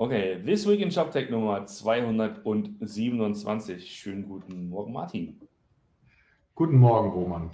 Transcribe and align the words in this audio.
Okay, 0.00 0.40
This 0.42 0.66
Week 0.66 0.80
in 0.80 0.90
ShopTech 0.90 1.28
Nummer 1.28 1.66
227. 1.66 3.84
Schönen 3.84 4.26
guten 4.26 4.70
Morgen, 4.70 4.94
Martin. 4.94 5.38
Guten 6.54 6.78
Morgen, 6.78 7.10
Roman. 7.10 7.50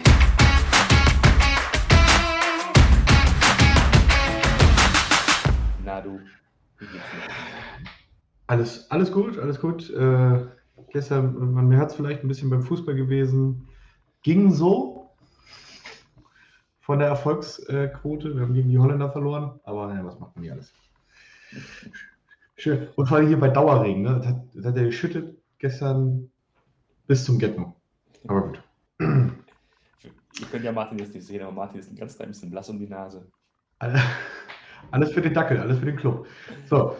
Na 5.83 5.99
du? 5.99 6.21
Alles, 8.47 8.89
alles 8.91 9.11
gut, 9.11 9.37
alles 9.37 9.59
gut. 9.59 9.89
Äh, 9.89 10.45
gestern, 10.93 11.53
man 11.53 11.75
hört 11.75 11.89
es 11.89 11.97
vielleicht 11.97 12.23
ein 12.23 12.29
bisschen 12.29 12.49
beim 12.49 12.63
Fußball 12.63 12.95
gewesen. 12.95 13.67
Ging 14.23 14.53
so 14.53 15.09
von 16.79 16.99
der 16.99 17.09
Erfolgsquote. 17.09 18.35
Wir 18.35 18.41
haben 18.41 18.53
gegen 18.53 18.69
die 18.69 18.79
Holländer 18.79 19.11
verloren, 19.11 19.59
aber 19.65 19.87
naja, 19.87 20.05
was 20.05 20.17
macht 20.17 20.33
man 20.37 20.45
hier 20.45 20.53
alles? 20.53 20.71
Schön. 22.57 22.87
Und 22.95 23.07
vor 23.07 23.17
allem 23.17 23.27
hier 23.27 23.39
bei 23.39 23.49
Dauerregen, 23.49 24.01
ne? 24.01 24.15
Das 24.17 24.27
hat, 24.27 24.43
das 24.53 24.65
hat 24.65 24.77
er 24.77 24.85
geschüttet 24.85 25.37
gestern 25.59 26.31
bis 27.05 27.23
zum 27.23 27.37
Getno. 27.37 27.75
Aber 28.27 28.47
gut. 28.47 28.63
Ihr 28.99 30.45
könnt 30.51 30.63
ja 30.63 30.71
Martin 30.71 30.99
jetzt 30.99 31.13
nicht 31.13 31.25
sehen, 31.25 31.41
aber 31.43 31.51
Martin 31.51 31.79
ist 31.79 31.91
ein 31.91 31.95
ganz 31.95 32.15
klein 32.15 32.29
bisschen 32.29 32.49
blass 32.49 32.69
um 32.69 32.79
die 32.79 32.87
Nase. 32.87 33.25
Alles 33.79 35.11
für 35.11 35.21
den 35.21 35.33
Dackel, 35.33 35.59
alles 35.59 35.79
für 35.79 35.85
den 35.85 35.97
Club. 35.97 36.27
So, 36.65 36.95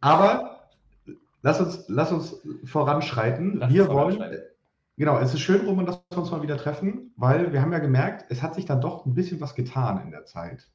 aber 0.00 0.68
lass 1.42 1.60
uns, 1.60 1.84
lass 1.88 2.12
uns 2.12 2.40
voranschreiten. 2.64 3.56
Lass 3.56 3.72
wir 3.72 3.88
wollen, 3.88 4.22
genau, 4.96 5.18
es 5.18 5.34
ist 5.34 5.40
schön, 5.40 5.66
Roman, 5.66 5.86
dass 5.86 6.02
wir 6.10 6.18
uns 6.18 6.30
mal 6.30 6.42
wieder 6.42 6.56
treffen, 6.56 7.12
weil 7.16 7.52
wir 7.52 7.60
haben 7.60 7.72
ja 7.72 7.78
gemerkt, 7.78 8.26
es 8.30 8.42
hat 8.42 8.54
sich 8.54 8.64
dann 8.64 8.80
doch 8.80 9.06
ein 9.06 9.14
bisschen 9.14 9.40
was 9.40 9.54
getan 9.54 10.02
in 10.04 10.10
der 10.10 10.24
Zeit. 10.24 10.70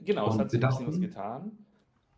Genau, 0.00 0.26
Und 0.26 0.34
es 0.34 0.38
hat 0.38 0.50
sich 0.50 0.62
ein 0.62 0.68
bisschen 0.68 0.86
was 0.88 1.00
getan. 1.00 1.58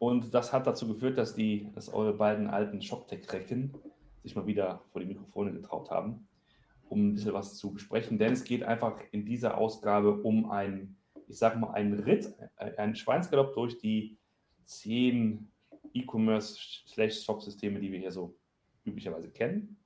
Und 0.04 0.34
das 0.34 0.52
hat 0.52 0.66
dazu 0.66 0.86
geführt, 0.86 1.16
dass, 1.16 1.34
die, 1.34 1.72
dass 1.74 1.88
eure 1.88 2.12
beiden 2.12 2.48
alten 2.48 2.82
ShopTech-Recken 2.82 3.72
sich 4.22 4.36
mal 4.36 4.46
wieder 4.46 4.82
vor 4.92 5.00
die 5.00 5.06
Mikrofone 5.06 5.50
getraut 5.50 5.90
haben, 5.90 6.28
um 6.90 7.08
ein 7.08 7.14
bisschen 7.14 7.32
was 7.32 7.56
zu 7.56 7.72
besprechen. 7.72 8.18
Denn 8.18 8.34
es 8.34 8.44
geht 8.44 8.64
einfach 8.64 9.00
in 9.12 9.24
dieser 9.24 9.56
Ausgabe 9.56 10.20
um 10.20 10.50
ein, 10.50 10.94
ich 11.26 11.38
sage 11.38 11.58
mal, 11.58 11.70
einen 11.70 12.00
Ritt, 12.00 12.34
einen 12.76 12.94
Schweinsgalopp 12.94 13.54
durch 13.54 13.78
die 13.78 14.18
zehn 14.66 15.50
E-Commerce-Shop-Systeme, 15.94 17.80
die 17.80 17.90
wir 17.90 18.00
hier 18.00 18.12
so 18.12 18.36
üblicherweise 18.84 19.30
kennen. 19.30 19.78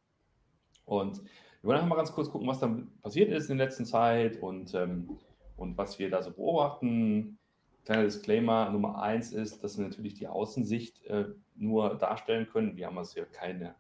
Und 0.85 1.23
wir 1.23 1.69
wollen 1.69 1.77
einfach 1.77 1.91
mal 1.91 1.95
ganz 1.95 2.11
kurz 2.11 2.29
gucken, 2.29 2.49
was 2.49 2.59
dann 2.59 2.91
passiert 3.03 3.31
ist 3.31 3.51
in 3.51 3.59
der 3.59 3.69
letzten 3.69 3.87
Zeit 3.87 4.43
und, 4.43 4.75
ähm, 4.75 5.17
und 5.57 5.79
was 5.79 6.01
wir 6.01 6.11
da 6.11 6.23
so 6.23 6.33
beobachten, 6.33 7.39
Kleiner 7.89 8.05
Disclaimer 8.05 8.69
Nummer 8.69 9.01
eins 9.01 9.33
ist, 9.33 9.65
dass 9.65 9.79
wir 9.79 9.87
natürlich 9.87 10.13
die 10.13 10.29
Außensicht 10.29 11.07
äh, 11.07 11.25
nur 11.57 11.95
darstellen 11.95 12.47
können. 12.47 12.77
Wir 12.77 12.87
haben 12.87 12.99
also 12.99 13.19
ja 13.19 13.25
keine 13.25 13.77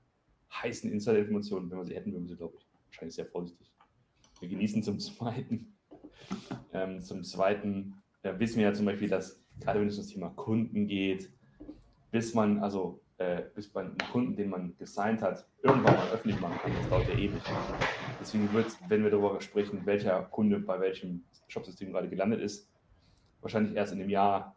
heißen 0.50 0.90
Insider-Informationen. 0.90 1.70
Wenn 1.70 1.76
wir 1.76 1.84
sie 1.84 1.94
hätten, 1.94 2.12
würden 2.12 2.24
wir 2.24 2.30
sie, 2.30 2.36
glaube 2.38 2.54
ich, 2.56 2.66
wahrscheinlich 2.86 3.16
sehr 3.16 3.26
vorsichtig. 3.26 3.70
Wir 4.40 4.48
genießen 4.48 4.82
zum 4.82 4.98
Zweiten. 4.98 5.74
Ähm, 6.72 7.02
zum 7.02 7.22
Zweiten 7.22 8.00
äh, 8.22 8.32
wissen 8.38 8.56
wir 8.56 8.68
ja 8.68 8.72
zum 8.72 8.86
Beispiel, 8.86 9.10
dass 9.10 9.44
gerade 9.60 9.78
wenn 9.78 9.88
es 9.88 9.98
um 9.98 10.04
das 10.04 10.10
Thema 10.10 10.30
Kunden 10.30 10.86
geht, 10.86 11.30
bis 12.10 12.32
man, 12.32 12.60
also 12.62 13.02
äh, 13.18 13.42
bis 13.54 13.74
man 13.74 13.88
einen 13.88 14.10
Kunden, 14.10 14.36
den 14.36 14.48
man 14.48 14.74
gesigned 14.78 15.20
hat, 15.20 15.46
irgendwann 15.62 15.96
mal 15.96 16.10
öffentlich 16.14 16.40
machen 16.40 16.58
kann, 16.62 16.72
das 16.74 16.88
dauert 16.88 17.08
ja 17.10 17.14
ewig. 17.14 17.42
Deswegen 18.18 18.50
wird, 18.54 18.74
wenn 18.88 19.04
wir 19.04 19.10
darüber 19.10 19.38
sprechen, 19.42 19.84
welcher 19.84 20.22
Kunde 20.22 20.60
bei 20.60 20.80
welchem 20.80 21.24
Shopsystem 21.48 21.92
gerade 21.92 22.08
gelandet 22.08 22.40
ist, 22.40 22.70
wahrscheinlich 23.40 23.74
erst 23.74 23.92
in 23.92 23.98
dem 23.98 24.10
Jahr 24.10 24.56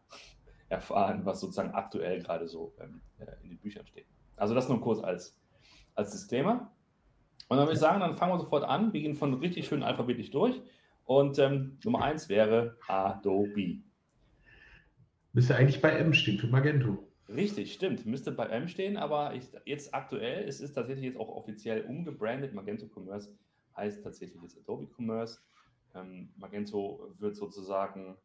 erfahren, 0.69 1.25
was 1.25 1.39
sozusagen 1.39 1.71
aktuell 1.71 2.21
gerade 2.21 2.47
so 2.47 2.73
ähm, 2.79 3.01
äh, 3.19 3.25
in 3.43 3.49
den 3.49 3.59
Büchern 3.59 3.85
steht. 3.85 4.05
Also 4.37 4.55
das 4.55 4.69
nur 4.69 4.81
kurz 4.81 5.03
als, 5.03 5.37
als 5.95 6.11
Disclaimer. 6.11 6.71
Und 7.49 7.57
dann 7.57 7.65
würde 7.65 7.73
ich 7.73 7.79
sagen, 7.79 7.99
dann 7.99 8.15
fangen 8.15 8.33
wir 8.33 8.39
sofort 8.39 8.63
an. 8.63 8.93
Wir 8.93 9.01
gehen 9.01 9.15
von 9.15 9.33
richtig 9.35 9.67
schön 9.67 9.83
alphabetisch 9.83 10.31
durch. 10.31 10.61
Und 11.05 11.37
ähm, 11.39 11.77
Nummer 11.83 12.03
eins 12.03 12.29
wäre 12.29 12.77
Adobe. 12.87 13.81
Müsste 15.33 15.55
eigentlich 15.55 15.81
bei 15.81 15.91
M 15.91 16.13
stehen 16.13 16.37
für 16.37 16.47
Magento. 16.47 17.07
Richtig, 17.27 17.73
stimmt. 17.73 18.05
Müsste 18.05 18.31
bei 18.31 18.45
M 18.47 18.67
stehen, 18.67 18.97
aber 18.97 19.33
ich, 19.35 19.43
jetzt 19.65 19.93
aktuell, 19.93 20.47
es 20.47 20.59
ist 20.59 20.73
tatsächlich 20.73 21.05
jetzt 21.05 21.19
auch 21.19 21.29
offiziell 21.29 21.85
umgebrandet. 21.85 22.53
Magento 22.53 22.87
Commerce 22.87 23.29
heißt 23.75 24.03
tatsächlich 24.03 24.41
jetzt 24.41 24.57
Adobe 24.57 24.87
Commerce. 24.97 25.39
Ähm, 25.95 26.29
Magento 26.37 27.13
wird 27.19 27.35
sozusagen 27.35 28.17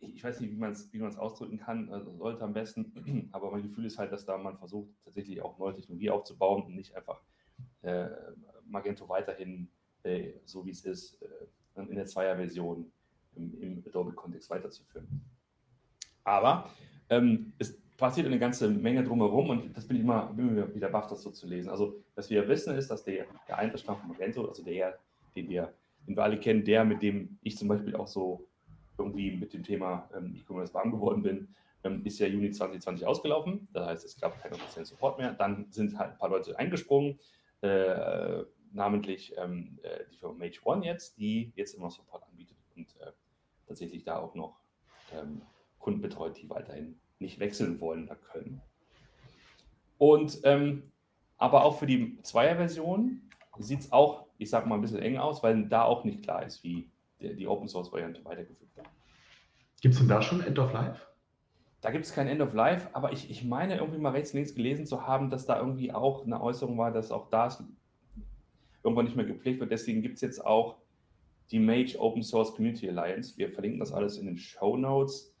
ich 0.00 0.24
weiß 0.24 0.40
nicht, 0.40 0.50
wie 0.50 0.56
man 0.56 0.72
es 0.72 0.92
wie 0.92 1.02
ausdrücken 1.02 1.58
kann, 1.58 1.90
also 1.90 2.16
sollte 2.16 2.42
am 2.42 2.52
besten, 2.52 3.28
aber 3.32 3.50
mein 3.50 3.62
Gefühl 3.62 3.86
ist 3.86 3.98
halt, 3.98 4.12
dass 4.12 4.24
da 4.24 4.36
man 4.36 4.58
versucht, 4.58 4.90
tatsächlich 5.04 5.42
auch 5.42 5.58
neue 5.58 5.74
Technologie 5.74 6.10
aufzubauen 6.10 6.62
und 6.64 6.74
nicht 6.74 6.94
einfach 6.94 7.20
äh, 7.82 8.08
Magento 8.66 9.08
weiterhin 9.08 9.68
äh, 10.02 10.34
so 10.44 10.64
wie 10.64 10.70
es 10.70 10.84
ist, 10.84 11.20
äh, 11.22 11.82
in 11.82 11.96
der 11.96 12.06
Zweier-Version 12.06 12.90
im, 13.34 13.60
im 13.60 13.84
Adobe-Kontext 13.86 14.48
weiterzuführen. 14.50 15.06
Aber 16.24 16.70
ähm, 17.10 17.52
es 17.58 17.78
passiert 17.96 18.26
eine 18.26 18.38
ganze 18.38 18.68
Menge 18.68 19.04
drumherum 19.04 19.50
und 19.50 19.76
das 19.76 19.86
bin 19.86 19.96
ich 19.96 20.02
immer, 20.02 20.32
bin 20.32 20.48
immer 20.48 20.74
wieder 20.74 20.88
baff, 20.88 21.06
das 21.08 21.22
so 21.22 21.30
zu 21.30 21.46
lesen. 21.46 21.68
Also, 21.68 22.02
was 22.14 22.30
wir 22.30 22.48
wissen, 22.48 22.76
ist, 22.76 22.90
dass 22.90 23.04
der, 23.04 23.26
der 23.48 23.58
Einzelstand 23.58 24.00
von 24.00 24.08
Magento, 24.08 24.46
also 24.46 24.62
der, 24.62 24.98
den 25.34 25.48
wir, 25.48 25.72
den 26.06 26.16
wir 26.16 26.22
alle 26.22 26.38
kennen, 26.38 26.64
der, 26.64 26.84
mit 26.84 27.02
dem 27.02 27.38
ich 27.42 27.56
zum 27.56 27.68
Beispiel 27.68 27.94
auch 27.94 28.08
so 28.08 28.46
irgendwie 28.98 29.36
mit 29.36 29.52
dem 29.52 29.62
Thema 29.62 30.08
ähm, 30.14 30.34
E-Commerce 30.34 30.74
warm 30.74 30.90
geworden 30.90 31.22
bin, 31.22 31.48
ähm, 31.84 32.04
ist 32.04 32.18
ja 32.18 32.26
Juni 32.26 32.50
2020 32.50 33.06
ausgelaufen. 33.06 33.68
Das 33.72 33.86
heißt, 33.86 34.04
es 34.04 34.20
gab 34.20 34.40
keinen 34.40 34.54
offiziellen 34.54 34.86
Support 34.86 35.18
mehr. 35.18 35.32
Dann 35.32 35.66
sind 35.70 35.98
halt 35.98 36.12
ein 36.12 36.18
paar 36.18 36.30
Leute 36.30 36.58
eingesprungen, 36.58 37.18
äh, 37.62 38.42
namentlich 38.72 39.34
ähm, 39.36 39.78
äh, 39.82 40.04
die 40.12 40.16
Firma 40.16 40.34
Mage 40.34 40.60
One 40.64 40.84
jetzt, 40.84 41.18
die 41.18 41.52
jetzt 41.56 41.74
immer 41.74 41.90
Support 41.90 42.24
anbietet 42.24 42.56
und 42.76 42.88
äh, 43.00 43.12
tatsächlich 43.66 44.04
da 44.04 44.18
auch 44.18 44.34
noch 44.34 44.60
ähm, 45.14 45.42
Kunden 45.78 46.00
betreut, 46.00 46.36
die 46.40 46.50
weiterhin 46.50 46.98
nicht 47.18 47.38
wechseln 47.38 47.80
wollen 47.80 48.04
oder 48.04 48.16
können. 48.16 48.60
Und 49.98 50.40
ähm, 50.44 50.90
aber 51.38 51.64
auch 51.64 51.78
für 51.78 51.86
die 51.86 52.20
Zweier-Version 52.22 53.20
sieht 53.58 53.80
es 53.80 53.92
auch, 53.92 54.26
ich 54.38 54.50
sag 54.50 54.66
mal, 54.66 54.76
ein 54.76 54.80
bisschen 54.80 55.00
eng 55.00 55.18
aus, 55.18 55.42
weil 55.42 55.66
da 55.68 55.82
auch 55.84 56.04
nicht 56.04 56.22
klar 56.22 56.44
ist, 56.44 56.62
wie 56.64 56.90
die, 57.20 57.34
die 57.34 57.46
Open 57.46 57.68
Source 57.68 57.92
Variante 57.92 58.24
weitergeführt 58.24 58.74
wird. 58.76 58.86
Gibt 59.80 59.94
es 59.94 60.00
denn 60.00 60.08
da 60.08 60.22
schon 60.22 60.42
End 60.42 60.58
of 60.58 60.72
Life? 60.72 61.06
Da 61.80 61.90
gibt 61.90 62.04
es 62.04 62.12
kein 62.12 62.26
End 62.26 62.40
of 62.40 62.54
Life, 62.54 62.88
aber 62.94 63.12
ich, 63.12 63.30
ich 63.30 63.44
meine 63.44 63.76
irgendwie 63.76 63.98
mal 64.00 64.10
rechts, 64.10 64.32
links 64.32 64.54
gelesen 64.54 64.86
zu 64.86 65.06
haben, 65.06 65.30
dass 65.30 65.46
da 65.46 65.58
irgendwie 65.58 65.92
auch 65.92 66.24
eine 66.24 66.40
Äußerung 66.40 66.78
war, 66.78 66.90
dass 66.90 67.12
auch 67.12 67.28
das 67.30 67.62
irgendwann 68.82 69.04
nicht 69.04 69.16
mehr 69.16 69.26
gepflegt 69.26 69.60
wird. 69.60 69.70
Deswegen 69.70 70.02
gibt 70.02 70.16
es 70.16 70.20
jetzt 70.22 70.44
auch 70.44 70.78
die 71.50 71.58
Mage 71.58 71.98
Open 71.98 72.22
Source 72.22 72.54
Community 72.54 72.88
Alliance. 72.88 73.36
Wir 73.36 73.50
verlinken 73.50 73.80
das 73.80 73.92
alles 73.92 74.18
in 74.18 74.26
den 74.26 74.38
Show 74.38 74.76
Notes. 74.76 75.32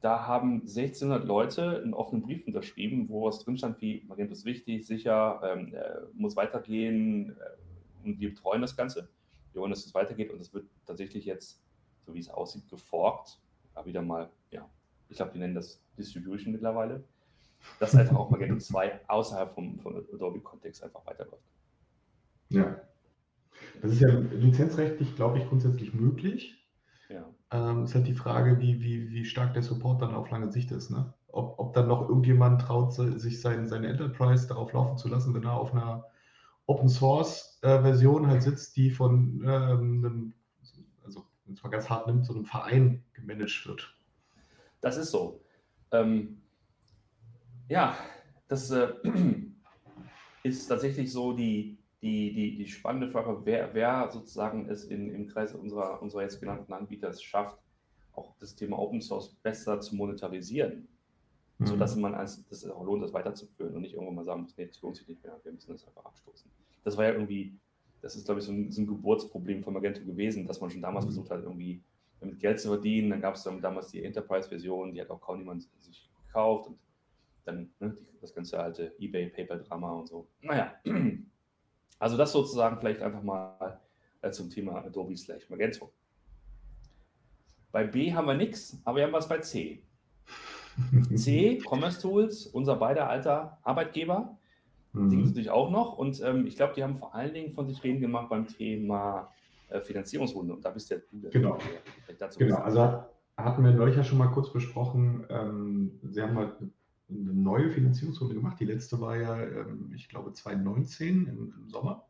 Da 0.00 0.26
haben 0.26 0.62
1600 0.62 1.24
Leute 1.24 1.80
einen 1.82 1.94
offenen 1.94 2.22
Brief 2.22 2.46
unterschrieben, 2.46 3.08
wo 3.08 3.24
was 3.24 3.38
drin 3.38 3.56
stand 3.56 3.80
wie 3.80 4.04
Magento 4.08 4.32
ist 4.32 4.44
wichtig, 4.44 4.86
sicher, 4.86 5.40
ähm, 5.44 5.74
äh, 5.74 6.00
muss 6.12 6.34
weitergehen 6.34 7.30
äh, 7.30 8.04
und 8.04 8.20
wir 8.20 8.30
betreuen 8.30 8.62
das 8.62 8.76
Ganze 8.76 9.08
wir 9.52 9.60
wollen, 9.60 9.70
dass 9.70 9.84
es 9.84 9.94
weitergeht 9.94 10.30
und 10.30 10.40
es 10.40 10.52
wird 10.52 10.66
tatsächlich 10.86 11.24
jetzt, 11.24 11.60
so 12.06 12.14
wie 12.14 12.20
es 12.20 12.28
aussieht, 12.28 12.68
geforkt. 12.68 13.38
Aber 13.74 13.86
wieder 13.86 14.02
mal, 14.02 14.30
ja, 14.50 14.68
ich 15.08 15.16
glaube, 15.16 15.32
die 15.32 15.38
nennen 15.38 15.54
das 15.54 15.82
Distribution 15.96 16.52
mittlerweile, 16.52 17.04
dass 17.78 17.94
einfach 17.94 18.16
auch 18.16 18.30
Magento 18.30 18.56
2 18.56 19.08
außerhalb 19.08 19.54
vom, 19.54 19.78
vom 19.78 19.96
Adobe-Kontext 19.96 20.82
einfach 20.82 21.06
weiterläuft. 21.06 21.42
Ja. 22.48 22.80
Das 23.80 23.92
ist 23.92 24.00
ja 24.00 24.08
lizenzrechtlich, 24.08 25.14
glaube 25.16 25.38
ich, 25.38 25.48
grundsätzlich 25.48 25.94
möglich. 25.94 26.58
Ja. 27.08 27.28
Ähm, 27.50 27.84
ist 27.84 27.94
halt 27.94 28.06
die 28.06 28.14
Frage, 28.14 28.58
wie, 28.60 28.80
wie, 28.82 29.10
wie 29.10 29.24
stark 29.24 29.54
der 29.54 29.62
Support 29.62 30.02
dann 30.02 30.14
auf 30.14 30.30
lange 30.30 30.50
Sicht 30.50 30.70
ist. 30.72 30.90
Ne? 30.90 31.12
Ob, 31.28 31.58
ob 31.58 31.74
dann 31.74 31.88
noch 31.88 32.08
irgendjemand 32.08 32.62
traut, 32.62 32.92
sich 32.92 33.40
sein, 33.40 33.66
seine 33.66 33.88
Enterprise 33.88 34.48
darauf 34.48 34.72
laufen 34.72 34.96
zu 34.96 35.08
lassen, 35.08 35.34
wenn 35.34 35.44
er 35.44 35.54
auf 35.54 35.72
einer 35.72 36.04
Open 36.72 36.88
Source 36.88 37.58
äh, 37.62 37.82
Version 37.82 38.26
halt 38.26 38.42
sitzt, 38.42 38.76
die 38.76 38.90
von 38.90 39.42
ähm, 39.44 40.04
einem, 40.04 40.34
also 41.04 41.26
wenn 41.44 41.54
es 41.54 41.62
mal 41.62 41.68
ganz 41.68 41.90
hart 41.90 42.06
nimmt, 42.06 42.24
so 42.24 42.32
einem 42.32 42.46
Verein 42.46 43.04
gemanagt 43.12 43.66
wird. 43.66 43.94
Das 44.80 44.96
ist 44.96 45.10
so. 45.10 45.42
Ähm, 45.90 46.40
ja, 47.68 47.94
das 48.48 48.70
äh, 48.70 48.88
ist 50.42 50.66
tatsächlich 50.66 51.12
so 51.12 51.34
die, 51.34 51.78
die, 52.00 52.32
die, 52.32 52.56
die 52.56 52.66
spannende 52.66 53.10
Frage, 53.10 53.42
wer, 53.44 53.74
wer 53.74 54.10
sozusagen 54.10 54.68
es 54.70 54.84
in, 54.84 55.14
im 55.14 55.26
Kreis 55.28 55.54
unserer, 55.54 56.00
unserer 56.00 56.22
jetzt 56.22 56.40
genannten 56.40 56.72
Anbieter 56.72 57.12
schafft, 57.12 57.58
auch 58.14 58.34
das 58.38 58.56
Thema 58.56 58.78
Open 58.78 59.02
Source 59.02 59.34
besser 59.42 59.78
zu 59.80 59.94
monetarisieren 59.94 60.88
mhm. 61.58 61.66
sodass 61.66 61.96
man 61.96 62.14
als, 62.14 62.44
das 62.48 62.68
auch 62.68 62.84
lohnt, 62.84 63.02
das 63.02 63.12
weiterzuführen 63.12 63.74
und 63.74 63.82
nicht 63.82 63.94
irgendwann 63.94 64.16
mal 64.16 64.24
sagen 64.24 64.42
muss, 64.42 64.56
nee, 64.56 64.66
das 64.66 64.80
lohnt 64.82 64.96
sich 64.96 65.08
nicht 65.08 65.22
mehr, 65.22 65.38
wir 65.42 65.52
müssen 65.52 65.72
das 65.72 65.86
einfach 65.86 66.04
abstoßen. 66.04 66.50
Das 66.84 66.96
war 66.96 67.04
ja 67.04 67.12
irgendwie, 67.12 67.56
das 68.00 68.16
ist, 68.16 68.24
glaube 68.24 68.40
ich, 68.40 68.46
so 68.46 68.52
ein, 68.52 68.70
so 68.70 68.82
ein 68.82 68.86
Geburtsproblem 68.86 69.62
von 69.62 69.72
Magento 69.74 70.04
gewesen, 70.04 70.46
dass 70.46 70.60
man 70.60 70.70
schon 70.70 70.82
damals 70.82 71.04
mhm. 71.04 71.10
versucht 71.10 71.30
hat, 71.30 71.42
irgendwie 71.42 71.82
damit 72.20 72.38
Geld 72.40 72.60
zu 72.60 72.68
verdienen. 72.68 73.10
Dann 73.10 73.20
gab 73.20 73.34
es 73.34 73.42
damals 73.42 73.88
die 73.88 74.02
Enterprise-Version, 74.02 74.94
die 74.94 75.00
hat 75.00 75.10
auch 75.10 75.20
kaum 75.20 75.38
niemand 75.38 75.68
sich 75.80 76.10
gekauft. 76.26 76.68
Und 76.68 76.78
dann 77.44 77.70
ne, 77.80 77.96
das 78.20 78.34
ganze 78.34 78.58
alte 78.58 78.94
eBay, 78.98 79.28
PayPal-Drama 79.28 79.92
und 79.92 80.08
so. 80.08 80.26
Naja, 80.40 80.74
also 81.98 82.16
das 82.16 82.32
sozusagen 82.32 82.78
vielleicht 82.78 83.02
einfach 83.02 83.22
mal 83.22 83.80
äh, 84.22 84.30
zum 84.30 84.50
Thema 84.50 84.84
Adobe 84.84 85.16
slash 85.16 85.48
Magento. 85.50 85.92
Bei 87.70 87.84
B 87.84 88.12
haben 88.12 88.26
wir 88.26 88.34
nichts, 88.34 88.80
aber 88.84 88.98
wir 88.98 89.04
haben 89.04 89.12
was 89.12 89.28
bei 89.28 89.38
C. 89.38 89.82
C, 91.14 91.60
Commerce 91.66 92.00
Tools, 92.00 92.46
unser 92.46 92.76
beider 92.76 93.08
alter 93.08 93.58
Arbeitgeber. 93.62 94.36
Mhm. 94.92 95.10
Die 95.10 95.16
gibt 95.16 95.28
es 95.28 95.30
natürlich 95.32 95.50
auch 95.50 95.70
noch. 95.70 95.98
Und 95.98 96.20
ähm, 96.22 96.46
ich 96.46 96.56
glaube, 96.56 96.74
die 96.74 96.82
haben 96.82 96.98
vor 96.98 97.14
allen 97.14 97.34
Dingen 97.34 97.52
von 97.52 97.66
sich 97.66 97.82
reden 97.82 98.00
gemacht 98.00 98.28
beim 98.28 98.46
Thema 98.46 99.32
äh, 99.68 99.80
Finanzierungsrunde. 99.80 100.54
Und 100.54 100.64
da 100.64 100.70
bist 100.70 100.90
ja 100.90 100.98
du 101.10 101.30
Genau. 101.30 101.58
genau. 102.38 102.56
Also 102.58 103.04
hatten 103.36 103.64
wir 103.64 103.72
neulich 103.72 103.96
ja 103.96 104.04
schon 104.04 104.18
mal 104.18 104.28
kurz 104.28 104.52
besprochen. 104.52 105.24
Ähm, 105.28 105.98
Sie 106.10 106.20
haben 106.20 106.36
halt 106.36 106.52
eine 106.60 107.32
neue 107.32 107.70
Finanzierungsrunde 107.70 108.34
gemacht. 108.34 108.58
Die 108.60 108.64
letzte 108.64 109.00
war 109.00 109.16
ja, 109.16 109.42
ähm, 109.42 109.92
ich 109.94 110.08
glaube, 110.08 110.32
2019 110.32 111.26
im, 111.26 111.54
im 111.58 111.68
Sommer. 111.68 112.04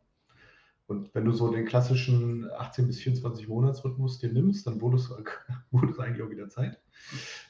Und 0.87 1.15
wenn 1.15 1.25
du 1.25 1.33
so 1.33 1.51
den 1.51 1.65
klassischen 1.65 2.51
18 2.59 2.87
bis 2.87 3.01
24 3.01 3.49
Monatsrhythmus 3.49 4.19
dir 4.19 4.33
nimmst, 4.33 4.67
dann 4.67 4.81
wurde 4.81 4.97
es, 4.97 5.11
wurde 5.71 5.93
es 5.93 5.99
eigentlich 5.99 6.23
auch 6.23 6.31
wieder 6.31 6.49
Zeit. 6.49 6.81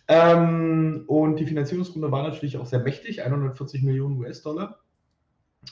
Ähm, 0.09 1.05
und 1.07 1.37
die 1.37 1.47
Finanzierungsrunde 1.47 2.11
war 2.11 2.23
natürlich 2.23 2.57
auch 2.57 2.67
sehr 2.67 2.81
mächtig, 2.81 3.23
140 3.23 3.83
Millionen 3.83 4.19
US-Dollar 4.19 4.81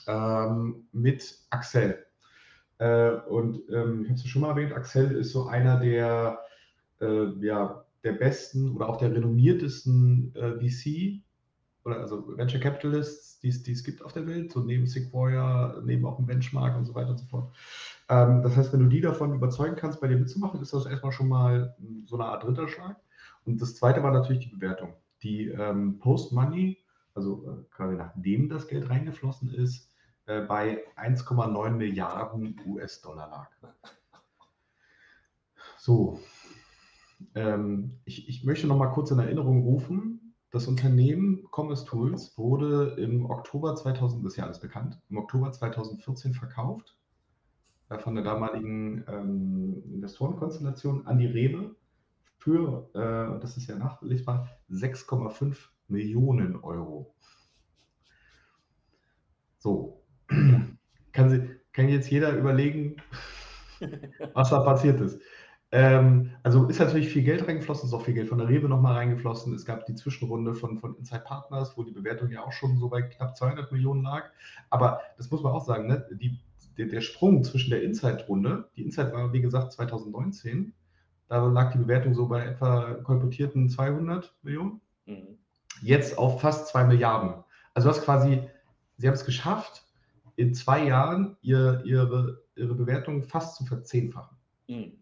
ähm, 0.07 0.87
mit 0.93 1.39
Axel. 1.51 2.07
Äh, 2.79 3.11
und 3.29 3.63
ähm, 3.71 4.03
ich 4.05 4.11
habe 4.11 4.15
es 4.15 4.27
schon 4.27 4.43
mal 4.43 4.51
erwähnt, 4.51 4.73
Axel 4.73 5.13
ist 5.13 5.33
so 5.33 5.47
einer 5.47 5.79
der, 5.79 6.41
äh, 7.01 7.27
ja, 7.45 7.85
der 8.03 8.13
besten 8.13 8.75
oder 8.75 8.89
auch 8.89 8.97
der 8.97 9.15
renommiertesten 9.15 10.35
äh, 10.35 10.53
VC 10.59 11.23
oder 11.85 12.01
also 12.01 12.37
Venture 12.37 12.61
Capitalists, 12.61 13.41
die 13.41 13.49
es 13.49 13.85
gibt 13.85 14.03
auf 14.03 14.13
der 14.13 14.27
Welt, 14.27 14.53
so 14.53 14.61
neben 14.61 14.87
Sequoia, 14.87 15.81
neben 15.85 16.05
auch 16.05 16.17
dem 16.17 16.27
Benchmark 16.27 16.77
und 16.77 16.85
so 16.85 16.95
weiter 16.95 17.11
und 17.11 17.19
so 17.19 17.27
fort. 17.27 17.55
Ähm, 18.09 18.43
das 18.43 18.57
heißt, 18.57 18.73
wenn 18.73 18.81
du 18.81 18.89
die 18.89 19.01
davon 19.01 19.35
überzeugen 19.35 19.77
kannst, 19.77 20.01
bei 20.01 20.09
dir 20.09 20.19
mitzumachen, 20.19 20.61
ist 20.61 20.73
das 20.73 20.87
erstmal 20.87 21.13
schon 21.13 21.29
mal 21.29 21.75
so 22.05 22.17
eine 22.17 22.27
Art 22.27 22.47
Ritterschlag. 22.47 22.97
Und 23.45 23.63
das 23.63 23.77
zweite 23.77 24.03
war 24.03 24.13
natürlich 24.13 24.49
die 24.49 24.55
Bewertung. 24.55 24.95
Die 25.23 25.49
ähm, 25.49 25.99
Post-Money, 25.99 26.79
also 27.15 27.45
äh, 27.49 27.75
quasi 27.75 27.97
nachdem 27.97 28.49
das 28.49 28.69
Geld 28.69 28.91
reingeflossen 28.91 29.53
ist, 29.55 29.91
äh, 30.27 30.43
bei 30.43 30.85
1,9 30.97 31.71
Milliarden 31.71 32.61
US-Dollar 32.67 33.29
lag. 33.29 33.49
So, 35.79 36.21
ähm, 37.35 37.99
ich, 38.05 38.29
ich 38.29 38.45
möchte 38.45 38.67
noch 38.67 38.77
mal 38.77 38.89
kurz 38.89 39.11
in 39.11 39.19
Erinnerung 39.19 39.63
rufen, 39.63 40.20
das 40.51 40.67
Unternehmen 40.67 41.47
Commerce 41.53 41.85
Tools 41.85 42.37
wurde 42.37 42.97
im 42.99 43.27
Oktober 43.27 43.75
2000, 43.77 44.25
das 44.25 44.33
ist 44.33 44.37
ja 44.37 44.45
alles 44.45 44.61
bekannt, 44.61 45.01
im 45.09 45.19
Oktober 45.19 45.53
2014 45.53 46.35
verkauft 46.35 46.97
äh, 47.89 47.99
von 47.99 48.15
der 48.15 48.25
damaligen 48.25 49.05
ähm, 49.09 49.83
Investorenkonstellation 49.93 51.07
an 51.07 51.19
die 51.19 51.27
Rewe 51.27 51.77
für, 52.39 52.89
äh, 52.95 53.41
das 53.41 53.57
ist 53.57 53.69
ja 53.69 53.77
nachlesbar, 53.77 54.49
6,5 54.71 55.57
Millionen 55.89 56.57
Euro. 56.57 57.15
So, 59.59 60.03
kann, 61.13 61.31
sie, 61.31 61.49
kann 61.73 61.89
jetzt 61.89 62.11
jeder 62.11 62.37
überlegen, 62.37 62.97
was 64.35 64.51
da 64.51 64.61
passiert 64.61 65.01
ist. 65.01 65.21
Ähm, 65.73 66.33
also 66.43 66.67
ist 66.67 66.81
natürlich 66.81 67.11
viel 67.11 67.23
Geld 67.23 67.47
reingeflossen, 67.47 67.89
ist 67.89 67.95
auch 67.95 68.05
viel 68.05 68.15
Geld 68.15 68.29
von 68.29 68.39
der 68.39 68.49
Rewe 68.49 68.69
nochmal 68.69 68.95
reingeflossen. 68.95 69.55
Es 69.55 69.65
gab 69.65 69.87
die 69.87 69.95
Zwischenrunde 69.95 70.55
von, 70.55 70.79
von 70.79 70.97
Inside 70.97 71.23
Partners, 71.25 71.77
wo 71.77 71.85
die 71.85 71.93
Bewertung 71.93 72.31
ja 72.31 72.43
auch 72.45 72.53
schon 72.53 72.77
so 72.79 72.89
bei 72.89 73.03
knapp 73.03 73.37
200 73.37 73.71
Millionen 73.71 74.03
lag. 74.03 74.31
Aber 74.69 75.01
das 75.17 75.31
muss 75.31 75.43
man 75.43 75.53
auch 75.53 75.65
sagen, 75.65 75.87
ne? 75.87 76.05
die, 76.11 76.41
der, 76.77 76.87
der 76.87 77.01
Sprung 77.01 77.45
zwischen 77.45 77.71
der 77.71 77.83
Inside-Runde, 77.83 78.69
die 78.77 78.83
Inside 78.83 79.13
war 79.13 79.33
wie 79.33 79.41
gesagt 79.41 79.73
2019, 79.73 80.73
da 81.29 81.47
lag 81.47 81.71
die 81.71 81.79
Bewertung 81.79 82.15
so 82.15 82.27
bei 82.27 82.45
etwa 82.45 82.95
kolportierten 83.05 83.69
200 83.69 84.35
Millionen. 84.43 84.81
Mhm. 85.07 85.39
Jetzt 85.83 86.19
auf 86.19 86.41
fast 86.41 86.67
2 86.69 86.85
Milliarden. 86.85 87.45
Also 87.75 87.89
du 87.89 87.95
hast 87.95 88.05
quasi, 88.05 88.43
sie 88.97 89.07
haben 89.07 89.15
es 89.15 89.25
geschafft, 89.25 89.85
in 90.35 90.53
zwei 90.53 90.85
Jahren 90.85 91.37
ihr, 91.43 91.83
ihre, 91.85 92.43
ihre 92.57 92.75
Bewertung 92.75 93.23
fast 93.23 93.55
zu 93.55 93.65
verzehnfachen. 93.65 94.37
Mhm 94.67 95.01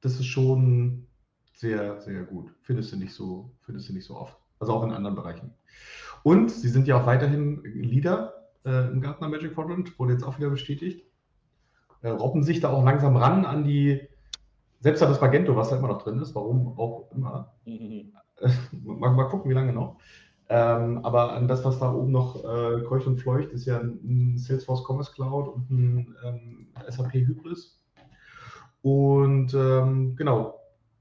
das 0.00 0.14
ist 0.14 0.26
schon 0.26 1.06
sehr, 1.52 2.00
sehr 2.00 2.22
gut. 2.24 2.54
Findest 2.62 2.92
du 2.92 2.96
nicht 2.96 3.14
so, 3.14 3.52
findest 3.62 3.88
du 3.88 3.94
nicht 3.94 4.04
so 4.04 4.16
oft. 4.16 4.36
Also 4.58 4.72
auch 4.72 4.84
in 4.84 4.92
anderen 4.92 5.16
Bereichen. 5.16 5.54
Und 6.22 6.50
sie 6.50 6.68
sind 6.68 6.86
ja 6.86 7.00
auch 7.00 7.06
weiterhin 7.06 7.62
Leader 7.64 8.34
äh, 8.64 8.90
im 8.90 9.00
Gartner 9.00 9.28
Magic 9.28 9.54
Quadrant, 9.54 9.98
wurde 9.98 10.14
jetzt 10.14 10.24
auch 10.24 10.38
wieder 10.38 10.50
bestätigt. 10.50 11.06
Äh, 12.02 12.10
robben 12.10 12.42
sich 12.42 12.60
da 12.60 12.70
auch 12.70 12.84
langsam 12.84 13.16
ran 13.16 13.44
an 13.44 13.64
die, 13.64 14.08
selbst 14.80 15.02
an 15.02 15.08
das 15.08 15.20
Magento, 15.20 15.56
was 15.56 15.70
da 15.70 15.76
immer 15.76 15.88
noch 15.88 16.02
drin 16.02 16.18
ist, 16.18 16.34
warum 16.34 16.78
auch 16.78 17.10
immer. 17.12 17.54
Mhm. 17.64 18.12
mal, 18.72 19.12
mal, 19.12 19.28
gucken, 19.28 19.50
wie 19.50 19.54
lange 19.54 19.72
noch. 19.72 19.98
Ähm, 20.48 21.04
aber 21.04 21.32
an 21.32 21.48
das, 21.48 21.64
was 21.64 21.78
da 21.78 21.92
oben 21.92 22.12
noch 22.12 22.44
äh, 22.44 22.82
kreucht 22.82 23.06
und 23.06 23.20
fleucht, 23.20 23.50
ist 23.52 23.66
ja 23.66 23.78
ein 23.78 24.36
Salesforce 24.36 24.84
Commerce 24.86 25.12
Cloud 25.12 25.48
und 25.48 25.70
ein 25.70 26.16
ähm, 26.24 26.68
SAP 26.88 27.14
Hybris. 27.14 27.80
Und 28.86 29.52
ähm, 29.52 30.14
genau, 30.14 30.60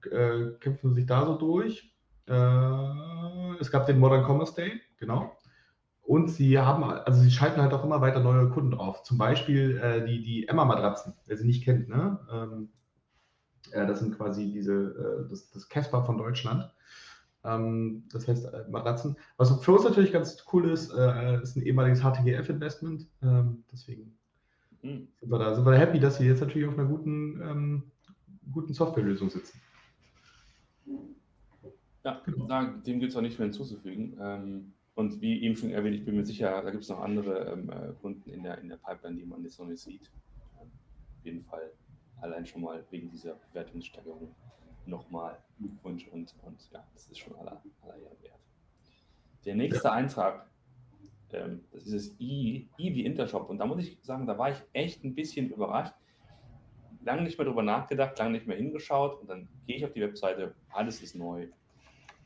äh, 0.10 0.54
kämpfen 0.60 0.96
sich 0.96 1.06
da 1.06 1.24
so 1.24 1.38
durch. 1.38 1.96
Äh, 2.28 3.60
es 3.60 3.70
gab 3.70 3.86
den 3.86 4.00
Modern 4.00 4.24
Commerce 4.26 4.56
Day, 4.56 4.82
genau. 4.98 5.38
Und 6.02 6.30
sie 6.32 6.58
haben, 6.58 6.84
also 6.84 7.22
sie 7.22 7.30
schalten 7.30 7.62
halt 7.62 7.74
auch 7.74 7.84
immer 7.84 8.02
weiter 8.02 8.22
neue 8.22 8.50
Kunden 8.50 8.72
drauf. 8.72 9.04
Zum 9.04 9.20
Beispiel 9.20 9.78
äh, 9.78 10.04
die, 10.04 10.24
die 10.24 10.48
Emma-Matratzen, 10.48 11.14
wer 11.28 11.38
sie 11.38 11.46
nicht 11.46 11.64
kennt, 11.64 11.88
ne? 11.88 12.20
Ähm, 12.34 12.70
äh, 13.70 13.86
das 13.86 14.00
sind 14.00 14.18
quasi 14.18 14.52
diese, 14.52 14.74
äh, 14.74 15.30
das, 15.30 15.52
das 15.52 15.70
Casper 15.70 16.04
von 16.06 16.18
Deutschland. 16.18 16.68
Ähm, 17.44 18.06
das 18.12 18.28
heißt 18.28 18.46
äh, 18.46 18.66
Matratzen. 18.68 19.16
Was 19.38 19.64
für 19.64 19.74
uns 19.74 19.84
natürlich 19.84 20.12
ganz 20.12 20.44
cool 20.52 20.72
ist, 20.72 20.92
ist 20.92 21.56
ein 21.56 21.62
ehemaliges 21.62 22.02
HTGF-Investment. 22.02 23.08
Ähm, 23.22 23.64
deswegen 23.72 24.18
hm. 24.86 25.08
Sind, 25.20 25.32
wir 25.32 25.40
da, 25.40 25.56
sind 25.56 25.66
wir 25.66 25.72
da 25.72 25.78
happy, 25.78 26.00
dass 26.00 26.18
sie 26.18 26.28
jetzt 26.28 26.42
natürlich 26.42 26.68
auf 26.68 26.78
einer 26.78 26.88
guten, 26.88 27.42
ähm, 27.42 27.92
guten 28.52 28.74
Softwarelösung 28.74 29.30
sitzen. 29.30 29.60
Ja, 32.04 32.22
genau. 32.24 32.46
da, 32.46 32.66
dem 32.66 33.00
gibt 33.00 33.12
es 33.12 33.18
auch 33.18 33.22
nicht 33.22 33.40
mehr 33.40 33.48
hinzuzufügen. 33.48 34.16
Ähm, 34.22 34.74
und 34.94 35.20
wie 35.22 35.42
eben 35.42 35.56
schon 35.56 35.72
erwähnt, 35.72 35.96
ich 35.96 36.06
bin 36.06 36.16
mir 36.16 36.26
sicher, 36.26 36.62
da 36.62 36.70
gibt 36.70 36.84
es 36.84 36.90
noch 36.90 37.00
andere 37.00 37.52
ähm, 37.52 37.70
äh, 37.70 37.94
Kunden 38.00 38.30
in 38.30 38.44
der, 38.44 38.60
in 38.60 38.70
der 38.70 38.78
Pipeline, 38.78 39.18
die 39.18 39.26
man 39.26 39.44
jetzt 39.44 39.60
noch 39.60 39.66
nicht 39.66 39.82
sieht. 39.82 40.12
Ähm, 40.62 40.70
auf 41.18 41.26
jeden 41.26 41.44
Fall 41.44 41.72
allein 42.22 42.46
schon 42.46 42.62
mal 42.62 42.86
wegen 42.92 43.10
dieser 43.10 43.34
Bewertungssteigerung 43.34 44.36
nochmal 44.86 45.40
Glückwunsch 45.58 46.08
und, 46.10 46.34
und 46.44 46.70
ja, 46.72 46.86
das 46.94 47.08
ist 47.08 47.18
schon 47.18 47.36
aller, 47.36 47.62
aller 47.82 47.98
Ehren 47.98 48.22
wert. 48.22 48.40
Der 49.46 49.56
nächste 49.56 49.88
ja. 49.88 49.94
Eintrag 49.94 50.48
ähm, 51.34 51.64
das 51.72 51.88
ist 51.88 52.12
das 52.12 52.20
I, 52.20 52.68
I 52.78 52.96
wie 52.96 53.06
Intershop. 53.06 53.50
Und 53.50 53.58
da 53.58 53.66
muss 53.66 53.80
ich 53.80 53.98
sagen, 54.02 54.28
da 54.28 54.38
war 54.38 54.52
ich 54.52 54.58
echt 54.74 55.04
ein 55.04 55.16
bisschen 55.16 55.50
überrascht. 55.50 55.94
Lange 57.04 57.24
nicht 57.24 57.38
mehr 57.38 57.48
drüber 57.48 57.64
nachgedacht, 57.64 58.18
lange 58.18 58.32
nicht 58.32 58.48
mehr 58.48 58.58
hingeschaut. 58.58 59.22
Und 59.22 59.30
dann 59.30 59.48
gehe 59.68 59.78
ich 59.78 59.86
auf 59.86 59.94
die 59.94 60.02
Webseite, 60.02 60.56
alles 60.70 61.02
ist 61.02 61.16
neu. 61.16 61.48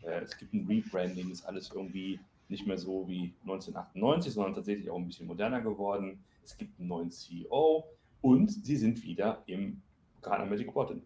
Äh, 0.04 0.22
es 0.22 0.38
gibt 0.38 0.54
ein 0.54 0.66
Rebranding, 0.68 1.32
ist 1.32 1.46
alles 1.46 1.72
irgendwie 1.74 2.20
nicht 2.48 2.66
mehr 2.66 2.78
so 2.78 3.08
wie 3.08 3.34
1998, 3.42 4.34
sondern 4.34 4.56
tatsächlich 4.56 4.90
auch 4.90 4.98
ein 4.98 5.06
bisschen 5.06 5.28
moderner 5.28 5.62
geworden. 5.62 6.24
Es 6.44 6.58
gibt 6.58 6.80
einen 6.80 6.88
neuen 6.88 7.12
CEO 7.12 7.86
und 8.22 8.50
sie 8.50 8.76
sind 8.76 9.04
wieder 9.04 9.44
im 9.46 9.82
Ghana 10.22 10.46
Magic 10.46 10.72
Quadrant. 10.72 11.04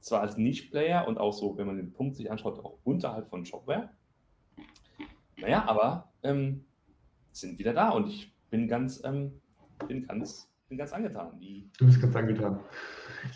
Zwar 0.00 0.22
als 0.22 0.36
Niche-Player 0.36 1.06
und 1.06 1.18
auch 1.18 1.32
so, 1.32 1.56
wenn 1.58 1.66
man 1.66 1.76
den 1.76 1.92
Punkt 1.92 2.16
sich 2.16 2.30
anschaut, 2.30 2.58
auch 2.64 2.78
unterhalb 2.84 3.28
von 3.28 3.44
Shopware. 3.44 3.90
Naja, 5.36 5.64
aber 5.66 6.08
ähm, 6.22 6.64
sind 7.40 7.58
wieder 7.58 7.72
da 7.72 7.90
und 7.90 8.08
ich 8.08 8.32
bin 8.50 8.68
ganz, 8.68 9.02
ähm, 9.04 9.40
bin 9.86 10.06
ganz, 10.06 10.48
bin 10.68 10.78
ganz 10.78 10.92
angetan. 10.92 11.38
Die 11.40 11.70
du 11.78 11.86
bist 11.86 12.00
ganz 12.00 12.14
angetan. 12.16 12.60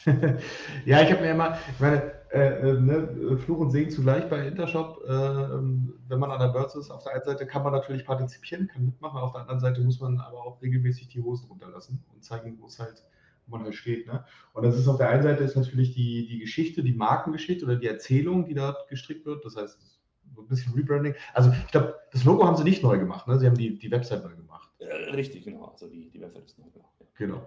ja, 0.85 1.03
ich 1.03 1.13
habe 1.13 1.23
mir 1.23 1.31
immer, 1.33 1.59
ich 1.73 1.81
meine, 1.81 2.13
äh, 2.33 2.71
äh, 2.71 2.81
ne, 2.81 3.39
Fluch 3.39 3.59
und 3.59 3.71
Segen 3.71 3.91
zugleich 3.91 4.29
bei 4.29 4.47
Intershop. 4.47 5.03
Äh, 5.05 5.11
wenn 5.11 6.19
man 6.19 6.31
an 6.31 6.41
der 6.41 6.49
Börse 6.49 6.79
ist, 6.79 6.91
auf 6.91 7.05
der 7.05 7.15
einen 7.15 7.25
Seite 7.25 7.47
kann 7.47 7.63
man 7.63 7.73
natürlich 7.73 8.05
partizipieren, 8.05 8.69
kann 8.69 8.85
mitmachen, 8.85 9.21
auf 9.21 9.33
der 9.33 9.43
anderen 9.43 9.61
Seite 9.61 9.81
muss 9.81 10.01
man 10.01 10.19
aber 10.19 10.45
auch 10.45 10.63
regelmäßig 10.63 11.09
die 11.09 11.23
Hosen 11.23 11.49
runterlassen 11.49 12.03
und 12.13 12.25
zeigen, 12.25 12.59
wo 12.61 12.67
es 12.67 12.79
halt 12.79 13.05
wo 13.47 13.57
man 13.57 13.65
halt 13.65 13.75
steht. 13.75 14.07
Ne? 14.07 14.25
Und 14.53 14.65
das 14.65 14.79
ist 14.79 14.89
auf 14.89 14.99
der 14.99 15.11
einen 15.11 15.23
Seite 15.23 15.45
ist 15.45 15.57
natürlich 15.57 15.95
die, 15.95 16.27
die 16.27 16.39
Geschichte, 16.39 16.83
die 16.83 16.95
Markengeschichte 16.95 17.65
oder 17.65 17.77
die 17.77 17.87
Erzählung, 17.87 18.45
die 18.45 18.55
da 18.55 18.77
gestrickt 18.89 19.27
wird. 19.27 19.45
Das 19.45 19.57
heißt, 19.57 19.92
ein 20.39 20.49
bisschen 20.49 20.75
Rebranding. 20.75 21.15
Also 21.35 21.51
ich 21.51 21.71
glaube, 21.71 21.99
das 22.13 22.25
Logo 22.25 22.47
haben 22.47 22.57
sie 22.57 22.65
nicht 22.65 22.83
neu 22.83 22.99
gemacht, 22.99 23.29
ne? 23.29 23.39
Sie 23.39 23.47
haben 23.47 23.57
die, 23.57 23.79
die 23.79 23.91
Website 23.91 24.25
neu 24.25 24.35
gemacht. 24.35 24.71
Äh, 24.79 25.11
richtig, 25.11 25.45
genau. 25.45 25.67
Also 25.67 25.89
die, 25.89 26.11
die 26.11 26.21
Website 26.21 26.45
ist 26.45 26.59
neu 26.59 26.71
gemacht. 26.71 26.93
Genau. 27.15 27.47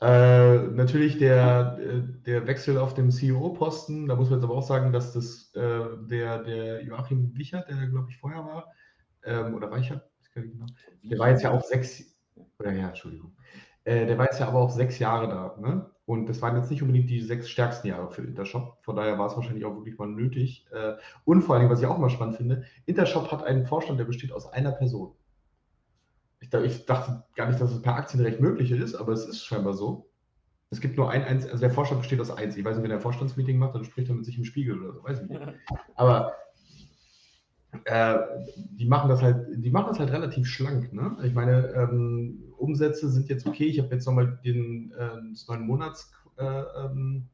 Äh, 0.00 0.68
natürlich 0.68 1.18
der, 1.18 1.78
äh, 1.80 2.02
der 2.24 2.46
Wechsel 2.46 2.78
auf 2.78 2.94
dem 2.94 3.10
CEO-Posten, 3.10 4.06
da 4.06 4.14
muss 4.14 4.30
man 4.30 4.38
jetzt 4.38 4.44
aber 4.44 4.54
auch 4.54 4.66
sagen, 4.66 4.92
dass 4.92 5.12
das 5.12 5.52
äh, 5.54 5.86
der, 6.02 6.42
der 6.42 6.84
Joachim 6.84 7.36
Wichert, 7.36 7.68
der 7.68 7.86
glaube 7.88 8.10
ich 8.10 8.18
vorher 8.18 8.44
war, 8.44 8.72
ähm, 9.24 9.54
oder 9.54 9.70
Weichert, 9.70 10.08
genau, 10.34 10.66
der 11.02 11.18
war 11.18 11.30
jetzt 11.30 11.42
ja 11.42 11.50
auch 11.50 11.64
sechs, 11.64 12.16
oder 12.58 12.72
ja, 12.72 12.88
Entschuldigung, 12.88 13.36
äh, 13.84 14.06
der 14.06 14.18
war 14.18 14.26
jetzt 14.26 14.40
ja 14.40 14.48
aber 14.48 14.60
auch 14.60 14.70
sechs 14.70 14.98
Jahre 14.98 15.26
da. 15.28 15.56
Ne? 15.58 15.90
Und 16.08 16.26
das 16.26 16.40
waren 16.40 16.56
jetzt 16.56 16.70
nicht 16.70 16.80
unbedingt 16.80 17.10
die 17.10 17.20
sechs 17.20 17.50
stärksten 17.50 17.86
Jahre 17.86 18.10
für 18.10 18.22
Intershop. 18.22 18.78
Von 18.80 18.96
daher 18.96 19.18
war 19.18 19.26
es 19.26 19.36
wahrscheinlich 19.36 19.66
auch 19.66 19.76
wirklich 19.76 19.98
mal 19.98 20.08
nötig. 20.08 20.66
Äh, 20.72 20.94
und 21.26 21.42
vor 21.42 21.54
allem, 21.54 21.68
was 21.68 21.82
ich 21.82 21.86
auch 21.86 21.98
mal 21.98 22.08
spannend 22.08 22.36
finde, 22.36 22.64
Intershop 22.86 23.30
hat 23.30 23.44
einen 23.44 23.66
Vorstand, 23.66 24.00
der 24.00 24.06
besteht 24.06 24.32
aus 24.32 24.50
einer 24.50 24.72
Person. 24.72 25.12
Ich, 26.40 26.50
ich 26.50 26.86
dachte 26.86 27.24
gar 27.34 27.48
nicht, 27.48 27.60
dass 27.60 27.72
es 27.72 27.82
per 27.82 27.96
Aktienrecht 27.96 28.40
möglich 28.40 28.70
ist, 28.70 28.94
aber 28.94 29.12
es 29.12 29.26
ist 29.26 29.44
scheinbar 29.44 29.74
so. 29.74 30.08
Es 30.70 30.80
gibt 30.80 30.96
nur 30.96 31.10
ein, 31.10 31.24
also 31.24 31.58
der 31.58 31.70
Vorstand 31.70 32.00
besteht 32.00 32.22
aus 32.22 32.30
eins. 32.30 32.56
Ich 32.56 32.64
weiß 32.64 32.76
nicht, 32.76 32.84
wenn 32.84 32.90
er 32.90 32.96
ein 32.96 33.02
Vorstandsmeeting 33.02 33.58
macht, 33.58 33.74
dann 33.74 33.84
spricht 33.84 34.08
er 34.08 34.14
mit 34.14 34.24
sich 34.24 34.38
im 34.38 34.46
Spiegel 34.46 34.82
oder 34.82 34.94
so, 34.94 35.04
weiß 35.04 35.20
ich 35.20 35.28
nicht. 35.28 35.42
Aber 35.94 36.32
äh, 37.84 38.18
die 38.54 38.86
machen 38.86 39.10
das 39.10 39.22
halt, 39.22 39.46
die 39.56 39.70
machen 39.70 39.88
das 39.88 39.98
halt 39.98 40.10
relativ 40.10 40.46
schlank. 40.46 40.92
Ne? 40.92 41.16
Ich 41.22 41.34
meine, 41.34 41.68
ähm, 41.74 42.52
Umsätze 42.56 43.10
sind 43.10 43.28
jetzt 43.28 43.46
okay. 43.46 43.66
Ich 43.66 43.78
habe 43.78 43.94
jetzt 43.94 44.06
nochmal 44.06 44.38
den 44.44 44.92
äh, 44.92 45.16
neuen 45.46 45.66
Monatsbericht 45.66 46.18
äh, 46.38 46.84
ähm, 46.84 47.28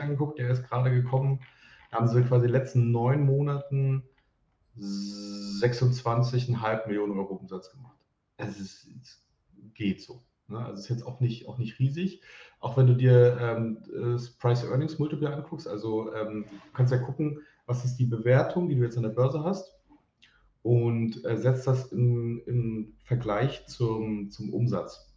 angeguckt, 0.00 0.38
der 0.38 0.50
ist 0.50 0.64
gerade 0.64 0.90
gekommen. 0.90 1.40
Da 1.90 1.98
haben 1.98 2.08
sie 2.08 2.22
quasi 2.22 2.46
in 2.46 2.52
den 2.52 2.60
letzten 2.60 2.92
neun 2.92 3.24
Monaten 3.24 4.04
26,5 4.76 6.86
Millionen 6.86 7.18
Euro 7.18 7.34
Umsatz 7.34 7.70
gemacht. 7.70 7.98
Es, 8.36 8.88
geht 9.74 10.02
so. 10.02 10.24
Ne? 10.48 10.58
Also 10.58 10.80
ist 10.80 10.88
jetzt 10.88 11.06
auch 11.06 11.20
nicht, 11.20 11.48
auch 11.48 11.58
nicht 11.58 11.78
riesig. 11.78 12.22
Auch 12.60 12.76
wenn 12.76 12.86
du 12.86 12.94
dir 12.94 13.36
ähm, 13.40 13.82
das 13.92 14.30
Price-Earnings-Multiple 14.30 15.32
anguckst, 15.32 15.68
also 15.68 16.14
ähm, 16.14 16.46
kannst 16.72 16.92
ja 16.92 16.98
gucken, 16.98 17.40
was 17.66 17.84
ist 17.84 17.96
die 17.96 18.06
Bewertung, 18.06 18.68
die 18.68 18.76
du 18.76 18.82
jetzt 18.82 18.96
an 18.96 19.02
der 19.02 19.10
Börse 19.10 19.42
hast 19.42 19.74
und 20.62 21.24
äh, 21.24 21.36
setzt 21.36 21.66
das 21.66 21.92
im, 21.92 22.42
im 22.46 22.94
Vergleich 23.02 23.66
zum, 23.66 24.30
zum 24.30 24.52
Umsatz. 24.52 25.14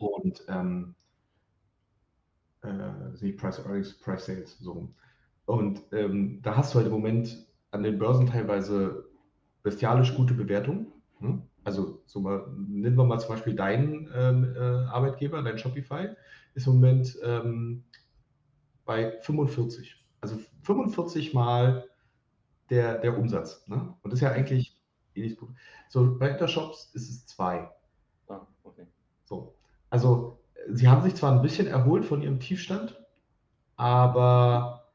Und 0.00 0.44
ähm, 0.48 0.94
äh, 2.62 3.32
Price 3.32 3.58
Earnings, 3.58 3.98
Price 3.98 4.26
Sales, 4.26 4.58
so. 4.58 4.88
Und 5.46 5.82
ähm, 5.92 6.40
da 6.42 6.56
hast 6.56 6.72
du 6.72 6.78
halt 6.78 6.86
im 6.86 6.92
Moment 6.92 7.46
an 7.70 7.82
den 7.82 7.98
Börsen 7.98 8.26
teilweise 8.26 9.08
bestialisch 9.62 10.14
gute 10.14 10.34
Bewertungen. 10.34 10.92
Hm? 11.18 11.42
Also 11.64 12.02
so 12.06 12.20
mal, 12.20 12.46
nehmen 12.56 12.96
wir 12.96 13.04
mal 13.04 13.18
zum 13.18 13.30
Beispiel 13.30 13.54
deinen 13.54 14.10
ähm, 14.14 14.54
äh, 14.54 14.58
Arbeitgeber, 14.58 15.42
dein 15.42 15.58
Shopify, 15.58 16.08
ist 16.54 16.66
im 16.66 16.74
Moment 16.74 17.18
ähm, 17.22 17.84
bei 18.84 19.18
45. 19.22 20.04
Also 20.20 20.38
45 20.62 21.34
mal 21.34 21.88
der, 22.70 22.98
der 22.98 23.18
Umsatz. 23.18 23.66
Ne? 23.68 23.94
Und 24.02 24.12
das 24.12 24.18
ist 24.18 24.22
ja 24.22 24.30
eigentlich 24.30 24.78
ähnlich 25.14 25.36
gut. 25.36 25.50
So, 25.88 26.18
bei 26.18 26.30
Intershops 26.30 26.90
ist 26.94 27.08
es 27.08 27.26
zwei. 27.26 27.70
Ah, 28.28 28.46
okay. 28.62 28.86
So. 29.24 29.54
Also, 29.90 30.40
sie 30.70 30.88
haben 30.88 31.02
sich 31.02 31.14
zwar 31.14 31.32
ein 31.32 31.42
bisschen 31.42 31.66
erholt 31.66 32.04
von 32.04 32.22
ihrem 32.22 32.40
Tiefstand, 32.40 33.00
aber 33.76 34.90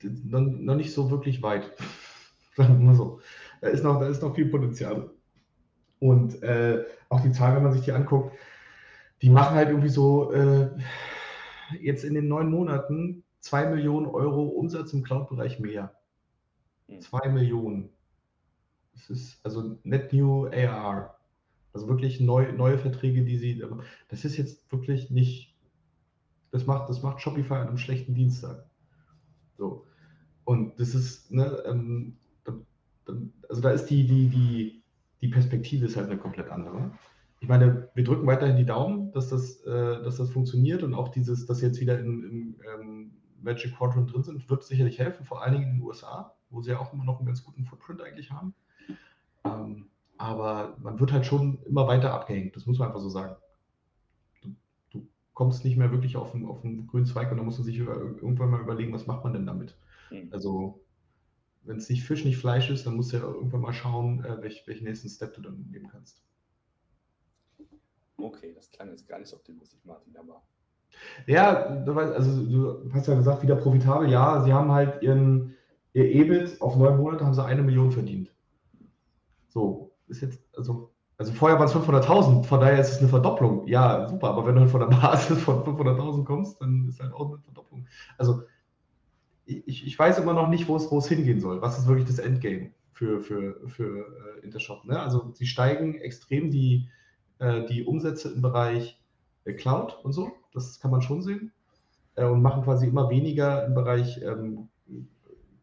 noch 0.00 0.76
nicht 0.76 0.92
so 0.92 1.10
wirklich 1.10 1.42
weit. 1.42 1.70
Sagen 2.56 2.78
wir 2.78 2.86
mal 2.86 2.94
so. 2.94 3.20
Da 3.60 3.68
ist 3.68 3.82
noch, 3.82 4.00
da 4.00 4.06
ist 4.06 4.22
noch 4.22 4.34
viel 4.34 4.46
Potenzial. 4.46 5.10
Und 6.04 6.42
äh, 6.42 6.84
auch 7.08 7.22
die 7.22 7.32
Zahlen, 7.32 7.56
wenn 7.56 7.62
man 7.62 7.72
sich 7.72 7.86
die 7.86 7.92
anguckt, 7.92 8.36
die 9.22 9.30
machen 9.30 9.56
halt 9.56 9.70
irgendwie 9.70 9.88
so 9.88 10.32
äh, 10.32 10.68
jetzt 11.80 12.04
in 12.04 12.12
den 12.12 12.28
neun 12.28 12.50
Monaten 12.50 13.24
2 13.40 13.70
Millionen 13.70 14.04
Euro 14.04 14.42
Umsatz 14.42 14.92
im 14.92 15.02
Cloud-Bereich 15.02 15.60
mehr. 15.60 15.94
2 17.00 17.20
hm. 17.20 17.32
Millionen. 17.32 17.88
Das 18.92 19.08
ist 19.08 19.40
also 19.46 19.78
Net 19.82 20.12
New 20.12 20.44
ARR. 20.48 21.16
Also 21.72 21.88
wirklich 21.88 22.20
neu, 22.20 22.52
neue 22.52 22.76
Verträge, 22.76 23.24
die 23.24 23.38
sie. 23.38 23.64
Das 24.10 24.26
ist 24.26 24.36
jetzt 24.36 24.70
wirklich 24.70 25.10
nicht. 25.10 25.56
Das 26.50 26.66
macht, 26.66 26.90
das 26.90 27.02
macht 27.02 27.22
Shopify 27.22 27.54
an 27.54 27.68
einem 27.68 27.78
schlechten 27.78 28.14
Dienstag. 28.14 28.66
So. 29.56 29.86
Und 30.44 30.78
das 30.78 30.94
ist, 30.94 31.32
ne, 31.32 31.62
ähm, 31.64 32.18
also 33.48 33.62
da 33.62 33.70
ist 33.70 33.86
die, 33.86 34.06
die, 34.06 34.28
die, 34.28 34.83
die 35.24 35.30
Perspektive 35.30 35.86
ist 35.86 35.96
halt 35.96 36.10
eine 36.10 36.18
komplett 36.18 36.50
andere. 36.50 36.90
Ich 37.40 37.48
meine, 37.48 37.88
wir 37.94 38.04
drücken 38.04 38.26
weiterhin 38.26 38.58
die 38.58 38.66
Daumen, 38.66 39.10
dass 39.12 39.30
das, 39.30 39.62
äh, 39.62 40.02
dass 40.02 40.18
das 40.18 40.28
funktioniert 40.30 40.82
und 40.82 40.92
auch 40.92 41.08
dieses, 41.08 41.46
dass 41.46 41.62
jetzt 41.62 41.80
wieder 41.80 41.98
in, 41.98 42.24
in 42.24 42.56
ähm, 42.78 43.10
Magic 43.40 43.74
Quadrant 43.74 44.12
drin 44.12 44.22
sind, 44.22 44.50
wird 44.50 44.64
sicherlich 44.64 44.98
helfen, 44.98 45.24
vor 45.24 45.42
allen 45.42 45.54
Dingen 45.54 45.64
in 45.64 45.76
den 45.76 45.82
USA, 45.82 46.34
wo 46.50 46.60
sie 46.60 46.72
ja 46.72 46.78
auch 46.78 46.92
immer 46.92 47.04
noch 47.04 47.18
einen 47.18 47.26
ganz 47.26 47.42
guten 47.42 47.64
Footprint 47.64 48.02
eigentlich 48.02 48.32
haben. 48.32 48.54
Ähm, 49.44 49.86
aber 50.18 50.76
man 50.82 51.00
wird 51.00 51.10
halt 51.10 51.24
schon 51.24 51.58
immer 51.64 51.86
weiter 51.88 52.12
abgehängt, 52.12 52.54
das 52.54 52.66
muss 52.66 52.78
man 52.78 52.88
einfach 52.88 53.00
so 53.00 53.08
sagen. 53.08 53.36
Du, 54.42 54.54
du 54.90 55.06
kommst 55.32 55.64
nicht 55.64 55.78
mehr 55.78 55.90
wirklich 55.90 56.18
auf 56.18 56.32
den, 56.32 56.44
auf 56.44 56.60
den 56.60 56.86
grünen 56.86 57.06
Zweig 57.06 57.30
und 57.30 57.38
dann 57.38 57.46
muss 57.46 57.56
man 57.56 57.64
sich 57.64 57.78
über, 57.78 57.96
irgendwann 57.96 58.50
mal 58.50 58.60
überlegen, 58.60 58.92
was 58.92 59.06
macht 59.06 59.24
man 59.24 59.32
denn 59.32 59.46
damit. 59.46 59.74
Mhm. 60.10 60.28
Also, 60.32 60.83
wenn 61.64 61.78
es 61.78 61.88
nicht 61.88 62.04
Fisch, 62.04 62.24
nicht 62.24 62.38
Fleisch 62.38 62.70
ist, 62.70 62.86
dann 62.86 62.96
musst 62.96 63.12
du 63.12 63.16
ja 63.18 63.22
irgendwann 63.22 63.60
mal 63.60 63.72
schauen, 63.72 64.24
äh, 64.24 64.40
welch, 64.42 64.66
welchen 64.66 64.84
nächsten 64.84 65.08
Step 65.08 65.34
du 65.34 65.42
dann 65.42 65.66
nehmen 65.70 65.88
kannst. 65.88 66.22
Okay, 68.16 68.52
das 68.54 68.70
klang 68.70 68.90
jetzt 68.90 69.08
gar 69.08 69.18
nicht 69.18 69.28
so 69.28 69.36
optimistisch, 69.36 69.84
Martin, 69.84 70.16
aber 70.16 70.42
ja, 71.26 71.54
also 71.54 72.44
du 72.44 72.92
hast 72.92 73.08
ja 73.08 73.14
gesagt, 73.14 73.42
wieder 73.42 73.56
profitabel. 73.56 74.10
Ja, 74.10 74.42
sie 74.42 74.52
haben 74.52 74.70
halt 74.70 75.02
ihren, 75.02 75.54
ihr 75.92 76.04
EBIT 76.04 76.60
auf 76.60 76.76
neun 76.76 76.96
Monate 76.96 77.24
haben 77.24 77.34
sie 77.34 77.44
eine 77.44 77.62
Million 77.62 77.92
verdient. 77.92 78.32
So, 79.48 79.92
ist 80.08 80.20
jetzt, 80.20 80.40
also, 80.56 80.92
also 81.16 81.32
vorher 81.32 81.58
waren 81.58 81.68
es 81.68 81.74
500.000, 81.74 82.44
von 82.44 82.60
daher 82.60 82.80
ist 82.80 82.90
es 82.90 82.98
eine 82.98 83.08
Verdopplung. 83.08 83.66
Ja, 83.66 84.06
super, 84.08 84.28
aber 84.28 84.46
wenn 84.46 84.54
du 84.54 84.62
halt 84.62 84.70
von 84.70 84.80
der 84.80 84.96
Basis 84.96 85.42
von 85.42 85.62
500.000 85.62 86.24
kommst, 86.24 86.60
dann 86.60 86.88
ist 86.88 87.00
halt 87.00 87.12
auch 87.12 87.28
eine 87.28 87.38
Verdopplung. 87.38 87.86
Also, 88.18 88.42
ich, 89.46 89.86
ich 89.86 89.98
weiß 89.98 90.18
immer 90.18 90.34
noch 90.34 90.48
nicht, 90.48 90.68
wo 90.68 90.76
es, 90.76 90.90
wo 90.90 90.98
es 90.98 91.08
hingehen 91.08 91.40
soll. 91.40 91.60
Was 91.62 91.78
ist 91.78 91.86
wirklich 91.86 92.06
das 92.06 92.18
Endgame 92.18 92.70
für, 92.92 93.20
für, 93.20 93.60
für 93.68 94.06
äh, 94.40 94.44
Intershop? 94.44 94.84
Ne? 94.84 94.98
Also, 95.00 95.32
sie 95.34 95.46
steigen 95.46 95.94
extrem 95.96 96.50
die, 96.50 96.88
äh, 97.38 97.66
die 97.66 97.84
Umsätze 97.84 98.32
im 98.32 98.42
Bereich 98.42 99.00
äh, 99.44 99.52
Cloud 99.52 99.98
und 100.02 100.12
so 100.12 100.32
das 100.54 100.80
kann 100.80 100.90
man 100.90 101.02
schon 101.02 101.20
sehen. 101.20 101.52
Äh, 102.14 102.24
und 102.24 102.40
machen 102.40 102.62
quasi 102.62 102.86
immer 102.86 103.10
weniger 103.10 103.66
im 103.66 103.74
Bereich 103.74 104.22
ähm, 104.22 104.68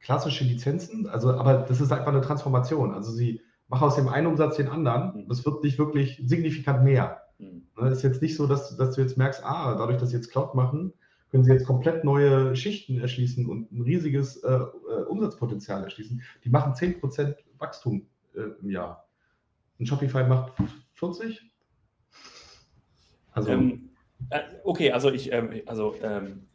klassische 0.01 0.43
Lizenzen. 0.43 1.07
Also, 1.07 1.33
aber 1.33 1.65
das 1.67 1.81
ist 1.81 1.91
einfach 1.91 2.07
eine 2.07 2.21
Transformation. 2.21 2.93
Also 2.93 3.11
sie 3.11 3.41
machen 3.69 3.85
aus 3.87 3.95
dem 3.95 4.09
einen 4.09 4.27
Umsatz 4.27 4.57
den 4.57 4.67
anderen. 4.67 5.23
Mhm. 5.23 5.29
Das 5.29 5.45
wird 5.45 5.63
nicht 5.63 5.79
wirklich 5.79 6.21
signifikant 6.25 6.83
mehr. 6.83 7.21
Mhm. 7.39 7.63
Es 7.77 7.81
ne, 7.81 7.89
ist 7.89 8.03
jetzt 8.03 8.21
nicht 8.21 8.35
so, 8.35 8.45
dass, 8.47 8.75
dass 8.75 8.95
du 8.95 9.01
jetzt 9.01 9.17
merkst, 9.17 9.43
ah, 9.45 9.75
dadurch, 9.75 9.97
dass 9.97 10.09
sie 10.09 10.17
jetzt 10.17 10.31
Cloud 10.31 10.53
machen, 10.55 10.93
können 11.31 11.43
sie 11.45 11.51
jetzt 11.51 11.65
komplett 11.65 12.03
neue 12.03 12.55
Schichten 12.55 12.99
erschließen 12.99 13.45
und 13.45 13.71
ein 13.71 13.81
riesiges 13.81 14.37
äh, 14.43 14.49
äh 14.51 15.03
Umsatzpotenzial 15.07 15.83
erschließen. 15.83 16.21
Die 16.43 16.49
machen 16.49 16.73
10% 16.73 17.35
Wachstum 17.57 18.05
äh, 18.35 18.41
im 18.61 18.69
Jahr. 18.69 19.07
Und 19.79 19.87
Shopify 19.87 20.23
macht 20.23 20.53
40? 20.93 21.51
Also. 23.31 23.51
Ähm, 23.51 23.89
äh, 24.29 24.41
okay, 24.63 24.91
also 24.91 25.09
ich, 25.09 25.31
ähm, 25.31 25.61
also 25.65 25.95
ähm, 26.01 26.47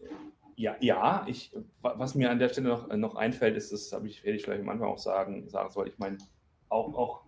ja, 0.57 0.77
ja, 0.81 1.25
ich, 1.27 1.55
was 1.81 2.15
mir 2.15 2.31
an 2.31 2.39
der 2.39 2.51
Stelle 2.51 2.69
noch, 2.69 2.95
noch 2.95 3.15
einfällt, 3.15 3.57
ist, 3.57 3.73
das 3.73 3.93
habe 3.93 4.07
ich, 4.09 4.25
werde 4.25 4.37
ich 4.37 4.45
vielleicht 4.45 4.65
manchmal 4.65 4.89
auch 4.89 4.99
sagen, 4.99 5.49
sagen 5.49 5.71
soll, 5.71 5.89
ich 5.89 5.99
meine, 5.99 6.19
auch, 6.69 6.95
auch 6.95 7.25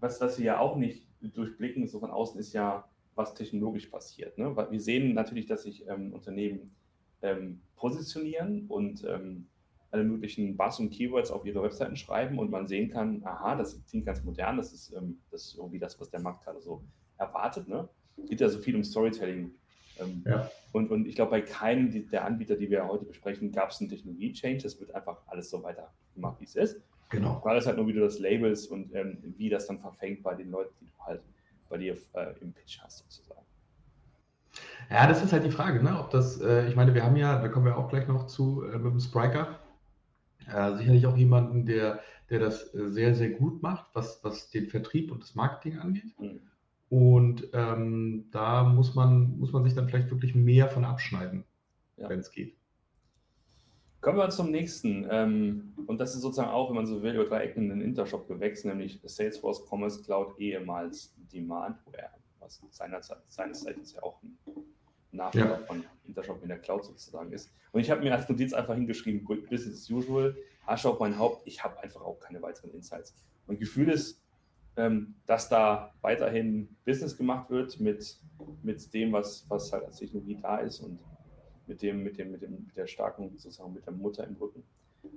was, 0.00 0.20
was 0.20 0.38
wir 0.38 0.44
ja 0.46 0.58
auch 0.58 0.76
nicht 0.76 1.06
durchblicken, 1.20 1.88
so 1.88 2.00
von 2.00 2.10
außen, 2.10 2.38
ist 2.40 2.52
ja, 2.52 2.88
was 3.14 3.34
technologisch 3.34 3.86
passiert. 3.86 4.38
Ne? 4.38 4.54
Weil 4.56 4.70
wir 4.70 4.80
sehen 4.80 5.14
natürlich, 5.14 5.46
dass 5.46 5.62
sich 5.62 5.86
ähm, 5.88 6.12
Unternehmen 6.12 6.74
ähm, 7.22 7.60
positionieren 7.76 8.66
und 8.68 9.04
ähm, 9.04 9.46
alle 9.90 10.04
möglichen 10.04 10.56
Buzz 10.56 10.80
und 10.80 10.90
Keywords 10.90 11.30
auf 11.30 11.46
ihre 11.46 11.62
Webseiten 11.62 11.96
schreiben 11.96 12.38
und 12.38 12.50
man 12.50 12.66
sehen 12.66 12.90
kann, 12.90 13.22
aha, 13.24 13.54
das 13.54 13.80
klingt 13.88 14.06
ganz 14.06 14.24
modern, 14.24 14.56
das 14.56 14.72
ist, 14.72 14.92
ähm, 14.92 15.18
das 15.30 15.46
ist 15.46 15.56
irgendwie 15.56 15.78
das, 15.78 16.00
was 16.00 16.10
der 16.10 16.20
Markt 16.20 16.44
gerade 16.44 16.60
so 16.60 16.82
erwartet. 17.16 17.68
Ne? 17.68 17.88
geht 18.26 18.40
ja 18.40 18.48
so 18.48 18.58
viel 18.58 18.76
um 18.76 18.84
Storytelling. 18.84 19.52
Ähm, 20.00 20.24
ja. 20.26 20.50
und, 20.72 20.90
und 20.90 21.06
ich 21.06 21.14
glaube, 21.14 21.30
bei 21.30 21.40
keinem 21.40 22.10
der 22.10 22.24
Anbieter, 22.24 22.56
die 22.56 22.68
wir 22.68 22.86
heute 22.88 23.04
besprechen, 23.04 23.52
gab 23.52 23.70
es 23.70 23.80
einen 23.80 23.90
Technologie-Change. 23.90 24.62
Das 24.62 24.80
wird 24.80 24.94
einfach 24.94 25.22
alles 25.26 25.50
so 25.50 25.62
weiter 25.62 25.92
gemacht, 26.14 26.40
wie 26.40 26.44
es 26.44 26.56
ist. 26.56 26.80
Genau. 27.10 27.40
Weil 27.44 27.58
es 27.58 27.66
halt 27.66 27.76
nur, 27.76 27.86
wie 27.86 27.92
du 27.92 28.00
das 28.00 28.18
labelst 28.18 28.70
und 28.70 28.92
ähm, 28.94 29.18
wie 29.36 29.48
das 29.48 29.66
dann 29.66 29.78
verfängt 29.78 30.22
bei 30.22 30.34
den 30.34 30.50
Leuten, 30.50 30.74
die 30.80 30.86
du 30.86 31.04
halt 31.04 31.22
bei 31.68 31.78
dir 31.78 31.96
äh, 32.14 32.34
im 32.40 32.52
Pitch 32.52 32.80
hast, 32.80 32.98
sozusagen. 32.98 33.40
Ja, 34.90 35.06
das 35.06 35.22
ist 35.22 35.32
halt 35.32 35.44
die 35.44 35.50
Frage, 35.50 35.82
ne? 35.82 35.98
ob 35.98 36.10
das, 36.10 36.40
äh, 36.40 36.68
ich 36.68 36.76
meine, 36.76 36.94
wir 36.94 37.04
haben 37.04 37.16
ja, 37.16 37.40
da 37.40 37.48
kommen 37.48 37.66
wir 37.66 37.76
auch 37.76 37.88
gleich 37.88 38.06
noch 38.06 38.26
zu, 38.26 38.64
äh, 38.64 38.78
mit 38.78 38.92
dem 38.92 39.00
Spriker, 39.00 39.60
Äh, 40.46 40.76
sicherlich 40.76 41.06
auch 41.06 41.16
jemanden, 41.16 41.64
der, 41.64 42.00
der 42.28 42.38
das 42.38 42.74
äh, 42.74 42.90
sehr, 42.90 43.14
sehr 43.14 43.30
gut 43.30 43.62
macht, 43.62 43.86
was, 43.94 44.22
was 44.22 44.50
den 44.50 44.68
Vertrieb 44.68 45.10
und 45.10 45.22
das 45.22 45.34
Marketing 45.34 45.78
angeht. 45.78 46.18
Mhm. 46.18 46.40
Und 46.90 47.48
ähm, 47.54 48.26
da 48.30 48.62
muss 48.62 48.94
man, 48.94 49.38
muss 49.38 49.52
man 49.52 49.64
sich 49.64 49.74
dann 49.74 49.88
vielleicht 49.88 50.10
wirklich 50.10 50.34
mehr 50.34 50.68
von 50.68 50.84
abschneiden, 50.84 51.44
ja. 51.96 52.08
wenn 52.08 52.20
es 52.20 52.30
geht. 52.30 52.56
Kommen 54.04 54.18
wir 54.18 54.28
zum 54.28 54.50
nächsten. 54.50 55.06
Ähm, 55.10 55.72
und 55.86 55.98
das 55.98 56.14
ist 56.14 56.20
sozusagen 56.20 56.50
auch, 56.50 56.68
wenn 56.68 56.76
man 56.76 56.86
so 56.86 57.02
will, 57.02 57.14
über 57.14 57.24
drei 57.24 57.44
Ecken 57.44 57.62
in 57.62 57.68
den 57.70 57.80
Intershop 57.80 58.28
gewechselt, 58.28 58.74
nämlich 58.74 59.00
Salesforce 59.02 59.64
Commerce 59.66 60.02
Cloud 60.02 60.38
ehemals 60.38 61.14
Demandware, 61.32 62.10
was 62.38 62.60
seines 62.68 63.10
Zeichens 63.60 63.94
ja 63.94 64.02
auch 64.02 64.22
ein 64.22 64.68
Nachfolger 65.10 65.58
ja. 65.58 65.66
von 65.66 65.84
Intershop 66.04 66.42
in 66.42 66.48
der 66.48 66.58
Cloud 66.58 66.84
sozusagen 66.84 67.32
ist. 67.32 67.50
Und 67.72 67.80
ich 67.80 67.90
habe 67.90 68.02
mir 68.02 68.14
als 68.14 68.28
Notiz 68.28 68.52
einfach 68.52 68.74
hingeschrieben, 68.74 69.24
Business 69.24 69.84
as 69.84 69.90
usual, 69.90 70.36
Asche 70.66 70.90
auf 70.90 71.00
mein 71.00 71.18
Haupt, 71.18 71.46
ich 71.46 71.64
habe 71.64 71.82
einfach 71.82 72.02
auch 72.02 72.20
keine 72.20 72.42
weiteren 72.42 72.72
Insights. 72.72 73.14
Mein 73.46 73.58
Gefühl 73.58 73.88
ist, 73.88 74.22
ähm, 74.76 75.14
dass 75.24 75.48
da 75.48 75.94
weiterhin 76.02 76.68
Business 76.84 77.16
gemacht 77.16 77.48
wird 77.48 77.80
mit, 77.80 78.20
mit 78.62 78.92
dem, 78.92 79.12
was, 79.12 79.46
was 79.48 79.72
halt 79.72 79.86
als 79.86 79.96
Technologie 79.96 80.38
da 80.42 80.58
ist 80.58 80.80
und 80.80 80.98
mit 81.66 81.82
dem, 81.82 82.02
mit 82.02 82.18
dem, 82.18 82.30
mit 82.30 82.42
dem, 82.42 82.64
mit 82.66 82.76
der 82.76 82.86
starken, 82.86 83.30
sozusagen 83.30 83.72
mit 83.72 83.86
der 83.86 83.92
Mutter 83.92 84.26
im 84.26 84.36
Rücken. 84.36 84.62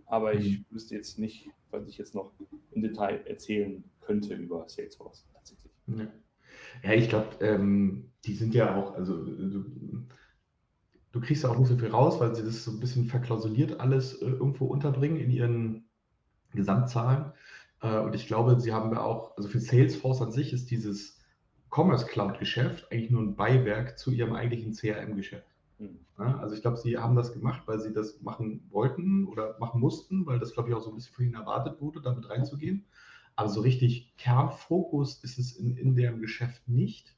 Aber 0.06 0.34
ich 0.34 0.60
mhm. 0.60 0.66
wüsste 0.70 0.96
jetzt 0.96 1.20
nicht, 1.20 1.50
was 1.72 1.88
ich 1.88 1.98
jetzt 1.98 2.16
noch 2.16 2.34
im 2.72 2.82
Detail 2.82 3.26
erzählen 3.26 3.84
könnte 4.02 4.34
über 4.36 4.68
Salesforce 4.68 5.26
tatsächlich. 5.34 5.72
Ja. 5.88 6.08
Ja, 6.84 6.94
ich 6.94 7.10
glaube, 7.10 7.28
ähm, 7.42 8.12
die 8.26 8.34
sind 8.34 8.54
ja 8.54 8.76
auch, 8.76 8.94
also 8.94 9.24
du, 9.26 9.66
du, 11.12 11.22
kriegst 11.22 11.44
ja 11.44 11.50
auch 11.50 11.58
nicht 11.58 11.68
so 11.68 11.78
viel 11.78 11.90
raus, 11.90 12.20
weil 12.20 12.36
sie 12.36 12.44
das 12.44 12.64
so 12.64 12.72
ein 12.72 12.80
bisschen 12.80 13.06
verklausuliert 13.06 13.80
alles 13.80 14.22
äh, 14.22 14.26
irgendwo 14.26 14.66
unterbringen 14.66 15.18
in 15.18 15.32
ihren 15.32 15.90
Gesamtzahlen. 16.54 17.32
Äh, 17.82 18.00
und 18.00 18.16
ich 18.16 18.28
glaube, 18.28 18.60
sie 18.60 18.74
haben 18.74 18.92
ja 18.92 19.02
auch, 19.02 19.36
also 19.38 19.50
für 19.50 19.60
Salesforce 19.60 20.22
an 20.22 20.32
sich 20.32 20.54
ist 20.54 20.70
dieses 20.72 21.20
Commerce 21.70 22.06
Cloud 22.06 22.40
Geschäft 22.40 22.92
eigentlich 22.92 23.12
nur 23.12 23.22
ein 23.22 23.36
Beiwerk 23.36 23.98
zu 23.98 24.12
ihrem 24.12 24.34
eigentlichen 24.34 24.74
CRM-Geschäft. 24.74 25.48
Mhm. 25.48 25.57
Ja, 25.80 26.40
also 26.40 26.56
ich 26.56 26.62
glaube, 26.62 26.78
sie 26.78 26.98
haben 26.98 27.16
das 27.16 27.34
gemacht, 27.34 27.64
weil 27.68 27.80
sie 27.80 27.94
das 27.94 28.22
machen 28.22 28.68
wollten 28.72 29.26
oder 29.28 29.58
machen 29.60 29.80
mussten, 29.80 30.26
weil 30.26 30.40
das, 30.40 30.54
glaube 30.54 30.70
ich, 30.70 30.76
auch 30.76 30.82
so 30.82 30.90
ein 30.90 30.96
bisschen 30.96 31.14
für 31.14 31.24
ihn 31.24 31.36
erwartet 31.36 31.80
wurde, 31.80 32.02
damit 32.02 32.30
reinzugehen. 32.30 32.86
Aber 33.36 33.50
so 33.50 33.62
richtig 33.62 34.16
Kernfokus 34.18 35.24
ist 35.24 35.38
es 35.38 35.52
in, 35.54 35.78
in 35.78 35.96
deren 35.96 36.20
Geschäft 36.20 36.68
nicht. 36.68 37.16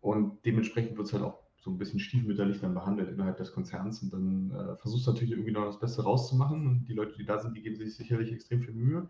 Und 0.00 0.44
dementsprechend 0.44 0.96
wird 0.96 1.06
es 1.06 1.12
halt 1.12 1.22
auch 1.22 1.38
so 1.58 1.70
ein 1.70 1.78
bisschen 1.78 2.00
stiefmütterlich 2.00 2.60
dann 2.60 2.74
behandelt 2.74 3.10
innerhalb 3.10 3.36
des 3.36 3.52
Konzerns. 3.52 4.02
Und 4.02 4.12
dann 4.12 4.50
äh, 4.50 4.76
versuchst 4.76 5.06
du 5.06 5.12
natürlich 5.12 5.32
irgendwie 5.32 5.52
noch 5.52 5.66
das 5.66 5.78
Beste 5.78 6.02
rauszumachen. 6.02 6.66
Und 6.66 6.86
die 6.88 6.94
Leute, 6.94 7.16
die 7.16 7.24
da 7.24 7.38
sind, 7.38 7.56
die 7.56 7.62
geben 7.62 7.76
sich 7.76 7.94
sicherlich 7.94 8.32
extrem 8.32 8.62
viel 8.62 8.74
Mühe. 8.74 9.08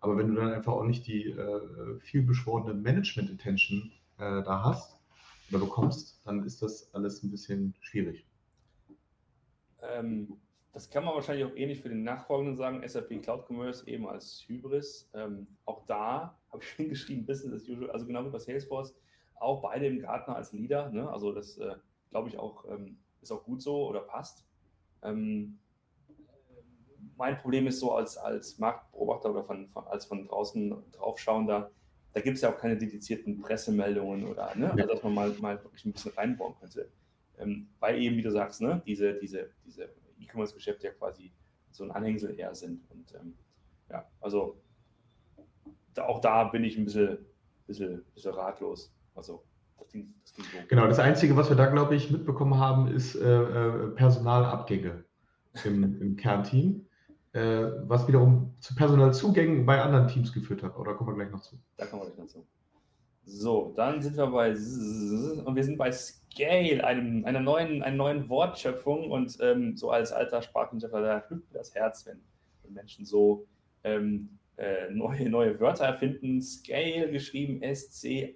Aber 0.00 0.16
wenn 0.16 0.28
du 0.28 0.34
dann 0.34 0.52
einfach 0.52 0.72
auch 0.72 0.84
nicht 0.84 1.06
die 1.06 1.26
äh, 1.30 2.00
viel 2.00 2.22
beschworene 2.22 2.74
Management-Intention 2.74 3.92
äh, 4.18 4.42
da 4.42 4.64
hast 4.64 4.99
oder 5.50 5.60
bekommst, 5.60 6.20
dann 6.24 6.44
ist 6.44 6.62
das 6.62 6.92
alles 6.94 7.22
ein 7.22 7.30
bisschen 7.30 7.74
schwierig. 7.80 8.26
Ähm, 9.82 10.40
das 10.72 10.88
kann 10.88 11.04
man 11.04 11.14
wahrscheinlich 11.14 11.44
auch 11.44 11.56
ähnlich 11.56 11.80
für 11.80 11.88
den 11.88 12.04
nachfolgenden 12.04 12.56
sagen, 12.56 12.86
SAP 12.86 13.22
Cloud 13.22 13.46
Commerce 13.48 13.86
eben 13.88 14.06
als 14.06 14.44
Hybris. 14.46 15.10
Ähm, 15.14 15.46
auch 15.64 15.84
da 15.86 16.38
habe 16.52 16.62
ich 16.62 16.68
hingeschrieben, 16.76 17.26
Business 17.26 17.62
as 17.62 17.68
usual, 17.68 17.90
also 17.90 18.06
genau 18.06 18.24
wie 18.24 18.30
bei 18.30 18.38
Salesforce, 18.38 18.94
auch 19.36 19.62
beide 19.62 19.86
im 19.86 20.00
Gartner 20.00 20.36
als 20.36 20.52
Leader. 20.52 20.90
Ne? 20.90 21.10
Also 21.10 21.32
das 21.32 21.58
äh, 21.58 21.74
glaube 22.10 22.28
ich 22.28 22.38
auch, 22.38 22.64
ähm, 22.70 22.98
ist 23.20 23.32
auch 23.32 23.42
gut 23.42 23.62
so 23.62 23.88
oder 23.88 24.00
passt. 24.00 24.46
Ähm, 25.02 25.58
mein 27.16 27.36
Problem 27.38 27.66
ist 27.66 27.80
so 27.80 27.92
als, 27.92 28.16
als 28.16 28.58
Marktbeobachter 28.58 29.30
oder 29.30 29.44
von, 29.44 29.68
von, 29.68 29.86
als 29.88 30.06
von 30.06 30.26
draußen 30.26 30.74
draufschauender, 30.92 31.70
da 32.12 32.20
gibt 32.20 32.36
es 32.36 32.42
ja 32.42 32.52
auch 32.52 32.58
keine 32.58 32.76
dedizierten 32.76 33.40
Pressemeldungen 33.40 34.26
oder, 34.26 34.54
ne? 34.56 34.70
also, 34.70 34.86
dass 34.86 35.02
man 35.02 35.14
mal, 35.14 35.30
mal 35.40 35.62
wirklich 35.62 35.84
ein 35.84 35.92
bisschen 35.92 36.12
reinbauen 36.12 36.54
könnte. 36.58 36.88
Ähm, 37.38 37.68
weil 37.78 38.00
eben, 38.00 38.16
wie 38.16 38.22
du 38.22 38.30
sagst, 38.30 38.60
ne? 38.60 38.82
diese, 38.86 39.14
diese, 39.14 39.50
diese 39.64 39.88
E-Commerce-Geschäfte 40.18 40.88
ja 40.88 40.92
quasi 40.92 41.32
so 41.70 41.84
ein 41.84 41.90
Anhängsel 41.90 42.38
eher 42.38 42.54
sind. 42.54 42.82
Und 42.90 43.14
ähm, 43.14 43.34
ja, 43.90 44.06
also 44.20 44.60
da, 45.94 46.06
auch 46.06 46.20
da 46.20 46.44
bin 46.44 46.64
ich 46.64 46.76
ein 46.76 46.84
bisschen, 46.84 47.18
bisschen, 47.66 48.04
bisschen 48.14 48.34
ratlos. 48.34 48.92
Also 49.14 49.44
das 49.78 49.88
Ding, 49.88 50.14
das 50.22 50.32
Ding 50.32 50.44
so. 50.44 50.58
Genau, 50.68 50.86
das 50.86 50.98
Einzige, 50.98 51.36
was 51.36 51.48
wir 51.48 51.56
da, 51.56 51.66
glaube 51.66 51.94
ich, 51.94 52.10
mitbekommen 52.10 52.58
haben, 52.58 52.88
ist 52.88 53.14
äh, 53.14 53.42
äh 53.42 53.88
Personalabgänge 53.94 55.04
im, 55.64 56.00
im 56.00 56.16
Kernteam. 56.16 56.86
Äh, 57.32 57.70
was 57.86 58.08
wiederum 58.08 58.56
zu 58.58 58.74
Personalzugängen 58.74 59.64
bei 59.64 59.80
anderen 59.80 60.08
Teams 60.08 60.32
geführt 60.32 60.64
hat. 60.64 60.76
Oder 60.76 60.94
kommen 60.94 61.10
wir 61.10 61.14
gleich 61.14 61.30
noch 61.30 61.42
zu? 61.42 61.56
Da 61.76 61.86
kommen 61.86 62.02
wir 62.02 62.06
gleich 62.06 62.18
noch 62.18 62.26
zu. 62.26 62.44
So, 63.24 63.72
dann 63.76 64.02
sind 64.02 64.16
wir 64.16 64.26
bei 64.26 64.50
und 64.50 65.54
wir 65.54 65.62
sind 65.62 65.78
bei 65.78 65.92
Scale, 65.92 66.82
einem, 66.82 67.24
einer, 67.24 67.38
neuen, 67.38 67.82
einer 67.82 67.96
neuen 67.96 68.28
Wortschöpfung 68.28 69.12
und 69.12 69.38
ähm, 69.40 69.76
so 69.76 69.90
als 69.90 70.10
alter 70.10 70.42
Sprachwissenschaftler, 70.42 71.02
da 71.02 71.22
hüpft 71.28 71.54
das 71.54 71.72
Herz, 71.74 72.04
wenn, 72.06 72.20
wenn 72.64 72.72
Menschen 72.72 73.04
so 73.04 73.46
ähm, 73.84 74.40
äh, 74.56 74.90
neue, 74.90 75.30
neue 75.30 75.60
Wörter 75.60 75.84
erfinden. 75.84 76.42
Scale 76.42 77.12
geschrieben 77.12 77.62
S-C-A-Y-L-E 77.62 78.34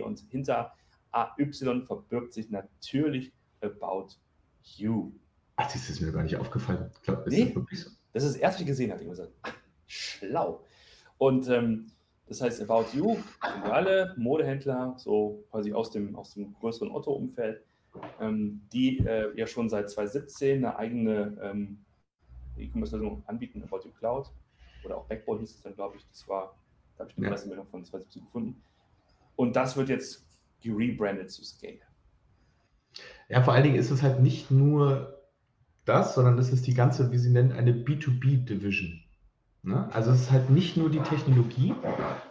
und 0.00 0.20
hinter 0.30 0.72
A-Y 1.10 1.84
verbirgt 1.84 2.32
sich 2.32 2.48
natürlich 2.48 3.30
About 3.60 4.14
You. 4.62 5.12
Ach, 5.56 5.72
das 5.72 5.88
ist 5.88 6.00
mir 6.00 6.12
gar 6.12 6.22
nicht 6.22 6.36
aufgefallen. 6.36 6.90
Ich 6.94 7.02
glaube, 7.02 7.24
nee, 7.28 7.40
das 7.40 7.48
ist 7.48 7.56
wirklich 7.56 7.80
so. 7.82 7.90
Das 8.12 8.24
ist 8.24 8.36
erste, 8.36 8.56
was 8.56 8.60
ich 8.60 8.66
gesehen 8.66 8.92
habe. 8.92 9.02
Ich 9.02 9.08
gesagt, 9.08 9.32
schlau. 9.86 10.64
Und 11.18 11.48
ähm, 11.48 11.90
das 12.26 12.40
heißt, 12.40 12.62
About 12.62 12.86
You 12.92 13.14
sind 13.14 13.64
alle 13.64 14.14
Modehändler, 14.16 14.94
so 14.98 15.44
quasi 15.50 15.72
aus 15.72 15.90
dem, 15.90 16.16
aus 16.16 16.34
dem 16.34 16.54
größeren 16.54 16.90
Otto-Umfeld, 16.90 17.62
ähm, 18.20 18.62
die 18.72 18.98
äh, 18.98 19.32
ja 19.36 19.46
schon 19.46 19.68
seit 19.68 19.90
2017 19.90 20.64
eine 20.64 20.76
eigene 20.76 21.38
ähm, 21.42 21.84
E-Commerce-Lösung 22.58 23.22
anbieten, 23.26 23.62
About 23.62 23.80
You 23.84 23.92
Cloud. 23.92 24.30
Oder 24.84 24.98
auch 24.98 25.06
Backbone 25.06 25.40
hieß 25.40 25.54
es 25.54 25.62
dann, 25.62 25.74
glaube 25.74 25.96
ich. 25.96 26.06
Das 26.08 26.28
war, 26.28 26.58
da 26.96 27.04
habe 27.04 27.10
ich 27.10 27.16
eine 27.16 27.26
ja. 27.26 27.32
Pressemeldung 27.32 27.66
von 27.68 27.84
2017 27.84 28.24
gefunden. 28.24 28.62
Und 29.36 29.56
das 29.56 29.76
wird 29.76 29.88
jetzt 29.88 30.26
gerebrandet 30.60 31.30
zu 31.30 31.44
Scale. 31.44 31.80
Ja, 33.28 33.42
vor 33.42 33.54
allen 33.54 33.64
Dingen 33.64 33.76
ist 33.76 33.90
es 33.90 34.02
halt 34.02 34.20
nicht 34.20 34.50
nur 34.50 35.15
das, 35.86 36.14
sondern 36.14 36.38
es 36.38 36.52
ist 36.52 36.66
die 36.66 36.74
ganze, 36.74 37.10
wie 37.12 37.18
Sie 37.18 37.30
nennen, 37.30 37.52
eine 37.52 37.72
B2B-Division. 37.72 39.00
Ne? 39.66 39.92
Also 39.92 40.12
es 40.12 40.22
ist 40.22 40.30
halt 40.30 40.48
nicht 40.48 40.76
nur 40.76 40.90
die 40.90 41.00
Technologie, 41.00 41.74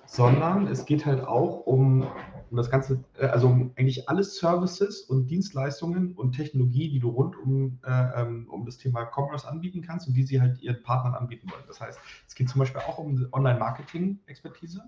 sondern 0.06 0.68
es 0.68 0.86
geht 0.86 1.06
halt 1.06 1.22
auch 1.22 1.66
um, 1.66 2.08
um 2.50 2.58
das 2.58 2.70
Ganze, 2.70 3.04
äh, 3.18 3.26
also 3.26 3.48
um 3.48 3.72
eigentlich 3.76 4.08
alle 4.08 4.24
Services 4.24 5.02
und 5.02 5.28
Dienstleistungen 5.28 6.14
und 6.14 6.32
Technologie, 6.32 6.90
die 6.90 7.00
du 7.00 7.10
rund 7.10 7.36
um, 7.38 7.80
äh, 7.86 8.22
ähm, 8.22 8.48
um 8.50 8.66
das 8.66 8.78
Thema 8.78 9.04
Commerce 9.14 9.46
anbieten 9.46 9.82
kannst 9.82 10.08
und 10.08 10.14
die 10.14 10.24
sie 10.24 10.40
halt 10.40 10.62
ihren 10.62 10.82
Partnern 10.82 11.14
anbieten 11.14 11.50
wollen. 11.52 11.64
Das 11.68 11.82
heißt, 11.82 12.00
es 12.26 12.36
geht 12.36 12.48
zum 12.48 12.60
Beispiel 12.60 12.80
auch 12.80 13.00
um 13.00 13.28
Online-Marketing-Expertise. 13.34 14.84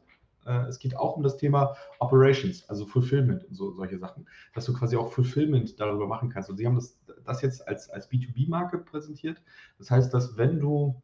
Äh, 0.48 0.68
es 0.68 0.80
geht 0.80 0.96
auch 0.96 1.18
um 1.18 1.24
das 1.24 1.38
Thema 1.38 1.76
Operations, 2.00 2.68
also 2.70 2.86
Fulfillment 2.86 3.44
und 3.46 3.56
so, 3.56 3.72
solche 3.74 4.00
Sachen, 4.00 4.28
dass 4.54 4.66
du 4.66 4.74
quasi 4.74 4.96
auch 4.96 5.12
Fulfillment 5.12 5.80
darüber 5.80 6.08
machen 6.08 6.30
kannst. 6.30 6.50
Und 6.50 6.58
sie 6.58 6.66
haben 6.66 6.76
das, 6.76 6.98
das 7.26 7.42
jetzt 7.42 7.68
als, 7.68 7.90
als 7.90 8.10
B2B-Marke 8.10 8.80
präsentiert. 8.80 9.42
Das 9.78 9.92
heißt, 9.92 10.14
dass 10.14 10.38
wenn 10.38 10.60
du 10.60 11.02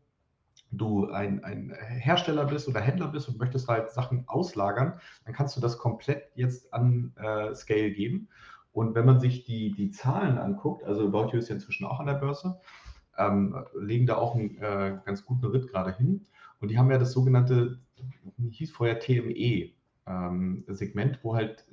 du 0.71 1.08
ein, 1.12 1.43
ein 1.43 1.71
Hersteller 1.71 2.45
bist 2.45 2.67
oder 2.67 2.79
Händler 2.79 3.08
bist 3.08 3.29
und 3.29 3.38
möchtest 3.38 3.67
halt 3.67 3.91
Sachen 3.91 4.23
auslagern, 4.27 4.99
dann 5.25 5.34
kannst 5.34 5.56
du 5.56 5.62
das 5.62 5.77
komplett 5.77 6.32
jetzt 6.36 6.73
an 6.73 7.13
äh, 7.15 7.53
Scale 7.53 7.91
geben. 7.91 8.27
Und 8.71 8.95
wenn 8.95 9.06
man 9.06 9.19
sich 9.19 9.43
die, 9.43 9.71
die 9.71 9.91
Zahlen 9.91 10.38
anguckt, 10.39 10.84
also 10.84 11.06
About 11.08 11.32
You 11.32 11.38
ist 11.38 11.49
ja 11.49 11.56
inzwischen 11.56 11.86
auch 11.86 11.99
an 11.99 12.08
der 12.08 12.15
Börse, 12.15 12.60
ähm, 13.17 13.56
legen 13.79 14.08
da 14.08 14.15
auch 14.15 14.36
einen 14.36 14.58
äh, 14.58 14.97
ganz 15.06 15.23
guten 15.25 15.45
Ritt 15.45 15.67
gerade 15.67 15.95
hin. 15.95 16.25
Und 16.60 16.69
die 16.69 16.77
haben 16.77 16.89
ja 16.89 16.97
das 16.97 17.12
sogenannte, 17.12 17.79
hieß 18.50 18.72
vorher 18.72 19.00
TME-Segment, 19.00 21.16
ähm, 21.16 21.20
wo 21.24 21.36
halt 21.36 21.66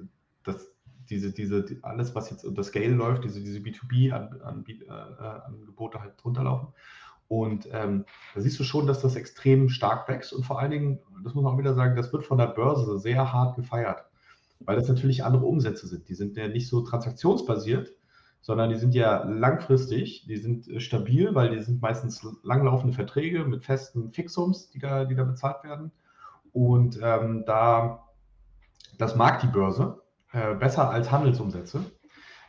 das, 0.44 0.70
diese, 1.08 1.32
diese, 1.32 1.64
alles, 1.82 2.14
was 2.14 2.30
jetzt 2.30 2.44
unter 2.44 2.62
Scale 2.62 2.94
läuft, 2.94 3.24
diese, 3.24 3.40
diese 3.40 3.58
B2B-Angebote 3.58 5.98
äh, 5.98 6.00
halt 6.00 6.14
drunter 6.22 6.44
laufen. 6.44 6.68
Und 7.28 7.68
ähm, 7.70 8.04
da 8.34 8.40
siehst 8.40 8.58
du 8.58 8.64
schon, 8.64 8.86
dass 8.88 9.02
das 9.02 9.14
extrem 9.14 9.68
stark 9.68 10.08
wächst 10.08 10.32
und 10.32 10.44
vor 10.44 10.58
allen 10.58 10.72
Dingen, 10.72 10.98
das 11.22 11.34
muss 11.34 11.44
man 11.44 11.54
auch 11.54 11.58
wieder 11.58 11.74
sagen, 11.74 11.94
das 11.94 12.12
wird 12.12 12.24
von 12.24 12.38
der 12.38 12.48
Börse 12.48 12.98
sehr 12.98 13.32
hart 13.32 13.54
gefeiert, 13.54 14.04
weil 14.60 14.74
das 14.74 14.88
natürlich 14.88 15.22
andere 15.22 15.44
Umsätze 15.44 15.86
sind. 15.86 16.08
Die 16.08 16.14
sind 16.14 16.36
ja 16.36 16.48
nicht 16.48 16.68
so 16.68 16.80
transaktionsbasiert, 16.80 17.92
sondern 18.40 18.70
die 18.70 18.78
sind 18.78 18.94
ja 18.94 19.24
langfristig, 19.24 20.26
die 20.26 20.38
sind 20.38 20.68
äh, 20.68 20.80
stabil, 20.80 21.34
weil 21.34 21.56
die 21.56 21.62
sind 21.62 21.80
meistens 21.80 22.26
langlaufende 22.42 22.94
Verträge 22.94 23.44
mit 23.44 23.64
festen 23.64 24.12
Fixums, 24.12 24.70
die 24.70 24.78
da, 24.78 25.04
die 25.04 25.14
da 25.14 25.24
bezahlt 25.24 25.62
werden. 25.62 25.92
Und 26.52 26.98
ähm, 27.02 27.44
da, 27.46 28.08
das 28.98 29.16
mag 29.16 29.40
die 29.40 29.46
Börse 29.46 30.02
äh, 30.32 30.54
besser 30.54 30.90
als 30.90 31.10
Handelsumsätze. 31.10 31.84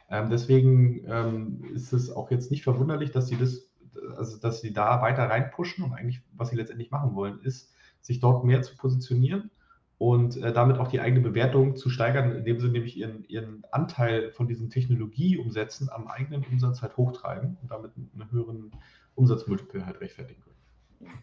Ähm, 0.09 0.29
deswegen 0.29 1.05
ähm, 1.07 1.63
ist 1.73 1.93
es 1.93 2.11
auch 2.11 2.31
jetzt 2.31 2.51
nicht 2.51 2.63
verwunderlich, 2.63 3.11
dass 3.11 3.27
sie 3.27 3.37
das 3.37 3.71
also 4.17 4.37
dass 4.39 4.61
sie 4.61 4.73
da 4.73 5.01
weiter 5.01 5.29
reinpushen 5.29 5.83
und 5.83 5.93
eigentlich, 5.93 6.21
was 6.33 6.49
sie 6.49 6.55
letztendlich 6.55 6.91
machen 6.91 7.15
wollen, 7.15 7.39
ist, 7.41 7.73
sich 8.01 8.19
dort 8.19 8.43
mehr 8.43 8.61
zu 8.61 8.75
positionieren 8.75 9.51
und 9.97 10.37
äh, 10.37 10.51
damit 10.53 10.77
auch 10.79 10.87
die 10.87 10.99
eigene 10.99 11.21
Bewertung 11.21 11.75
zu 11.75 11.89
steigern, 11.89 12.31
indem 12.31 12.59
sie 12.59 12.69
nämlich 12.69 12.97
ihren, 12.97 13.23
ihren 13.25 13.63
Anteil 13.71 14.31
von 14.31 14.47
diesen 14.47 14.69
Technologieumsätzen 14.69 15.89
am 15.89 16.07
eigenen 16.07 16.43
Umsatz 16.43 16.81
halt 16.81 16.97
hochtreiben 16.97 17.57
und 17.61 17.71
damit 17.71 17.91
einen 17.95 18.31
höheren 18.31 18.71
Umsatzmultiple 19.15 19.85
halt 19.85 20.01
rechtfertigen 20.01 20.41
können. 20.41 21.13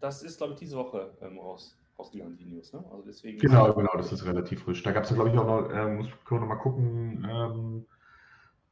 Das 0.00 0.22
ist, 0.22 0.38
glaube 0.38 0.52
ich, 0.54 0.58
diese 0.58 0.76
Woche 0.76 1.16
ähm, 1.20 1.38
raus, 1.38 1.76
rausgegangen, 1.98 2.36
die 2.36 2.46
News. 2.46 2.72
Ne? 2.72 2.84
Also 2.90 3.02
deswegen 3.06 3.38
genau, 3.38 3.72
genau, 3.74 3.92
das 3.96 4.12
ist 4.12 4.24
relativ 4.24 4.62
frisch. 4.62 4.82
Da 4.82 4.92
gab 4.92 5.04
es 5.04 5.10
ja, 5.10 5.16
glaube 5.16 5.30
ich, 5.30 5.38
auch 5.38 5.46
noch, 5.46 5.70
äh, 5.70 5.88
muss, 5.88 6.08
können 6.24 6.40
wir 6.40 6.46
noch 6.46 6.54
mal 6.54 6.56
gucken, 6.56 7.26
ähm, 7.28 7.86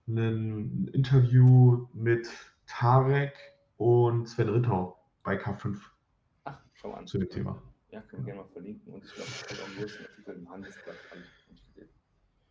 ein 0.08 0.88
Interview 0.92 1.86
mit 1.92 2.28
Tarek 2.66 3.34
und 3.76 4.28
Sven 4.28 4.48
Rittau 4.48 4.96
bei 5.24 5.36
K5. 5.36 5.78
Ach, 6.44 6.60
schau 6.74 6.90
mal 6.90 6.98
an. 6.98 7.06
Zu 7.06 7.18
dem 7.18 7.28
Thema. 7.28 7.60
Ja, 7.90 8.00
können 8.02 8.24
wir 8.24 8.32
gerne 8.32 8.42
mal 8.42 8.52
verlinken. 8.52 8.92
Und 8.92 9.04
ich 9.04 9.12
glaube, 9.12 9.30
es 9.30 9.46
kommt 9.46 9.60
auch 9.62 9.68
ein 9.68 9.82
großen 9.82 10.06
Artikel 10.06 10.34
im 10.34 10.50
Handelsblatt 10.50 10.96
an. 11.12 11.18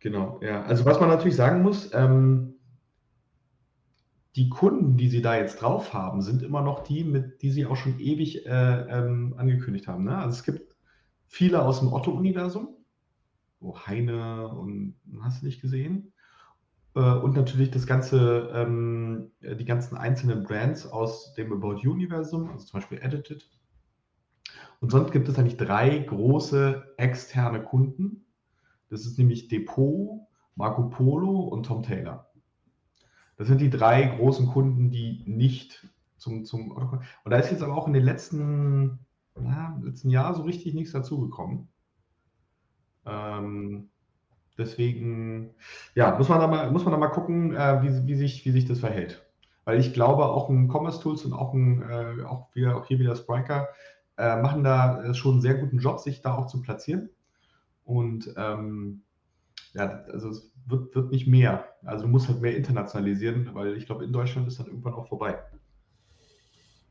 Genau, 0.00 0.38
ja. 0.42 0.62
Also 0.64 0.84
was 0.84 1.00
man 1.00 1.08
natürlich 1.08 1.36
sagen 1.36 1.62
muss, 1.62 1.92
ähm, 1.94 2.54
die 4.36 4.48
Kunden, 4.48 4.96
die 4.96 5.08
sie 5.08 5.22
da 5.22 5.36
jetzt 5.36 5.62
drauf 5.62 5.94
haben, 5.94 6.22
sind 6.22 6.42
immer 6.42 6.62
noch 6.62 6.84
die, 6.84 7.04
mit 7.04 7.42
die 7.42 7.50
sie 7.50 7.66
auch 7.66 7.76
schon 7.76 7.98
ewig 7.98 8.46
äh, 8.46 8.50
ähm, 8.50 9.34
angekündigt 9.36 9.88
haben. 9.88 10.04
Ne? 10.04 10.16
Also 10.16 10.36
es 10.36 10.44
gibt 10.44 10.76
viele 11.26 11.62
aus 11.62 11.80
dem 11.80 11.92
Otto-Universum, 11.92 12.76
wo 13.60 13.78
Heine 13.78 14.48
und 14.48 14.96
hast 15.22 15.42
du 15.42 15.46
nicht 15.46 15.62
gesehen. 15.62 16.12
Äh, 16.94 17.00
und 17.00 17.34
natürlich 17.34 17.70
das 17.70 17.86
ganze, 17.86 18.50
ähm, 18.54 19.32
die 19.40 19.64
ganzen 19.64 19.96
einzelnen 19.96 20.42
Brands 20.42 20.86
aus 20.86 21.34
dem 21.34 21.52
About 21.52 21.78
You-Universum, 21.78 22.50
also 22.50 22.66
zum 22.66 22.80
Beispiel 22.80 22.98
Edited 22.98 23.50
und 24.80 24.90
sonst 24.90 25.12
gibt 25.12 25.28
es 25.28 25.38
eigentlich 25.38 25.56
drei 25.56 25.98
große 25.98 26.94
externe 26.96 27.62
Kunden. 27.62 28.26
Das 28.88 29.06
ist 29.06 29.18
nämlich 29.18 29.48
Depot, 29.48 30.20
Marco 30.54 30.88
Polo 30.88 31.40
und 31.40 31.66
Tom 31.66 31.82
Taylor. 31.82 32.30
Das 33.36 33.48
sind 33.48 33.60
die 33.60 33.70
drei 33.70 34.04
großen 34.04 34.46
Kunden, 34.46 34.90
die 34.90 35.22
nicht 35.26 35.86
zum, 36.16 36.44
zum 36.44 36.70
Und 36.72 37.00
da 37.24 37.36
ist 37.36 37.50
jetzt 37.50 37.62
aber 37.62 37.76
auch 37.76 37.86
in 37.86 37.92
den 37.92 38.02
letzten, 38.02 38.98
na, 39.34 39.78
letzten 39.82 40.10
Jahr 40.10 40.34
so 40.34 40.42
richtig 40.42 40.74
nichts 40.74 40.92
dazugekommen. 40.92 41.68
Ähm, 43.04 43.90
deswegen, 44.58 45.54
ja, 45.94 46.16
muss 46.16 46.28
man 46.28 46.40
da 46.40 46.46
mal, 46.46 46.70
muss 46.70 46.84
man 46.84 46.92
da 46.92 46.98
mal 46.98 47.08
gucken, 47.08 47.54
äh, 47.54 47.82
wie, 47.82 48.06
wie, 48.06 48.14
sich, 48.14 48.44
wie 48.44 48.50
sich 48.50 48.64
das 48.64 48.80
verhält. 48.80 49.22
Weil 49.64 49.80
ich 49.80 49.92
glaube, 49.92 50.24
auch 50.26 50.48
ein 50.48 50.68
Commerce 50.68 51.00
Tools 51.00 51.24
und 51.24 51.32
auch, 51.32 51.52
ein, 51.52 51.82
äh, 51.82 52.22
auch, 52.24 52.54
wieder, 52.54 52.76
auch 52.76 52.86
hier 52.86 52.98
wieder 52.98 53.16
Spriker 53.16 53.68
äh, 54.16 54.40
machen 54.40 54.64
da 54.64 55.02
äh, 55.02 55.14
schon 55.14 55.32
einen 55.32 55.40
sehr 55.42 55.54
guten 55.54 55.78
Job, 55.78 56.00
sich 56.00 56.22
da 56.22 56.34
auch 56.34 56.46
zu 56.46 56.62
platzieren. 56.62 57.10
Und 57.84 58.32
ähm, 58.36 59.02
ja, 59.74 60.04
also 60.12 60.32
wird, 60.66 60.94
wird 60.94 61.10
nicht 61.10 61.26
mehr. 61.26 61.64
Also 61.84 62.04
du 62.04 62.10
musst 62.10 62.28
halt 62.28 62.40
mehr 62.40 62.56
internationalisieren, 62.56 63.50
weil 63.54 63.76
ich 63.76 63.86
glaube, 63.86 64.04
in 64.04 64.12
Deutschland 64.12 64.48
ist 64.48 64.58
dann 64.58 64.66
irgendwann 64.66 64.94
auch 64.94 65.08
vorbei. 65.08 65.38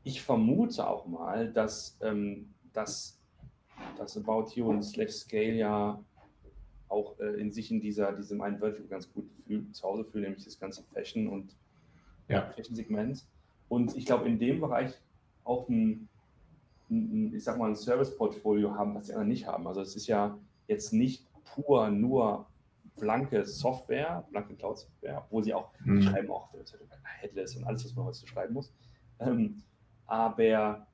Ich 0.04 0.22
vermute 0.22 0.86
auch 0.86 1.06
mal, 1.06 1.52
dass 1.52 1.98
ähm, 2.00 2.52
das, 2.72 3.20
das 3.98 4.16
About 4.16 4.50
You 4.54 4.68
und 4.68 4.82
Slash 4.82 5.12
Scale 5.12 5.54
ja 5.54 6.04
auch 6.88 7.18
äh, 7.18 7.40
in 7.40 7.50
sich 7.50 7.70
in 7.70 7.80
dieser, 7.80 8.12
diesem 8.12 8.40
einen 8.40 8.58
Vertical 8.58 8.86
ganz 8.86 9.12
gut 9.12 9.28
fühl, 9.46 9.70
zu 9.72 9.82
Hause 9.82 10.04
fühlen, 10.04 10.24
nämlich 10.24 10.44
das 10.44 10.58
ganze 10.58 10.82
Fashion 10.94 11.28
und 11.28 11.56
ja. 12.28 12.50
Fashion-Segment. 12.56 13.24
Und 13.68 13.96
ich 13.96 14.06
glaube, 14.06 14.28
in 14.28 14.38
dem 14.38 14.60
Bereich 14.60 14.92
auch 15.44 15.68
ein 15.68 16.08
ein, 16.90 17.34
ich 17.34 17.44
sag 17.44 17.58
mal, 17.58 17.68
ein 17.68 17.76
Service-Portfolio 17.76 18.74
haben, 18.74 18.94
was 18.94 19.06
die 19.06 19.12
anderen 19.12 19.28
nicht 19.28 19.46
haben. 19.46 19.66
Also 19.66 19.80
es 19.80 19.96
ist 19.96 20.06
ja 20.06 20.38
jetzt 20.68 20.92
nicht 20.92 21.26
pur 21.44 21.90
nur 21.90 22.46
blanke 22.96 23.44
Software, 23.44 24.26
blanke 24.30 24.54
Cloud-Software, 24.54 25.22
obwohl 25.24 25.44
sie 25.44 25.54
auch 25.54 25.72
mhm. 25.84 26.02
schreiben 26.02 26.30
auch 26.30 26.52
Headless 27.20 27.56
und 27.56 27.64
alles, 27.64 27.84
was 27.84 27.94
man 27.94 28.06
heute 28.06 28.26
schreiben 28.26 28.54
muss. 28.54 28.72
Ähm, 29.18 29.62
aber 30.06 30.86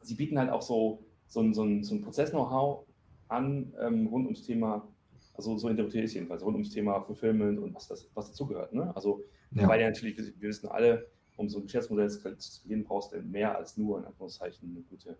sie 0.00 0.14
bieten 0.14 0.38
halt 0.38 0.50
auch 0.50 0.62
so, 0.62 1.04
so 1.26 1.40
ein, 1.40 1.54
so 1.54 1.64
ein, 1.64 1.82
so 1.82 1.94
ein 1.94 2.02
Prozess-Know-how 2.02 2.86
an 3.28 3.72
ähm, 3.80 4.06
rund 4.06 4.26
ums 4.26 4.42
Thema, 4.44 4.88
also 5.34 5.56
so 5.56 5.68
interpretiere 5.68 6.04
ich 6.04 6.10
es 6.10 6.14
jedenfalls, 6.14 6.44
rund 6.44 6.54
ums 6.54 6.70
Thema 6.70 7.00
Fulfillment 7.00 7.58
und 7.58 7.74
was, 7.74 7.88
das, 7.88 8.08
was 8.14 8.28
dazugehört. 8.28 8.72
Ne? 8.72 8.94
Also, 8.94 9.22
ja. 9.52 9.66
weil 9.66 9.80
ja 9.80 9.88
natürlich, 9.88 10.16
wir, 10.16 10.24
wir 10.24 10.48
wissen 10.48 10.68
alle, 10.68 11.06
um 11.36 11.48
so 11.48 11.58
ein 11.58 11.64
Geschäftsmodell 11.64 12.10
zu 12.10 12.20
skalieren, 12.20 12.84
brauchst 12.84 13.12
du 13.12 13.22
mehr 13.22 13.56
als 13.56 13.76
nur 13.76 13.98
in 13.98 14.04
Anführungszeichen 14.04 14.70
eine 14.70 14.82
gute 14.82 15.18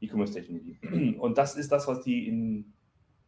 E-Commerce-Technologie. 0.00 1.16
Und 1.18 1.38
das 1.38 1.56
ist 1.56 1.70
das, 1.70 1.86
was 1.86 2.02
die 2.02 2.28
in, 2.28 2.72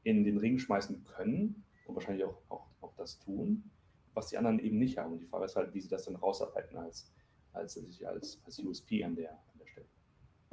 in 0.09 0.25
den 0.25 0.39
Ring 0.39 0.59
schmeißen 0.59 1.05
können 1.05 1.65
und 1.87 1.95
wahrscheinlich 1.95 2.25
auch, 2.25 2.43
auch, 2.49 2.67
auch 2.81 2.95
das 2.97 3.19
tun, 3.21 3.71
was 4.15 4.29
die 4.29 4.39
anderen 4.39 4.59
eben 4.59 4.79
nicht 4.79 4.99
haben. 4.99 5.13
Und 5.13 5.21
die 5.21 5.27
Frage 5.27 5.45
ist 5.45 5.57
halt, 5.57 5.75
wie 5.75 5.81
sie 5.81 5.89
das 5.89 6.05
dann 6.05 6.17
rausarbeiten 6.17 6.77
als, 6.79 7.13
als, 7.53 7.79
als, 8.05 8.41
als 8.45 8.59
USP 8.59 9.05
an 9.05 9.15
der, 9.15 9.33
an 9.33 9.59
der 9.61 9.67
Stelle. 9.67 9.87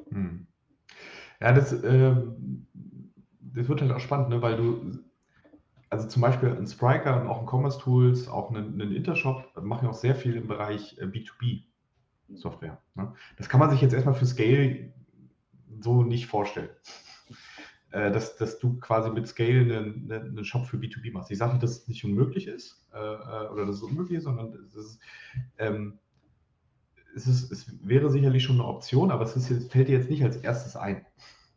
Hm. 0.09 0.47
Ja, 1.41 1.53
das, 1.53 1.73
äh, 1.73 2.15
das 3.53 3.67
wird 3.67 3.81
halt 3.81 3.91
auch 3.91 3.99
spannend, 3.99 4.29
ne? 4.29 4.41
weil 4.41 4.57
du 4.57 4.99
also 5.89 6.07
zum 6.07 6.21
Beispiel 6.21 6.49
ein 6.49 6.67
Spriker 6.67 7.21
und 7.21 7.27
auch 7.27 7.39
ein 7.39 7.47
Commerce 7.47 7.79
Tools, 7.79 8.27
auch 8.27 8.49
einen, 8.49 8.81
einen 8.81 8.91
Intershop, 8.91 9.51
machen 9.61 9.87
auch 9.87 9.93
sehr 9.93 10.15
viel 10.15 10.35
im 10.35 10.47
Bereich 10.47 10.99
B2B-Software. 10.99 12.81
Äh, 12.95 13.01
ne? 13.01 13.13
Das 13.37 13.49
kann 13.49 13.59
man 13.59 13.69
sich 13.69 13.81
jetzt 13.81 13.93
erstmal 13.93 14.15
für 14.15 14.25
Scale 14.25 14.93
so 15.79 16.03
nicht 16.03 16.27
vorstellen. 16.27 16.69
Äh, 17.91 18.11
dass, 18.11 18.35
dass 18.35 18.59
du 18.59 18.77
quasi 18.79 19.09
mit 19.09 19.27
Scale 19.27 19.77
einen, 19.77 20.11
einen 20.11 20.45
Shop 20.45 20.65
für 20.65 20.77
B2B 20.77 21.13
machst. 21.13 21.31
Ich 21.31 21.37
sage 21.37 21.53
nicht, 21.53 21.63
dass 21.63 21.77
es 21.77 21.87
nicht 21.87 22.03
unmöglich 22.03 22.47
ist 22.47 22.83
äh, 22.93 22.97
oder 22.97 23.65
dass 23.65 23.77
es 23.77 23.83
unmöglich 23.83 24.17
ist, 24.17 24.25
sondern 24.25 24.53
es, 24.53 24.75
ist, 24.75 24.99
ähm, 25.59 25.99
es, 27.15 27.27
ist, 27.27 27.51
es 27.51 27.73
wäre 27.87 28.09
sicherlich 28.09 28.43
schon 28.43 28.59
eine 28.59 28.67
Option, 28.67 29.11
aber 29.11 29.23
es 29.23 29.37
ist, 29.37 29.71
fällt 29.71 29.87
dir 29.87 29.97
jetzt 29.97 30.09
nicht 30.09 30.23
als 30.23 30.37
erstes 30.37 30.75
ein. 30.75 31.05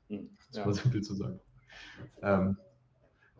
Hm, 0.08 0.18
ja. 0.52 0.64
Das 0.64 0.66
war 0.66 0.74
simpel 0.74 1.02
zu 1.02 1.14
sagen. 1.14 1.40
Ähm, 2.22 2.56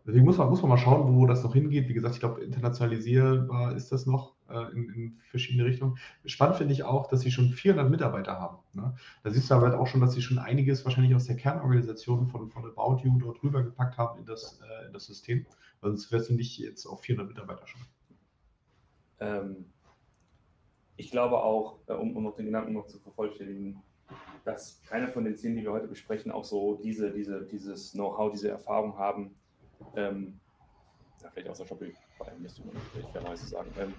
Deswegen 0.09 0.25
muss 0.25 0.38
man, 0.38 0.49
muss 0.49 0.62
man 0.62 0.71
mal 0.71 0.79
schauen, 0.79 1.14
wo 1.14 1.27
das 1.27 1.44
noch 1.44 1.53
hingeht. 1.53 1.87
Wie 1.90 1.92
gesagt, 1.92 2.14
ich 2.14 2.21
glaube, 2.21 2.40
internationalisierbar 2.40 3.77
ist 3.77 3.92
das 3.92 4.07
noch 4.07 4.37
äh, 4.49 4.73
in, 4.73 4.88
in, 4.88 5.18
verschiedene 5.29 5.66
Richtungen. 5.66 5.99
Spannend 6.25 6.57
finde 6.57 6.73
ich 6.73 6.83
auch, 6.83 7.09
dass 7.09 7.21
sie 7.21 7.31
schon 7.31 7.51
400 7.51 7.90
Mitarbeiter 7.90 8.40
haben. 8.40 8.57
Ne? 8.73 8.94
Da 9.23 9.31
siehst 9.31 9.51
du 9.51 9.55
aber 9.55 9.66
halt 9.66 9.75
auch 9.75 9.87
schon, 9.87 10.01
dass 10.01 10.14
sie 10.14 10.23
schon 10.23 10.38
einiges 10.38 10.83
wahrscheinlich 10.87 11.14
aus 11.14 11.27
der 11.27 11.37
Kernorganisation 11.37 12.27
von, 12.27 12.49
von 12.49 12.64
About 12.64 13.03
You 13.05 13.18
dort 13.18 13.42
rübergepackt 13.42 13.99
haben 13.99 14.18
in 14.18 14.25
das, 14.25 14.59
äh, 14.62 14.87
in 14.87 14.94
das 14.94 15.05
System. 15.05 15.44
Sonst 15.83 16.11
wärst 16.11 16.31
du 16.31 16.35
nicht 16.35 16.59
jetzt 16.59 16.87
auf 16.87 17.03
400 17.03 17.29
Mitarbeiter 17.29 17.66
schon. 17.66 17.83
Ähm, 19.21 19.66
ich 20.97 21.11
glaube 21.11 21.37
auch, 21.37 21.81
äh, 21.87 21.92
um, 21.92 22.16
um 22.16 22.25
noch 22.25 22.35
den 22.35 22.47
Gedanken 22.47 22.73
noch 22.73 22.87
zu 22.87 22.99
vervollständigen, 22.99 23.83
dass 24.47 24.81
keiner 24.85 25.09
von 25.09 25.25
den 25.25 25.37
zehn, 25.37 25.55
die 25.55 25.64
wir 25.64 25.73
heute 25.73 25.87
besprechen, 25.87 26.33
auch 26.33 26.47
so 26.47 26.81
diese, 26.83 27.11
diese, 27.12 27.44
dieses 27.44 27.92
Know-how, 27.92 28.33
diese 28.33 28.49
Erfahrung 28.49 28.97
haben, 28.97 29.35
ähm, 29.99 30.41
ja, 31.23 31.31
vielleicht 31.31 31.49
außer 31.49 31.67
Shopify, 31.67 31.95
müsste 32.39 32.65
man 32.65 32.77
vielleicht 32.93 33.11
fairerweise 33.11 33.47
sagen, 33.47 33.71
ähm, 33.79 33.95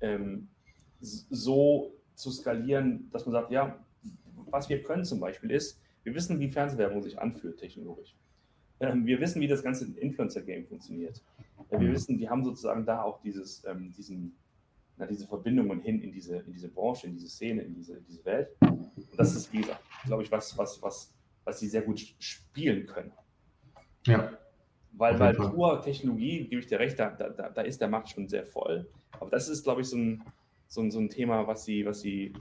ähm, 0.00 0.48
so 1.00 1.94
zu 2.14 2.30
skalieren, 2.30 3.08
dass 3.10 3.24
man 3.24 3.32
sagt, 3.32 3.50
ja, 3.52 3.78
was 4.50 4.68
wir 4.68 4.82
können 4.82 5.04
zum 5.04 5.20
Beispiel 5.20 5.50
ist, 5.52 5.80
wir 6.02 6.14
wissen, 6.14 6.40
wie 6.40 6.50
Fernsehwerbung 6.50 7.02
sich 7.02 7.18
anfühlt 7.18 7.58
technologisch. 7.58 8.16
Ähm, 8.80 9.06
wir 9.06 9.20
wissen, 9.20 9.40
wie 9.40 9.48
das 9.48 9.62
ganze 9.62 9.86
Influencer-Game 9.98 10.66
funktioniert. 10.66 11.22
Äh, 11.68 11.78
wir 11.78 11.88
mhm. 11.88 11.92
wissen, 11.92 12.18
wir 12.18 12.30
haben 12.30 12.44
sozusagen 12.44 12.84
da 12.84 13.02
auch 13.02 13.20
dieses, 13.20 13.62
ähm, 13.66 13.92
diesen, 13.96 14.34
na, 14.96 15.06
diese 15.06 15.26
Verbindungen 15.26 15.80
hin 15.80 16.00
in 16.00 16.12
diese, 16.12 16.38
in 16.38 16.52
diese 16.52 16.68
Branche, 16.68 17.06
in 17.06 17.12
diese 17.12 17.28
Szene, 17.28 17.62
in 17.62 17.74
diese, 17.74 17.98
in 17.98 18.04
diese 18.06 18.24
Welt. 18.24 18.48
Und 18.60 18.90
das 19.16 19.36
ist, 19.36 19.52
wie 19.52 19.60
gesagt, 19.60 19.82
glaube 20.06 20.22
ich, 20.22 20.32
was, 20.32 20.56
was, 20.56 20.82
was, 20.82 21.14
was 21.44 21.60
sie 21.60 21.68
sehr 21.68 21.82
gut 21.82 22.00
spielen 22.18 22.86
können. 22.86 23.12
Ja. 24.06 24.32
Weil, 24.92 25.18
weil 25.18 25.34
pur 25.34 25.80
Technologie, 25.80 26.46
gebe 26.48 26.60
ich 26.60 26.66
dir 26.66 26.78
recht, 26.78 26.98
da, 26.98 27.10
da, 27.10 27.28
da 27.28 27.62
ist 27.62 27.80
der 27.80 27.88
Markt 27.88 28.10
schon 28.10 28.28
sehr 28.28 28.44
voll. 28.44 28.86
Aber 29.18 29.30
das 29.30 29.48
ist, 29.48 29.62
glaube 29.62 29.80
ich, 29.80 29.88
so 29.88 29.96
ein, 29.96 30.22
so 30.68 30.80
ein, 30.80 30.90
so 30.90 30.98
ein 30.98 31.08
Thema, 31.08 31.46
was 31.46 31.64
sie, 31.64 31.84
was 31.86 32.00
sie 32.00 32.32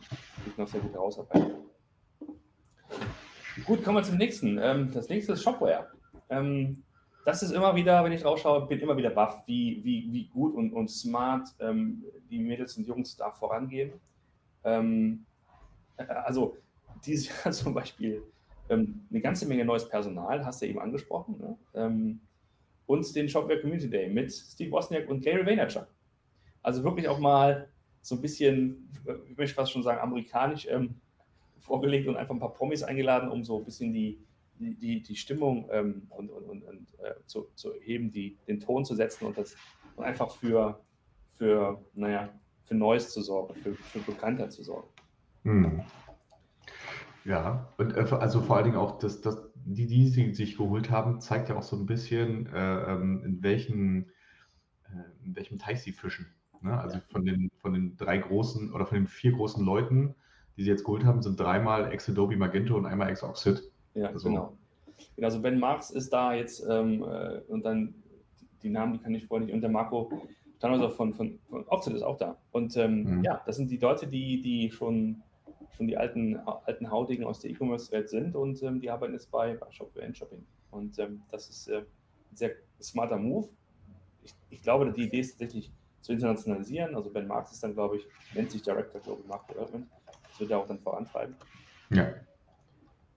noch 0.58 0.68
sehr 0.68 0.82
gut 0.82 0.94
herausarbeiten. 0.94 1.54
Gut, 3.66 3.84
kommen 3.84 3.98
wir 3.98 4.04
zum 4.04 4.18
nächsten. 4.18 4.58
Ähm, 4.58 4.92
das 4.92 5.10
nächste 5.10 5.34
ist 5.34 5.44
Shopware. 5.44 5.88
Ähm, 6.30 6.84
das 7.26 7.44
ist 7.44 7.52
immer 7.52 7.76
wieder, 7.76 8.04
wenn 8.04 8.12
ich 8.12 8.24
rausschaue, 8.24 8.68
bin 8.68 8.80
immer 8.80 8.98
wieder 8.98 9.10
baff, 9.10 9.44
wie, 9.46 9.82
wie, 9.84 10.08
wie 10.12 10.28
gut 10.28 10.56
und, 10.56 10.74
und 10.74 10.90
smart 10.90 11.48
ähm, 11.60 12.04
die 12.30 12.40
Mädels 12.40 12.78
und 12.78 12.88
Jungs 12.88 13.16
da 13.18 13.32
vorangehen. 13.32 13.94
Äh, 14.64 15.18
also, 15.98 16.58
dieses 17.06 17.30
Jahr 17.44 17.54
zum 17.54 17.74
Beispiel 17.74 18.24
eine 18.70 19.22
ganze 19.22 19.48
Menge 19.48 19.66
neues 19.66 19.90
Personal, 19.90 20.46
hast 20.46 20.62
du 20.62 20.68
eben 20.68 20.78
angesprochen. 20.78 21.58
Ne? 21.74 22.20
Und 22.89 23.15
den 23.15 23.30
Shopware 23.30 23.62
Community 23.62 23.88
Day 23.88 24.10
mit 24.10 24.32
Steve 24.32 24.71
Wozniak 24.71 25.08
und 25.08 25.21
Gary 25.21 25.45
Vaynerchuk. 25.45 25.86
Also 26.63 26.84
wirklich 26.84 27.08
auch 27.08 27.19
mal 27.19 27.69
so 28.02 28.15
ein 28.15 28.21
bisschen, 28.21 28.89
ich 29.30 29.38
möchte 29.38 29.54
fast 29.54 29.71
schon 29.71 29.84
sagen, 29.84 30.02
amerikanisch 30.02 30.65
ähm, 30.67 30.95
vorgelegt 31.60 32.08
und 32.08 32.17
einfach 32.17 32.34
ein 32.34 32.39
paar 32.39 32.52
Promis 32.52 32.82
eingeladen, 32.82 33.30
um 33.30 33.43
so 33.43 33.60
ein 33.60 33.63
bisschen 33.63 33.93
die, 33.93 34.17
die, 34.58 35.04
die 35.04 35.15
Stimmung 35.15 35.69
ähm, 35.71 36.08
und, 36.10 36.32
und, 36.32 36.43
und, 36.45 36.63
und 36.63 36.88
äh, 37.04 37.13
zu, 37.28 37.49
zu 37.54 37.73
heben, 37.80 38.12
die, 38.12 38.39
den 38.47 38.60
Ton 38.60 38.84
zu 38.84 38.95
setzen 38.95 39.28
und 39.28 39.38
das 39.38 39.56
und 39.95 40.04
einfach 40.04 40.32
für, 40.32 40.80
für, 41.38 41.80
naja, 41.93 42.30
für 42.63 42.73
Neues 42.73 43.13
zu 43.13 43.21
sorgen, 43.21 43.54
für, 43.54 43.75
für 43.75 43.99
Bekanntheit 43.99 44.52
zu 44.52 44.63
sorgen. 44.63 44.88
Hm. 45.43 45.84
Ja, 47.23 47.71
und 47.78 47.95
äh, 47.95 47.99
also 47.99 48.41
vor 48.41 48.56
allen 48.56 48.65
Dingen 48.65 48.78
auch, 48.78 48.97
dass, 48.97 49.21
dass 49.21 49.49
die, 49.65 49.88
die 49.88 50.08
sie 50.08 50.34
sich 50.34 50.58
geholt 50.58 50.89
haben, 50.89 51.19
zeigt 51.19 51.50
ja 51.50 51.58
auch 51.58 51.63
so 51.63 51.76
ein 51.76 51.86
bisschen, 51.86 52.48
äh, 52.48 52.93
ähm, 52.93 53.24
in 53.26 53.43
welchen, 53.43 54.10
äh, 54.86 55.26
in 55.26 55.36
welchem 55.36 55.58
Teich 55.58 55.82
sie 55.82 55.91
fischen. 55.91 56.28
Ne? 56.62 56.78
Also 56.78 57.00
von 57.12 57.26
den, 57.26 57.52
von 57.62 57.74
den 57.74 57.98
drei 57.98 58.17
großen 58.17 58.74
oder 58.74 58.86
von 58.86 58.98
den 58.98 59.08
vier 59.08 59.32
großen 59.32 59.63
Leuten, 59.63 60.15
die 60.58 60.63
sie 60.63 60.69
jetzt 60.69 60.84
geholt 60.84 61.06
haben, 61.06 61.22
sind 61.22 61.39
dreimal 61.39 61.91
Ex-Adobe 61.91 62.36
Magento 62.36 62.76
und 62.76 62.86
einmal 62.86 63.10
Ex-Oxid. 63.10 63.63
Ja, 63.93 64.08
also, 64.08 64.30
genau. 64.30 64.58
genau. 65.15 65.26
Also 65.26 65.41
Ben 65.41 65.60
Marx 65.60 65.89
ist 65.91 66.12
da 66.12 66.34
jetzt 66.34 66.65
ähm, 66.69 67.04
äh, 67.04 67.39
und 67.48 67.63
dann 67.63 67.95
die 68.62 68.69
Namen, 68.69 68.93
die 68.93 69.00
kann 69.00 69.15
ich 69.15 69.26
vorher 69.26 69.45
nicht, 69.45 69.54
und 69.54 69.62
der 69.62 69.69
Marco 69.69 70.12
Steinhäuser 70.58 70.89
von, 70.89 71.13
von, 71.13 71.39
von 71.50 71.63
Oxid 71.67 71.93
ist 71.93 72.02
auch 72.02 72.17
da. 72.17 72.38
Und 72.52 72.76
ähm, 72.76 73.19
mhm. 73.19 73.24
ja, 73.24 73.41
das 73.45 73.56
sind 73.56 73.72
die 73.72 73.78
Leute, 73.78 74.08
die, 74.08 74.41
die 74.41 74.69
schon, 74.72 75.22
schon 75.76 75.88
die 75.88 75.98
alten, 75.98 76.38
alten 76.38 76.90
Hautigen 76.92 77.24
aus 77.24 77.40
der 77.40 77.52
E-Commerce-Welt 77.52 78.10
sind 78.10 78.36
und 78.36 78.62
ähm, 78.64 78.82
die 78.82 78.90
arbeiten 78.90 79.14
jetzt 79.14 79.32
bei, 79.32 79.56
bei 79.56 79.72
Shopware 79.72 80.06
and 80.06 80.18
Shopping. 80.18 80.46
Und 80.72 81.00
ähm, 81.00 81.22
das 81.32 81.50
ist 81.50 81.68
äh, 81.68 81.78
ein 81.78 82.36
sehr 82.36 82.52
smarter 82.82 83.18
Move. 83.18 83.50
Ich, 84.24 84.34
ich 84.50 84.62
glaube, 84.62 84.92
die 84.92 85.04
Idee 85.04 85.20
ist 85.20 85.32
tatsächlich 85.32 85.72
zu 86.02 86.14
internationalisieren. 86.14 86.96
Also 86.96 87.10
Ben 87.10 87.28
Marx 87.28 87.52
ist 87.52 87.64
dann, 87.64 87.74
glaube 87.74 87.98
ich, 87.98 88.08
nennt 88.34 88.52
sich 88.52 88.62
Director 88.62 89.02
Global 89.02 89.26
Market 89.28 89.56
Development. 89.56 89.88
Das 90.06 90.40
wird 90.40 90.52
er 90.52 90.60
auch 90.60 90.68
dann 90.68 90.80
vorantreiben. 90.80 91.36
Ja. 91.90 92.14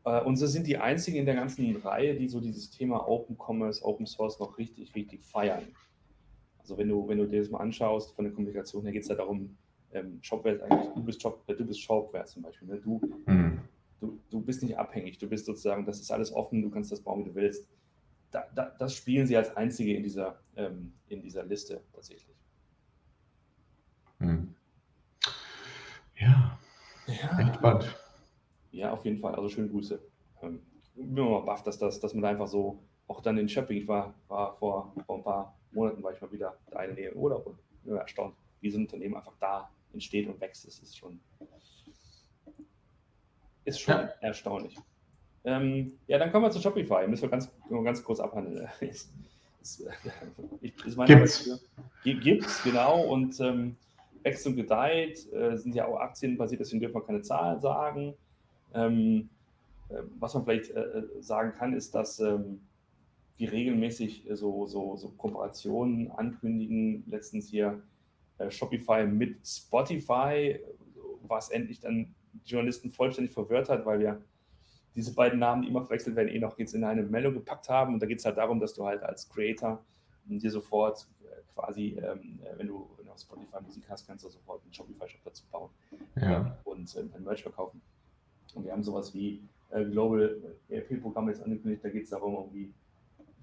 Äh, 0.04 0.22
und 0.22 0.36
so 0.36 0.46
sind 0.46 0.66
die 0.66 0.78
einzigen 0.78 1.18
in 1.18 1.26
der 1.26 1.34
ganzen 1.34 1.76
Reihe, 1.76 2.14
die 2.14 2.28
so 2.28 2.40
dieses 2.40 2.70
Thema 2.70 3.08
Open 3.08 3.36
Commerce, 3.36 3.84
Open 3.84 4.06
Source 4.06 4.38
noch 4.38 4.58
richtig, 4.58 4.94
richtig 4.94 5.22
feiern. 5.22 5.64
Also 6.58 6.78
wenn 6.78 6.88
du, 6.88 7.08
wenn 7.08 7.18
du 7.18 7.26
dir 7.26 7.40
das 7.40 7.50
mal 7.50 7.58
anschaust, 7.58 8.14
von 8.14 8.24
der 8.24 8.32
Kommunikation 8.32 8.84
her 8.84 8.92
geht 8.92 9.02
es 9.02 9.08
ja 9.08 9.16
darum, 9.16 9.56
ähm, 9.92 10.18
Shopware 10.22 10.62
eigentlich, 10.64 10.94
du 10.94 11.02
bist, 11.02 11.22
Shop, 11.22 11.46
du 11.46 11.64
bist 11.64 11.80
Shopware 11.80 12.24
zum 12.24 12.42
Beispiel. 12.42 12.68
Ne? 12.68 12.78
Du, 12.78 13.00
mhm. 13.26 13.60
du, 14.00 14.18
du 14.30 14.40
bist 14.40 14.62
nicht 14.62 14.76
abhängig, 14.76 15.18
du 15.18 15.28
bist 15.28 15.46
sozusagen, 15.46 15.84
das 15.84 16.00
ist 16.00 16.10
alles 16.10 16.32
offen, 16.32 16.62
du 16.62 16.70
kannst 16.70 16.92
das 16.92 17.00
bauen, 17.00 17.20
wie 17.20 17.28
du 17.28 17.34
willst. 17.34 17.68
Da, 18.30 18.46
da, 18.54 18.74
das 18.78 18.94
spielen 18.94 19.26
sie 19.26 19.36
als 19.36 19.54
einzige 19.56 19.94
in 19.94 20.02
dieser, 20.02 20.40
ähm, 20.56 20.94
in 21.08 21.20
dieser 21.20 21.44
Liste 21.44 21.82
tatsächlich. 21.92 22.34
Mhm. 24.18 24.54
Ja, 26.18 26.58
ja. 27.06 27.54
spannend. 27.54 27.96
Ja, 28.70 28.92
auf 28.92 29.04
jeden 29.04 29.18
Fall. 29.18 29.34
Also 29.34 29.48
schöne 29.48 29.68
Grüße. 29.68 30.00
Ähm, 30.42 30.60
ich 30.82 30.92
bin 30.94 31.16
immer 31.16 31.42
baff, 31.42 31.62
dass, 31.62 31.78
das, 31.78 32.00
dass 32.00 32.14
man 32.14 32.22
da 32.22 32.28
einfach 32.28 32.46
so, 32.46 32.82
auch 33.06 33.20
dann 33.20 33.36
in 33.36 33.48
Shopping, 33.48 33.76
ich 33.76 33.88
war, 33.88 34.14
war 34.28 34.56
vor, 34.56 34.94
vor 35.04 35.16
ein 35.16 35.22
paar 35.24 35.58
Monaten, 35.72 36.02
war 36.02 36.12
ich 36.12 36.20
mal 36.20 36.32
wieder 36.32 36.56
da 36.70 36.78
eine 36.78 36.94
Nähe 36.94 37.10
im 37.10 37.18
Urlaub 37.18 37.46
und 37.46 37.58
bin 37.84 37.96
erstaunt, 37.96 38.34
wie 38.60 38.70
so 38.70 38.78
ein 38.78 38.82
Unternehmen 38.82 39.16
einfach 39.16 39.34
da 39.40 39.70
entsteht 39.92 40.28
und 40.28 40.40
wächst. 40.40 40.66
Das 40.66 40.78
ist 40.78 40.96
schon, 40.96 41.20
ist 43.64 43.80
schon 43.80 43.94
ja. 43.94 44.12
erstaunlich. 44.20 44.76
Ähm, 45.44 45.98
ja, 46.06 46.18
dann 46.18 46.30
kommen 46.30 46.44
wir 46.44 46.50
zu 46.50 46.60
Shopify. 46.60 47.06
Müssen 47.08 47.22
wir 47.22 47.30
ganz, 47.30 47.50
ganz 47.68 48.02
kurz 48.02 48.20
abhandeln. 48.20 48.68
ist, 48.80 49.12
ist, 49.60 49.84
ist 50.84 50.96
meine 50.96 51.14
Gibt's. 51.14 51.60
Gibt's, 52.04 52.62
genau. 52.62 53.02
Und 53.06 53.40
ähm, 53.40 53.76
wächst 54.22 54.46
und 54.46 54.56
gedeiht, 54.56 55.32
äh, 55.32 55.56
sind 55.56 55.74
ja 55.74 55.86
auch 55.86 55.98
aktienbasiert, 55.98 56.60
deswegen 56.60 56.80
dürfen 56.80 56.94
wir 56.94 57.04
keine 57.04 57.22
Zahlen 57.22 57.60
sagen. 57.60 58.14
Ähm, 58.74 59.28
äh, 59.88 60.02
was 60.18 60.34
man 60.34 60.44
vielleicht 60.44 60.70
äh, 60.70 61.02
sagen 61.20 61.52
kann, 61.58 61.74
ist, 61.74 61.94
dass 61.94 62.20
ähm, 62.20 62.60
wir 63.36 63.50
regelmäßig 63.50 64.26
so, 64.32 64.66
so, 64.66 64.96
so 64.96 65.08
Kooperationen 65.10 66.10
ankündigen. 66.12 67.04
Letztens 67.08 67.48
hier 67.48 67.68
äh, 67.68 67.91
Shopify 68.50 69.06
mit 69.06 69.46
Spotify, 69.46 70.60
was 71.22 71.50
endlich 71.50 71.80
dann 71.80 72.14
die 72.32 72.50
Journalisten 72.50 72.90
vollständig 72.90 73.32
verwirrt 73.32 73.68
hat, 73.68 73.84
weil 73.86 74.00
wir 74.00 74.22
diese 74.94 75.14
beiden 75.14 75.38
Namen, 75.38 75.62
die 75.62 75.68
immer 75.68 75.82
verwechselt 75.82 76.16
werden, 76.16 76.28
eh 76.28 76.38
noch 76.38 76.58
jetzt 76.58 76.74
in 76.74 76.84
eine 76.84 77.02
Meldung 77.02 77.34
gepackt 77.34 77.68
haben. 77.68 77.94
Und 77.94 78.00
da 78.00 78.06
geht 78.06 78.18
es 78.18 78.24
halt 78.24 78.36
darum, 78.36 78.60
dass 78.60 78.74
du 78.74 78.84
halt 78.84 79.02
als 79.02 79.28
Creator 79.28 79.82
dir 80.26 80.50
sofort 80.50 81.06
quasi, 81.54 81.96
ähm, 82.02 82.38
wenn, 82.56 82.66
du, 82.66 82.88
wenn 82.96 83.06
du 83.06 83.12
auf 83.12 83.18
Spotify 83.18 83.62
Musik 83.64 83.84
hast, 83.88 84.06
kannst 84.06 84.24
du 84.24 84.28
sofort 84.28 84.62
einen 84.62 84.72
Shopify-Shop 84.72 85.20
dazu 85.24 85.44
bauen 85.50 85.70
ja. 86.16 86.58
und 86.64 86.94
äh, 86.96 87.00
ein 87.00 87.24
Merch 87.24 87.42
verkaufen. 87.42 87.80
Und 88.54 88.64
wir 88.64 88.72
haben 88.72 88.82
sowas 88.82 89.14
wie 89.14 89.42
äh, 89.70 89.84
Global 89.84 90.40
ERP-Programm 90.68 91.28
jetzt 91.28 91.42
angekündigt, 91.42 91.84
da 91.84 91.88
geht 91.88 92.04
es 92.04 92.10
darum, 92.10 92.34
irgendwie 92.34 92.72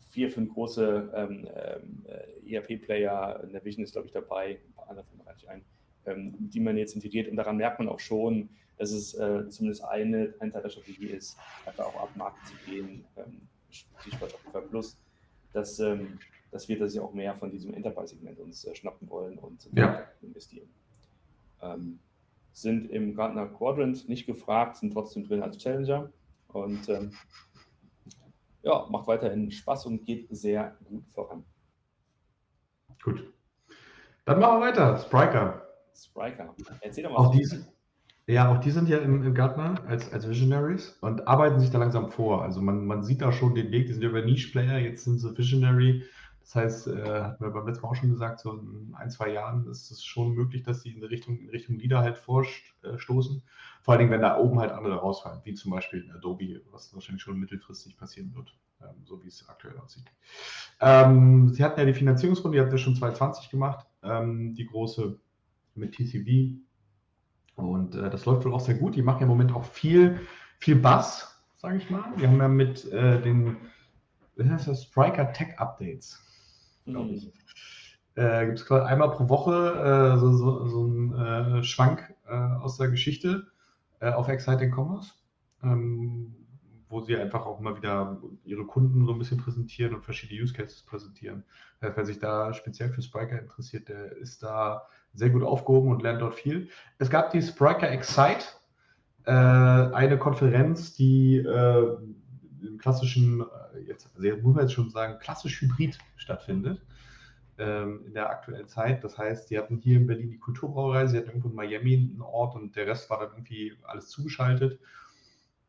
vier, 0.10 0.32
fünf 0.32 0.54
große 0.54 1.12
ähm, 1.14 1.48
ähm, 1.54 2.06
äh, 2.06 2.56
ERP-Player, 2.56 3.48
Navision 3.52 3.84
ist, 3.84 3.94
glaube 3.94 4.08
ich, 4.08 4.14
dabei, 4.14 4.60
ein 4.90 4.96
paar 4.96 5.04
andere 5.04 5.06
Firmen 5.06 5.28
reiche 5.28 5.46
ich 5.46 5.50
ein, 5.50 5.66
ähm, 6.06 6.50
die 6.50 6.60
man 6.60 6.78
jetzt 6.78 6.96
integriert. 6.96 7.28
Und 7.28 7.36
daran 7.36 7.58
merkt 7.58 7.80
man 7.80 7.90
auch 7.90 8.00
schon, 8.00 8.50
dass 8.78 8.92
es 8.92 9.14
äh, 9.14 9.48
zumindest 9.50 9.84
eine, 9.84 10.34
ein 10.40 10.52
Teil 10.52 10.62
der 10.62 10.70
Strategie 10.70 11.08
ist, 11.08 11.38
einfach 11.66 11.86
auch 11.86 12.02
ab 12.02 12.16
Markt 12.16 12.48
zu 12.48 12.54
gehen, 12.66 13.06
ähm, 13.18 13.42
Stichwort 13.70 14.32
Shopify 14.32 14.68
Plus, 14.68 14.98
dass, 15.54 15.80
ähm, 15.80 16.18
dass 16.52 16.68
wir 16.70 16.80
das 16.80 16.96
ja 16.96 17.02
auch 17.02 17.14
mehr 17.14 17.36
von 17.36 17.52
diesem 17.52 17.74
Enterprise-Segment 17.74 18.40
uns 18.40 18.66
äh, 18.66 18.76
schnappen 18.76 19.10
wollen 19.10 19.38
und 19.38 19.70
ja. 19.74 20.08
investieren. 20.22 20.70
Ähm, 21.62 22.00
sind 22.54 22.90
im 22.90 23.16
Gartner 23.16 23.48
Quadrant 23.48 24.08
nicht 24.10 24.26
gefragt, 24.26 24.78
sind 24.78 24.94
trotzdem 24.94 25.24
drin 25.26 25.44
als 25.44 25.58
Challenger 25.58 26.12
und 26.48 26.90
ähm, 26.90 27.12
ja, 28.64 28.88
macht 28.90 29.08
weiterhin 29.08 29.52
Spaß 29.52 29.86
und 29.86 30.06
geht 30.06 30.28
sehr 30.30 30.78
gut 30.86 31.08
voran. 31.10 31.46
Gut. 33.04 33.34
Dann 34.26 34.40
machen 34.40 34.60
wir 34.60 34.68
weiter. 34.68 34.98
Spriker. 34.98 35.68
Spriker. 35.96 36.56
Erzähl 36.82 37.04
doch 37.04 37.12
mal. 37.12 37.18
Auch 37.18 37.32
diese, 37.32 37.68
ja, 38.28 38.52
auch 38.52 38.60
die 38.60 38.72
sind 38.72 38.88
ja 38.88 39.00
im, 39.00 39.24
im 39.24 39.34
Gartner 39.34 39.76
als, 39.88 40.12
als 40.14 40.30
Visionaries 40.30 40.98
und 41.02 41.28
arbeiten 41.28 41.60
sich 41.60 41.72
da 41.72 41.80
langsam 41.80 42.12
vor. 42.12 42.44
Also 42.44 42.62
man, 42.62 42.86
man 42.86 43.04
sieht 43.04 43.22
da 43.22 43.32
schon 43.32 43.56
den 43.56 43.72
Weg, 43.72 43.88
die 43.88 43.94
sind 43.94 44.04
ja 44.04 44.10
über 44.10 44.22
Niche-Player, 44.22 44.78
jetzt 44.80 45.04
sind 45.04 45.20
sie 45.20 45.38
Visionary 45.38 46.04
das 46.50 46.56
heißt, 46.56 46.88
äh, 46.88 47.22
hatten 47.22 47.44
wir 47.44 47.52
beim 47.52 47.68
letzten 47.68 47.84
Mal 47.84 47.90
auch 47.90 47.96
schon 47.96 48.10
gesagt, 48.10 48.40
so 48.40 48.54
in 48.54 48.96
ein, 48.98 49.12
zwei 49.12 49.30
Jahren 49.30 49.68
ist 49.70 49.92
es 49.92 50.04
schon 50.04 50.34
möglich, 50.34 50.64
dass 50.64 50.82
sie 50.82 50.90
in 50.90 51.04
Richtung, 51.04 51.38
in 51.38 51.50
Richtung 51.50 51.76
Leader 51.76 52.00
halt 52.00 52.18
vorstoßen. 52.18 53.44
Vor 53.84 53.92
allen 53.92 54.00
Dingen, 54.00 54.12
wenn 54.12 54.22
da 54.22 54.36
oben 54.40 54.60
halt 54.60 54.72
andere 54.72 54.96
rausfallen, 54.96 55.42
wie 55.44 55.54
zum 55.54 55.70
Beispiel 55.70 56.12
Adobe, 56.12 56.62
was 56.72 56.92
wahrscheinlich 56.96 57.22
schon 57.22 57.38
mittelfristig 57.38 57.98
passieren 57.98 58.34
wird, 58.34 58.58
ähm, 58.82 58.96
so 59.06 59.24
wie 59.24 59.28
es 59.28 59.48
aktuell 59.48 59.78
aussieht. 59.78 60.06
Ähm, 60.82 61.50
sie 61.50 61.64
hatten 61.64 61.80
ja 61.82 61.86
die 61.86 61.94
Finanzierungsrunde, 61.94 62.58
die 62.58 62.62
hatten 62.62 62.72
wir 62.72 62.80
schon 62.80 62.96
2020 62.96 63.52
gemacht, 63.52 63.86
ähm, 64.04 64.54
die 64.56 64.66
große 64.66 65.20
mit 65.76 65.96
TCV. 65.96 66.58
Und 67.56 67.96
äh, 67.96 68.10
das 68.10 68.26
läuft 68.26 68.46
wohl 68.46 68.54
auch 68.54 68.60
sehr 68.60 68.76
gut. 68.76 68.96
Die 68.96 69.02
machen 69.02 69.20
ja 69.20 69.24
im 69.24 69.30
Moment 69.30 69.54
auch 69.54 69.66
viel, 69.66 70.22
viel 70.60 70.76
Bass, 70.76 71.44
sage 71.58 71.78
ich 71.78 71.90
mal. 71.90 72.04
Wir 72.16 72.30
haben 72.30 72.40
ja 72.40 72.48
mit 72.48 72.92
äh, 72.92 73.22
den, 73.22 73.58
wie 74.36 74.50
heißt 74.50 74.68
das, 74.68 74.84
Spriker 74.84 75.34
Tech 75.34 75.60
Updates 75.60 76.24
glaube 76.90 77.14
ich. 77.14 77.32
Äh, 78.16 78.48
Gibt 78.48 78.60
es 78.60 78.72
einmal 78.72 79.12
pro 79.12 79.30
Woche 79.30 80.14
äh, 80.16 80.20
so, 80.20 80.34
so, 80.34 80.68
so 80.68 80.84
einen 80.84 81.14
äh, 81.60 81.64
Schwank 81.64 82.14
äh, 82.28 82.34
aus 82.34 82.78
der 82.78 82.90
Geschichte 82.90 83.48
auf 84.02 84.30
Exciting 84.30 84.74
Commerce, 84.74 85.12
ähm, 85.62 86.34
wo 86.90 87.02
sie 87.02 87.16
einfach 87.16 87.46
auch 87.46 87.60
mal 87.60 87.78
wieder 87.78 88.22
ihre 88.44 88.66
Kunden 88.66 89.06
so 89.06 89.14
ein 89.14 89.20
bisschen 89.20 89.38
präsentieren 89.38 89.94
und 89.94 90.04
verschiedene 90.04 90.42
Use 90.42 90.54
Cases 90.54 90.82
präsentieren. 90.82 91.44
Das 91.80 91.96
wer 91.96 92.06
sich 92.06 92.20
da 92.20 92.54
speziell 92.54 92.90
für 92.90 93.02
Spriker 93.02 93.40
interessiert, 93.40 93.88
der 93.88 94.18
ist 94.18 94.44
da 94.44 94.88
sehr 95.14 95.30
gut 95.30 95.44
aufgehoben 95.44 95.92
und 95.92 96.02
lernt 96.02 96.22
dort 96.22 96.36
viel. 96.36 96.70
Es 96.98 97.10
gab 97.10 97.32
die 97.32 97.42
Spriker 97.42 97.90
Excite, 97.90 98.46
äh, 99.26 99.32
eine 99.32 100.18
Konferenz, 100.18 100.94
die 100.96 101.38
im 101.38 102.78
klassischen 102.78 103.46
jetzt, 103.86 104.10
also 104.16 104.28
muss 104.38 104.56
man 104.56 104.66
jetzt 104.66 104.74
schon 104.74 104.90
sagen, 104.90 105.20
klassisch 105.20 105.62
hybrid 105.62 105.98
stattfindet 106.16 106.82
ähm, 107.58 108.02
in 108.06 108.14
der 108.14 108.30
aktuellen 108.30 108.68
Zeit. 108.68 109.04
Das 109.04 109.18
heißt, 109.18 109.50
die 109.50 109.58
hatten 109.58 109.78
hier 109.78 109.98
in 109.98 110.08
Berlin 110.08 110.32
die 110.32 110.40
Kulturbrauerei, 110.40 111.08
sie 111.08 111.18
hatten 111.18 111.30
irgendwo 111.30 111.50
in 111.50 111.56
Miami 111.56 111.96
einen 111.96 112.22
Ort 112.22 112.56
und 112.56 112.76
der 112.76 112.88
Rest 112.88 113.10
war 113.10 113.20
dann 113.20 113.32
irgendwie 113.32 113.74
alles 113.84 114.10
zugeschaltet. 114.10 114.80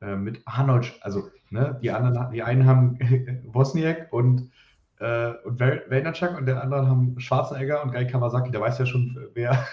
Äh, 0.00 0.16
mit 0.16 0.42
Arnold, 0.46 0.98
also 1.02 1.28
ne, 1.50 1.78
die 1.82 1.90
anderen, 1.90 2.32
die 2.32 2.42
einen 2.42 2.66
haben 2.66 2.98
Wozniak 3.44 4.12
und, 4.12 4.50
äh, 4.98 5.32
und 5.44 5.60
Vaynerchuk 5.60 6.38
und 6.38 6.46
der 6.46 6.62
anderen 6.62 6.88
haben 6.88 7.20
Schwarzenegger 7.20 7.82
und 7.82 7.92
Guy 7.92 8.06
Kawasaki. 8.06 8.50
Da 8.50 8.60
weiß 8.60 8.78
ja 8.78 8.86
schon, 8.86 9.16
wer, 9.34 9.66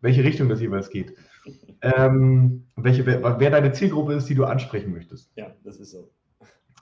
welche 0.00 0.24
Richtung 0.24 0.48
das 0.48 0.60
jeweils 0.60 0.90
geht. 0.90 1.16
Ähm, 1.84 2.68
welche, 2.76 3.04
wer, 3.06 3.40
wer, 3.40 3.50
deine 3.50 3.72
Zielgruppe 3.72 4.12
ist, 4.12 4.28
die 4.28 4.36
du 4.36 4.44
ansprechen 4.44 4.92
möchtest. 4.92 5.32
Ja, 5.34 5.48
das 5.64 5.78
ist 5.78 5.90
so. 5.90 6.12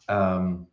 Ähm, 0.09 0.67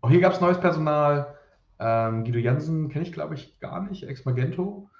auch 0.00 0.10
hier 0.10 0.20
gab 0.20 0.32
es 0.32 0.40
neues 0.40 0.58
Personal. 0.58 1.20
Äh, 1.20 1.44
Ähm, 1.78 2.24
Guido 2.24 2.38
Jansen 2.38 2.88
kenne 2.88 3.04
ich, 3.04 3.12
glaube 3.12 3.34
ich, 3.34 3.58
gar 3.60 3.82
nicht, 3.82 4.04
ex-Magento. 4.04 4.90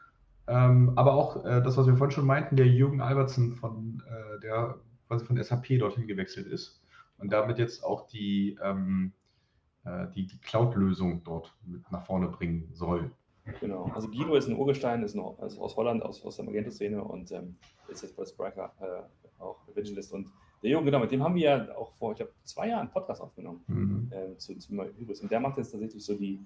Ähm, 0.46 0.92
aber 0.96 1.14
auch 1.14 1.44
äh, 1.44 1.62
das, 1.62 1.76
was 1.76 1.86
wir 1.86 1.96
vorhin 1.96 2.14
schon 2.14 2.26
meinten, 2.26 2.56
der 2.56 2.66
Jürgen 2.66 3.00
Albertsen, 3.00 3.56
von, 3.56 4.02
äh, 4.06 4.40
der 4.40 4.76
quasi 5.08 5.24
von 5.24 5.42
SAP 5.42 5.78
dorthin 5.78 6.06
gewechselt 6.06 6.46
ist 6.46 6.82
und 7.18 7.32
damit 7.32 7.58
jetzt 7.58 7.84
auch 7.84 8.06
die, 8.06 8.58
ähm, 8.62 9.12
äh, 9.84 10.06
die, 10.14 10.26
die 10.26 10.38
Cloud-Lösung 10.38 11.22
dort 11.24 11.54
mit 11.66 11.90
nach 11.90 12.04
vorne 12.06 12.28
bringen 12.28 12.68
soll. 12.72 13.10
Genau, 13.60 13.90
also 13.94 14.08
Guido 14.08 14.34
ist 14.36 14.48
ein 14.48 14.56
Urgestein, 14.56 15.02
ist, 15.02 15.14
noch, 15.14 15.38
ist 15.42 15.58
aus 15.58 15.76
Holland, 15.76 16.02
aus, 16.02 16.24
aus 16.24 16.36
der 16.36 16.46
Magento-Szene 16.46 17.02
und 17.02 17.30
ähm, 17.32 17.56
ist 17.88 18.02
jetzt 18.02 18.16
bei 18.16 18.24
Spriker 18.24 18.72
äh, 18.80 19.42
auch 19.42 19.68
Evangelist. 19.68 20.12
Und 20.14 20.30
der 20.62 20.70
Jürgen, 20.70 20.86
genau, 20.86 21.00
mit 21.00 21.10
dem 21.10 21.22
haben 21.22 21.34
wir 21.34 21.42
ja 21.42 21.76
auch 21.76 21.92
vor, 21.92 22.12
ich 22.12 22.20
habe 22.20 22.32
zwei 22.42 22.68
Jahren 22.68 22.80
einen 22.80 22.90
Podcast 22.90 23.20
aufgenommen 23.20 23.62
mhm. 23.66 24.10
äh, 24.10 24.36
zu, 24.38 24.56
zu 24.56 24.72
Hybris. 24.72 25.20
Und 25.20 25.30
der 25.30 25.40
macht 25.40 25.58
jetzt 25.58 25.72
tatsächlich 25.72 26.02
so 26.02 26.14
die 26.14 26.40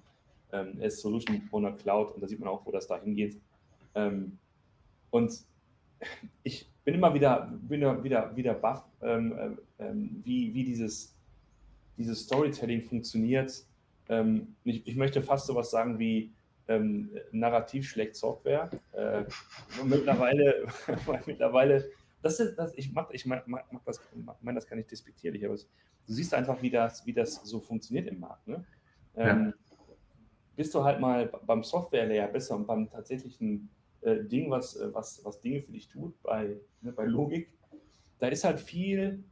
ähm, 0.51 0.77
Solution 0.89 1.47
Owner 1.51 1.71
Cloud 1.71 2.11
und 2.11 2.21
da 2.21 2.27
sieht 2.27 2.39
man 2.39 2.49
auch, 2.49 2.65
wo 2.65 2.71
das 2.71 2.87
da 2.87 2.99
hingeht. 2.99 3.39
Ähm, 3.95 4.37
und 5.09 5.31
ich 6.43 6.69
bin 6.89 6.95
immer 6.95 7.13
wieder, 7.13 7.51
bin 7.61 8.03
wieder, 8.03 8.35
wieder 8.35 8.53
baff, 8.55 8.83
ähm, 9.03 9.57
äh, 9.77 9.83
ähm, 9.85 10.21
wie, 10.23 10.51
wie 10.55 10.63
dieses, 10.63 11.15
dieses 11.97 12.21
Storytelling 12.21 12.81
funktioniert. 12.81 13.63
Ähm, 14.07 14.55
ich, 14.63 14.87
ich, 14.87 14.95
möchte 14.95 15.21
fast 15.21 15.45
sowas 15.45 15.69
sagen 15.69 15.99
wie 15.99 16.33
ähm, 16.67 17.11
narrativ 17.31 17.87
schlecht 17.87 18.15
Software. 18.15 18.71
Äh, 18.93 19.23
mittlerweile, 19.85 20.65
mittlerweile, 21.27 21.91
das 22.23 22.39
ist, 22.39 22.55
das, 22.55 22.73
ich 22.75 22.91
mag, 22.91 23.09
ich 23.11 23.27
mag, 23.27 23.47
mag 23.47 23.65
das, 23.85 24.01
meine 24.41 24.55
das 24.55 24.67
gar 24.67 24.75
nicht 24.75 24.89
despektierlich, 24.89 25.45
aber 25.45 25.53
es, 25.53 25.69
du 26.07 26.13
siehst 26.13 26.33
einfach, 26.33 26.59
wie 26.63 26.71
das, 26.71 27.05
wie 27.05 27.13
das 27.13 27.35
so 27.43 27.59
funktioniert 27.59 28.07
im 28.07 28.19
Markt. 28.19 28.47
Ne? 28.47 28.65
Ähm, 29.15 29.45
ja. 29.45 29.53
Bist 30.55 30.73
du 30.73 30.83
halt 30.83 30.99
mal 30.99 31.27
beim 31.45 31.63
Software-Layer 31.63 32.29
besser 32.29 32.55
und 32.55 32.65
beim 32.65 32.89
tatsächlichen 32.89 33.69
äh, 34.01 34.23
Ding, 34.23 34.49
was, 34.49 34.75
äh, 34.75 34.93
was, 34.93 35.23
was 35.23 35.39
Dinge 35.41 35.61
für 35.61 35.71
dich 35.71 35.87
tut 35.87 36.21
bei, 36.21 36.57
ne, 36.81 36.91
bei 36.91 37.05
Logik, 37.05 37.49
da 38.19 38.27
ist 38.27 38.43
halt 38.43 38.59
viel 38.59 39.23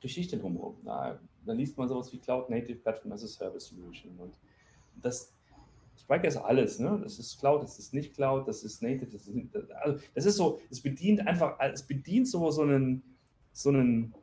Geschichte 0.00 0.38
drumherum. 0.38 0.76
Da, 0.84 1.20
da 1.44 1.52
liest 1.52 1.76
man 1.76 1.88
sowas 1.88 2.12
wie 2.12 2.18
Cloud 2.18 2.50
Native 2.50 2.78
Platform 2.78 3.12
as 3.12 3.24
a 3.24 3.28
Service 3.28 3.66
Solution 3.66 4.16
und 4.18 4.34
das 5.02 5.32
Spryker 6.00 6.28
ist 6.28 6.36
alles, 6.38 6.78
ne? 6.78 6.98
Das 7.02 7.18
ist 7.18 7.38
Cloud, 7.38 7.62
das 7.62 7.78
ist 7.78 7.92
nicht 7.92 8.14
Cloud, 8.14 8.48
das 8.48 8.62
ist 8.64 8.82
Native, 8.82 9.10
das 9.10 9.28
ist, 9.28 9.36
also 9.82 10.00
das 10.14 10.26
ist 10.26 10.36
so, 10.36 10.60
es 10.70 10.80
bedient 10.80 11.26
einfach, 11.26 11.58
es 11.60 11.82
bedient 11.82 12.26
so, 12.26 12.50
so 12.50 12.62
einen, 12.62 13.02
so 13.52 13.68
einen, 13.68 14.14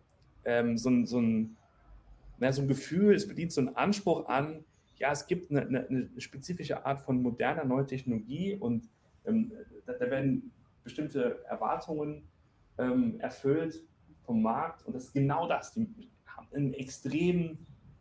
ähm, 0.43 0.77
so 0.77 0.89
ein, 0.89 1.05
so 1.05 1.19
ein, 1.19 1.55
so 2.51 2.61
ein 2.61 2.67
Gefühl, 2.67 3.13
es 3.13 3.27
bedient 3.27 3.51
so 3.51 3.61
einen 3.61 3.75
Anspruch 3.75 4.27
an, 4.27 4.63
ja, 4.97 5.11
es 5.11 5.27
gibt 5.27 5.51
eine, 5.51 5.61
eine, 5.61 5.87
eine 5.87 6.09
spezifische 6.17 6.85
Art 6.85 7.01
von 7.01 7.21
moderner 7.21 7.63
neuer 7.63 7.85
Technologie 7.85 8.55
und 8.55 8.89
ähm, 9.27 9.51
da, 9.85 9.93
da, 9.93 10.09
werden 10.09 10.51
bestimmte 10.83 11.43
Erwartungen 11.45 12.23
ähm, 12.77 13.19
erfüllt 13.19 13.83
vom 14.25 14.41
Markt 14.41 14.85
und 14.85 14.95
das 14.95 15.05
ist 15.05 15.13
genau 15.13 15.47
das. 15.47 15.73
Die 15.73 16.09
haben 16.25 16.47
ein 16.55 16.73
extrem 16.73 17.57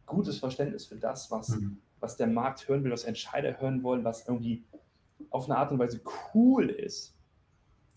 gutes 0.07 0.39
Verständnis 0.39 0.87
für 0.87 0.97
das, 0.97 1.31
was, 1.31 1.49
mhm. 1.49 1.79
was 2.01 2.17
der 2.17 2.29
Markt 2.29 2.69
hören 2.69 2.85
will, 2.85 2.93
was 2.93 3.05
Entscheider 3.05 3.61
hören 3.61 3.83
wollen, 3.83 4.05
was 4.05 4.27
irgendwie 4.27 4.65
auf 5.31 5.47
eine 5.47 5.59
Art 5.59 5.73
und 5.73 5.79
Weise 5.79 6.01
cool 6.35 6.71
ist. 6.71 7.15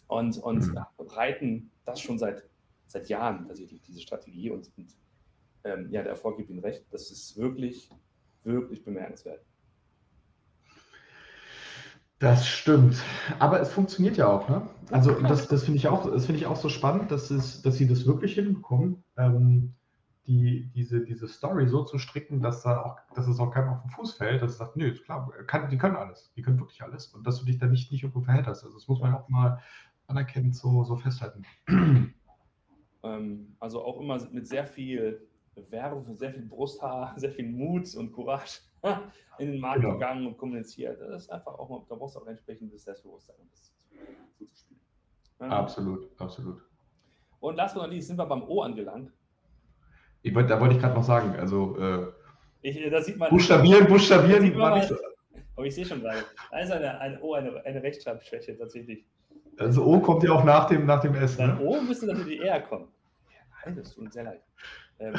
Und, 0.07 0.37
und 0.39 0.67
mhm. 0.67 0.77
reiten 0.97 1.71
das 1.85 2.01
schon 2.01 2.17
seit, 2.17 2.43
seit 2.87 3.09
Jahren 3.09 3.47
tatsächlich, 3.47 3.81
diese 3.81 4.01
Strategie. 4.01 4.49
Und, 4.49 4.71
und 4.75 4.95
ähm, 5.63 5.87
ja, 5.91 6.01
der 6.01 6.11
Erfolg 6.11 6.37
gibt 6.37 6.49
ihnen 6.49 6.59
recht. 6.59 6.83
Das 6.89 7.11
ist 7.11 7.37
wirklich, 7.37 7.89
wirklich 8.43 8.83
bemerkenswert. 8.83 9.45
Das 12.19 12.45
stimmt. 12.45 13.01
Aber 13.39 13.61
es 13.61 13.71
funktioniert 13.71 14.17
ja 14.17 14.27
auch, 14.27 14.49
ne? 14.49 14.61
Also 14.91 15.11
das, 15.21 15.47
das 15.47 15.63
finde 15.63 15.77
ich 15.77 15.87
auch, 15.87 16.11
das 16.11 16.25
finde 16.25 16.41
ich 16.41 16.47
auch 16.47 16.57
so 16.57 16.67
spannend, 16.67 17.11
dass, 17.11 17.31
es, 17.31 17.61
dass 17.61 17.77
sie 17.77 17.87
das 17.87 18.05
wirklich 18.05 18.33
hinbekommen, 18.33 19.03
ähm, 19.17 19.73
die, 20.27 20.69
diese, 20.75 21.01
diese 21.01 21.27
Story 21.27 21.67
so 21.67 21.83
zu 21.83 21.97
stricken, 21.97 22.41
dass 22.41 22.61
da 22.61 22.83
auch, 22.83 22.97
dass 23.15 23.27
es 23.27 23.39
auch 23.39 23.51
keinem 23.51 23.69
auf 23.69 23.81
den 23.81 23.91
Fuß 23.91 24.13
fällt, 24.13 24.41
dass 24.41 24.51
es 24.51 24.57
sagt, 24.57 24.75
nö, 24.75 24.89
ist 24.89 25.05
klar, 25.05 25.31
kann, 25.47 25.69
die 25.69 25.77
können 25.77 25.95
alles, 25.95 26.31
die 26.35 26.41
können 26.41 26.59
wirklich 26.59 26.83
alles. 26.83 27.07
Und 27.07 27.25
dass 27.25 27.39
du 27.39 27.45
dich 27.45 27.57
da 27.57 27.67
nicht, 27.67 27.91
nicht 27.91 28.03
irgendwo 28.03 28.21
verhältst. 28.21 28.49
Also 28.49 28.71
das 28.71 28.87
muss 28.87 28.99
man 28.99 29.15
auch 29.15 29.29
mal 29.29 29.59
anerkennend 30.07 30.55
so, 30.55 30.83
so 30.83 30.97
festhalten. 30.97 31.43
Ähm, 33.01 33.55
also 33.61 33.81
auch 33.81 34.01
immer 34.01 34.19
mit 34.29 34.45
sehr 34.45 34.65
viel 34.65 35.25
Werbung, 35.69 36.17
sehr 36.17 36.33
viel 36.33 36.41
Brusthaar, 36.41 37.13
sehr 37.17 37.31
viel 37.31 37.49
Mut 37.49 37.95
und 37.95 38.11
Courage 38.11 38.59
in 39.39 39.51
den 39.51 39.61
Markt 39.61 39.81
genau. 39.81 39.93
gegangen 39.93 40.27
und 40.27 40.37
kommuniziert. 40.37 40.99
Das 41.01 41.23
ist 41.23 41.29
einfach 41.29 41.53
auch, 41.53 41.85
da 41.87 41.95
brauchst 41.95 42.15
du 42.15 42.19
auch 42.19 42.25
ein 42.25 42.31
entsprechendes 42.31 42.83
Selbstbewusstsein, 42.83 43.35
um 43.39 43.49
das 43.49 43.73
zuzuspielen. 44.37 44.81
Ähm, 45.41 45.51
absolut, 45.51 46.09
absolut. 46.19 46.61
Und 47.39 47.55
last 47.55 47.75
but 47.75 47.83
not 47.83 47.91
least 47.91 48.07
sind 48.07 48.17
wir 48.17 48.25
beim 48.25 48.43
O 48.43 48.61
angelangt. 48.61 49.11
Ich, 50.21 50.33
da 50.33 50.59
wollte 50.59 50.75
ich 50.75 50.81
gerade 50.81 50.95
noch 50.95 51.03
sagen, 51.03 51.33
also 51.39 51.77
äh, 51.77 52.07
ich, 52.61 52.89
da 52.89 53.01
sieht 53.01 53.17
man, 53.17 53.29
buchstabieren, 53.29 53.87
buchstabieren 53.87 54.43
nicht 54.43 54.87
so. 54.87 54.95
Aber 55.55 55.65
ich 55.65 55.75
sehe 55.75 55.85
schon 55.85 56.01
gerade, 56.01 56.23
da 56.51 56.59
ist 56.59 56.71
eine, 56.71 56.99
eine 56.99 57.21
O, 57.21 57.33
eine, 57.33 57.63
eine 57.65 57.81
Rechtschreibschwäche 57.81 58.57
tatsächlich. 58.57 59.05
Also 59.57 59.85
O 59.85 59.99
kommt 59.99 60.23
ja 60.23 60.31
auch 60.31 60.43
nach 60.43 60.67
dem, 60.67 60.85
nach 60.85 61.01
dem 61.01 61.15
S. 61.15 61.37
Dann 61.37 61.57
ne? 61.57 61.65
O 61.65 61.81
müsste 61.81 62.05
natürlich 62.05 62.41
eher 62.41 62.61
kommen. 62.61 62.87
Ja, 63.69 63.75
das 63.75 63.93
tut 63.93 64.05
uns 64.05 64.13
sehr 64.13 64.23
leid. 64.23 64.41
Ähm, 64.99 65.13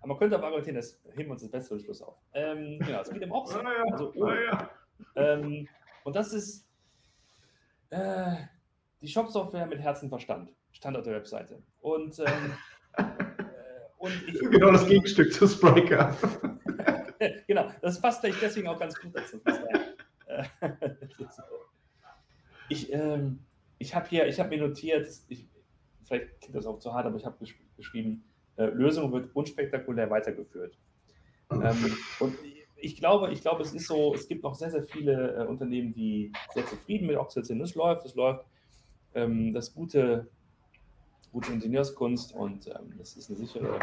aber 0.00 0.08
man 0.08 0.18
könnte 0.18 0.36
aber 0.36 0.46
argumentieren, 0.46 0.76
das 0.76 1.00
heben 1.12 1.28
wir 1.28 1.32
uns 1.32 1.42
das 1.42 1.50
beste 1.50 1.78
Schluss 1.80 2.02
auf. 2.02 2.16
Ähm, 2.34 2.78
genau, 2.80 3.00
es 3.00 3.10
geht 3.10 3.22
im 3.22 3.32
Ops. 3.32 3.54
Ja. 3.54 3.62
also, 3.90 4.12
oh. 4.14 4.30
ja. 4.30 4.70
ähm, 5.14 5.68
und 6.04 6.16
das 6.16 6.32
ist 6.32 6.66
äh, 7.90 8.36
die 9.00 9.08
Shop-Software 9.08 9.66
mit 9.66 9.80
Herzenverstand, 9.80 10.52
stand 10.72 10.96
auf 10.96 11.04
der 11.04 11.14
Webseite. 11.14 11.62
Und, 11.80 12.18
ähm, 12.18 12.52
äh, 12.96 13.04
und 13.98 14.12
ich, 14.26 14.38
genau 14.50 14.72
das 14.72 14.86
Gegenstück 14.86 15.32
zu 15.32 15.46
Spriker. 15.46 16.14
genau, 17.46 17.70
das 17.80 18.00
passt 18.00 18.20
vielleicht 18.20 18.42
deswegen 18.42 18.68
auch 18.68 18.78
ganz 18.78 19.00
gut 19.00 19.16
dazu. 19.16 19.40
Äh, 20.26 20.44
ich 22.68 22.92
ähm, 22.92 23.46
ich 23.78 23.94
habe 23.94 24.08
hier, 24.08 24.26
ich 24.26 24.38
habe 24.40 24.50
mir 24.50 24.66
notiert, 24.66 25.08
ich, 25.28 25.46
vielleicht 26.04 26.40
klingt 26.40 26.56
das 26.56 26.66
auch 26.66 26.78
zu 26.78 26.92
hart, 26.92 27.06
aber 27.06 27.16
ich 27.16 27.26
habe 27.26 27.36
geschrieben, 27.76 28.24
äh, 28.56 28.66
Lösung 28.66 29.12
wird 29.12 29.34
unspektakulär 29.34 30.10
weitergeführt. 30.10 30.78
Ähm, 31.50 31.96
und 32.20 32.34
ich 32.76 32.96
glaube, 32.96 33.32
ich 33.32 33.40
glaube, 33.40 33.62
es 33.62 33.72
ist 33.72 33.86
so, 33.86 34.14
es 34.14 34.28
gibt 34.28 34.42
noch 34.42 34.54
sehr, 34.54 34.70
sehr 34.70 34.84
viele 34.84 35.36
äh, 35.36 35.46
Unternehmen, 35.46 35.92
die 35.92 36.32
sehr 36.54 36.66
zufrieden 36.66 37.06
mit 37.06 37.18
sind. 37.30 37.60
Es 37.60 37.74
läuft, 37.74 38.04
es 38.04 38.14
läuft. 38.14 38.44
Ähm, 39.14 39.52
das 39.52 39.74
gute, 39.74 40.28
gute 41.32 41.52
Ingenieurskunst 41.52 42.34
und 42.34 42.66
ähm, 42.68 42.94
das 42.98 43.16
ist 43.16 43.30
eine 43.30 43.38
sichere, 43.38 43.78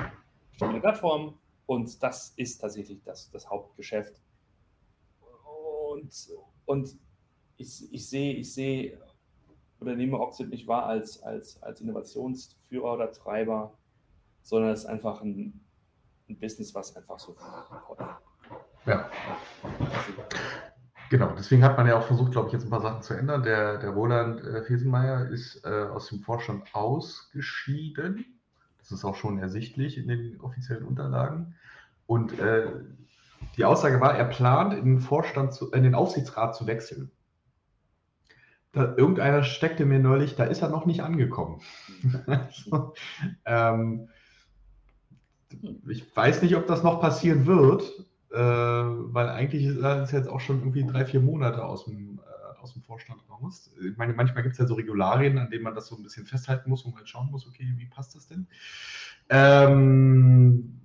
stabile 0.56 0.80
Plattform 0.80 1.40
und 1.66 2.02
das 2.04 2.34
ist 2.36 2.60
tatsächlich 2.60 3.02
das, 3.04 3.32
das 3.32 3.50
Hauptgeschäft. 3.50 4.22
Und, 5.92 6.12
und 6.66 6.98
ich, 7.58 7.94
ich 7.94 8.10
sehe, 8.10 8.34
ich 8.34 8.54
sehe 8.54 9.00
oder 9.80 9.96
nehme 9.96 10.20
Oxford 10.20 10.50
nicht 10.50 10.68
wahr 10.68 10.86
als, 10.86 11.22
als, 11.24 11.62
als 11.62 11.82
Innovationsführer 11.82 12.94
oder 12.94 13.12
Treiber 13.12 13.78
sondern 14.44 14.72
es 14.72 14.82
ist 14.82 14.86
einfach 14.86 15.22
ein, 15.22 15.62
ein 16.30 16.40
Business, 16.40 16.76
was 16.76 16.96
einfach 16.96 17.20
so. 17.20 17.36
Ja. 18.86 19.10
Genau, 21.10 21.34
deswegen 21.38 21.64
hat 21.64 21.78
man 21.78 21.88
ja 21.88 21.98
auch 21.98 22.06
versucht, 22.06 22.32
glaube 22.32 22.48
ich, 22.48 22.54
jetzt 22.54 22.66
ein 22.66 22.70
paar 22.70 22.82
Sachen 22.82 23.02
zu 23.02 23.14
ändern. 23.14 23.44
Der, 23.44 23.78
der 23.78 23.92
Roland 23.92 24.42
äh, 24.42 24.64
Fesenmeier 24.64 25.30
ist 25.30 25.64
äh, 25.64 25.70
aus 25.70 26.10
dem 26.10 26.22
Vorstand 26.22 26.64
ausgeschieden. 26.74 28.40
Das 28.80 28.92
ist 28.92 29.06
auch 29.06 29.16
schon 29.16 29.40
ersichtlich 29.40 29.98
in 29.98 30.08
den 30.08 30.42
offiziellen 30.42 30.86
Unterlagen. 30.86 31.56
Und 32.06 32.38
äh, 32.40 32.68
die 33.58 33.66
Aussage 33.66 34.02
war, 34.02 34.16
er 34.16 34.26
plant, 34.26 34.74
in 34.74 34.86
den 34.86 35.00
Vorstand 35.00 35.54
zu, 35.54 35.72
in 35.72 35.84
den 35.84 35.96
Aufsichtsrat 35.96 36.56
zu 36.56 36.68
wechseln. 36.68 37.12
Da, 38.72 38.96
irgendeiner 38.98 39.44
steckte 39.44 39.86
mir 39.86 40.00
neulich, 40.00 40.36
da 40.36 40.46
ist 40.46 40.64
er 40.64 40.70
noch 40.70 40.86
nicht 40.86 41.02
angekommen. 41.02 41.62
also, 42.26 42.94
ähm, 43.46 44.10
ich 45.88 46.16
weiß 46.16 46.42
nicht, 46.42 46.56
ob 46.56 46.68
das 46.68 46.84
noch 46.84 47.02
passieren 47.02 47.46
wird, 47.46 47.84
äh, 48.32 48.38
weil 48.38 49.30
eigentlich 49.30 49.66
ist 49.66 49.78
es 49.78 50.12
jetzt 50.12 50.28
auch 50.28 50.40
schon 50.40 50.60
irgendwie 50.60 50.86
drei, 50.86 51.06
vier 51.06 51.22
Monate 51.22 51.64
aus 51.64 51.86
dem, 51.86 52.20
äh, 52.20 52.62
aus 52.62 52.74
dem 52.74 52.82
Vorstand 52.82 53.22
raus. 53.30 53.72
Ich 53.86 53.98
meine, 53.98 54.14
manchmal 54.14 54.44
gibt 54.44 54.54
es 54.54 54.60
ja 54.60 54.66
so 54.66 54.74
Regularien, 54.74 55.38
an 55.38 55.50
denen 55.50 55.64
man 55.64 55.76
das 55.76 55.88
so 55.88 55.96
ein 55.96 56.04
bisschen 56.04 56.26
festhalten 56.26 56.70
muss 56.70 56.84
und 56.84 56.96
mal 56.96 57.06
schauen 57.06 57.30
muss, 57.32 57.48
okay, 57.48 57.72
wie 57.78 57.86
passt 57.86 58.16
das 58.16 58.28
denn? 58.28 58.48
Ähm, 59.30 60.82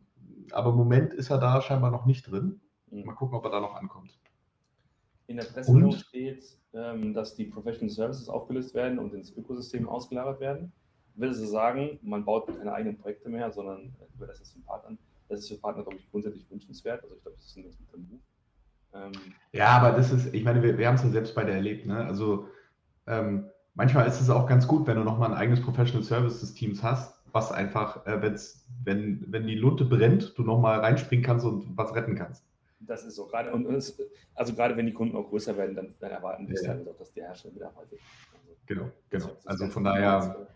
aber 0.52 0.70
im 0.70 0.76
Moment 0.76 1.14
ist 1.14 1.30
er 1.30 1.38
da 1.38 1.60
scheinbar 1.62 1.90
noch 1.90 2.06
nicht 2.06 2.30
drin. 2.30 2.60
Mhm. 2.90 3.04
Mal 3.04 3.14
gucken, 3.14 3.36
ob 3.36 3.44
er 3.44 3.50
da 3.50 3.60
noch 3.60 3.74
ankommt. 3.74 4.18
In 5.26 5.36
der 5.36 5.44
Pressemeldung 5.44 5.92
steht, 5.92 6.44
ähm, 6.72 7.12
dass 7.12 7.34
die 7.34 7.44
Professional 7.44 7.90
Services 7.90 8.28
aufgelöst 8.28 8.74
werden 8.74 8.98
und 8.98 9.12
ins 9.12 9.30
Ökosystem 9.36 9.88
ausgelagert 9.88 10.40
werden 10.40 10.72
würde 11.18 11.34
sie 11.34 11.46
sagen, 11.46 11.98
man 12.02 12.24
baut 12.24 12.46
keine 12.46 12.72
eigenen 12.72 12.98
Projekte 12.98 13.28
mehr, 13.28 13.50
sondern 13.50 13.92
überlässt 14.14 14.42
es 14.42 14.52
den 14.52 14.62
Partnern. 14.62 14.98
Das 15.28 15.40
ist 15.40 15.48
für 15.48 15.56
Partner, 15.56 15.82
glaube 15.82 15.98
ich, 15.98 16.10
grundsätzlich 16.10 16.50
wünschenswert. 16.50 17.02
Also 17.02 17.16
ich 17.16 17.22
glaube, 17.22 17.36
das 17.36 17.46
ist 17.46 17.56
ein 17.56 17.64
ganz 17.64 17.76
guter 17.78 17.98
Move. 17.98 18.20
Ähm, 18.94 19.12
ja, 19.52 19.68
aber 19.68 19.96
das 19.96 20.10
ist, 20.10 20.32
ich 20.34 20.44
meine, 20.44 20.62
wir, 20.62 20.78
wir 20.78 20.88
haben 20.88 20.94
es 20.94 21.02
ja 21.02 21.10
selbst 21.10 21.34
bei 21.34 21.44
der 21.44 21.56
erlebt, 21.56 21.86
ne? 21.86 22.04
Also 22.06 22.48
ähm, 23.06 23.50
manchmal 23.74 24.06
ist 24.06 24.20
es 24.20 24.30
auch 24.30 24.46
ganz 24.46 24.66
gut, 24.66 24.86
wenn 24.86 24.96
du 24.96 25.04
nochmal 25.04 25.30
ein 25.30 25.36
eigenes 25.36 25.62
Professional 25.62 26.02
Service 26.02 26.40
des 26.40 26.54
Teams 26.54 26.82
hast, 26.82 27.22
was 27.32 27.52
einfach, 27.52 28.06
äh, 28.06 28.22
wenn's, 28.22 28.66
wenn, 28.84 29.24
wenn 29.28 29.46
die 29.46 29.54
Lunte 29.54 29.84
brennt, 29.84 30.36
du 30.38 30.42
nochmal 30.42 30.80
reinspringen 30.80 31.24
kannst 31.24 31.44
und 31.44 31.76
was 31.76 31.94
retten 31.94 32.14
kannst. 32.14 32.44
Das 32.80 33.04
ist 33.04 33.16
so. 33.16 33.26
Gerade, 33.26 33.52
und 33.52 33.66
es, 33.66 33.98
also 34.34 34.54
gerade 34.54 34.76
wenn 34.76 34.86
die 34.86 34.92
Kunden 34.92 35.16
auch 35.16 35.28
größer 35.28 35.56
werden, 35.56 35.74
dann, 35.74 35.94
dann 36.00 36.10
erwarten 36.10 36.48
wir 36.48 36.62
ja. 36.62 36.74
auch, 36.74 36.96
dass 36.98 37.12
der 37.12 37.26
Hersteller 37.26 37.54
mitarbeitet. 37.54 37.98
Also, 38.32 38.56
genau, 38.66 38.90
genau. 39.10 39.36
Also 39.44 39.66
von 39.66 39.84
daher 39.84 40.48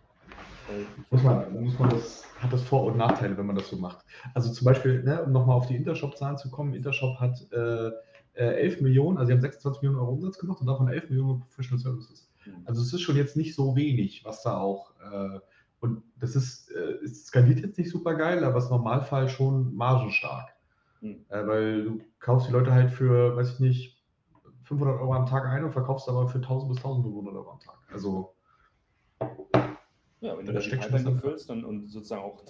muss 1.11 1.23
man, 1.23 1.63
muss 1.63 1.79
man 1.79 1.91
das, 1.91 2.25
hat 2.39 2.53
das 2.53 2.63
Vor- 2.63 2.85
und 2.85 2.97
Nachteile, 2.97 3.37
wenn 3.37 3.47
man 3.47 3.57
das 3.57 3.69
so 3.69 3.77
macht. 3.77 4.05
Also 4.35 4.53
zum 4.53 4.65
Beispiel, 4.65 5.03
ne, 5.03 5.23
um 5.23 5.33
nochmal 5.33 5.57
auf 5.57 5.67
die 5.67 5.77
Intershop-Zahlen 5.77 6.39
zu 6.39 6.51
kommen, 6.51 6.75
Intershop 6.75 7.19
hat 7.21 7.47
äh, 7.53 7.91
11 8.35 8.79
äh, 8.79 8.83
Millionen, 8.83 9.19
also 9.19 9.29
sie 9.29 9.33
haben 9.35 9.41
26 9.41 9.83
Millionen 9.83 10.01
Euro 10.01 10.13
Umsatz 10.13 10.39
gemacht 10.39 10.61
und 10.61 10.67
davon 10.67 10.89
11 10.89 11.11
Millionen 11.11 11.41
Professional 11.41 11.79
Services. 11.79 12.31
Mhm. 12.47 12.63
Also 12.65 12.83
es 12.83 12.93
ist 12.93 13.03
schon 13.03 13.17
jetzt 13.17 13.37
nicht 13.37 13.55
so 13.55 13.77
wenig, 13.77 14.25
was 14.25 14.43
da 14.43 14.59
auch, 14.59 14.93
äh, 15.01 15.41
und 15.81 16.03
das 16.17 16.37
ist, 16.37 16.71
äh, 16.71 17.05
es 17.05 17.27
skaliert 17.27 17.61
jetzt 17.61 17.79
nicht 17.79 17.91
super 17.91 18.15
geil, 18.15 18.45
aber 18.45 18.59
es 18.59 18.65
ist 18.65 18.71
im 18.71 18.77
Normalfall 18.77 19.29
schon 19.29 19.75
margenstark. 19.75 20.49
Mhm. 21.01 21.25
Äh, 21.29 21.47
weil 21.47 21.85
du 21.85 22.01
kaufst 22.21 22.49
die 22.49 22.53
Leute 22.53 22.73
halt 22.73 22.91
für, 22.91 23.37
weiß 23.37 23.55
ich 23.55 23.61
nicht, 23.61 24.03
500 24.65 25.01
Euro 25.01 25.13
am 25.15 25.27
Tag 25.27 25.45
ein 25.47 25.65
und 25.65 25.73
verkaufst 25.73 26.09
aber 26.09 26.29
für 26.29 26.39
1000 26.39 26.73
bis 26.73 26.79
1500 26.79 27.35
Euro 27.35 27.51
am 27.51 27.61
Tag. 27.61 27.79
Also 27.93 28.35
ja, 30.23 30.39
wenn 30.39 30.47
du 30.47 30.53
das 30.53 30.69
Pipeline 30.69 31.11
erfüllst 31.11 31.51
und, 31.51 31.65
und 31.65 31.89
sozusagen 31.91 32.23
auch 32.23 32.43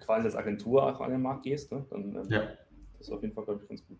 quasi 0.00 0.26
als 0.26 0.34
Agentur 0.34 0.82
auch 0.82 1.00
an 1.00 1.12
den 1.12 1.22
Markt 1.22 1.44
gehst, 1.44 1.70
ne, 1.70 1.84
dann 1.88 2.16
ähm, 2.16 2.26
ja. 2.28 2.40
das 2.98 3.08
ist 3.08 3.12
auf 3.12 3.22
jeden 3.22 3.32
Fall, 3.32 3.44
glaube 3.44 3.60
ich, 3.62 3.68
ganz 3.68 3.86
gut. 3.86 3.96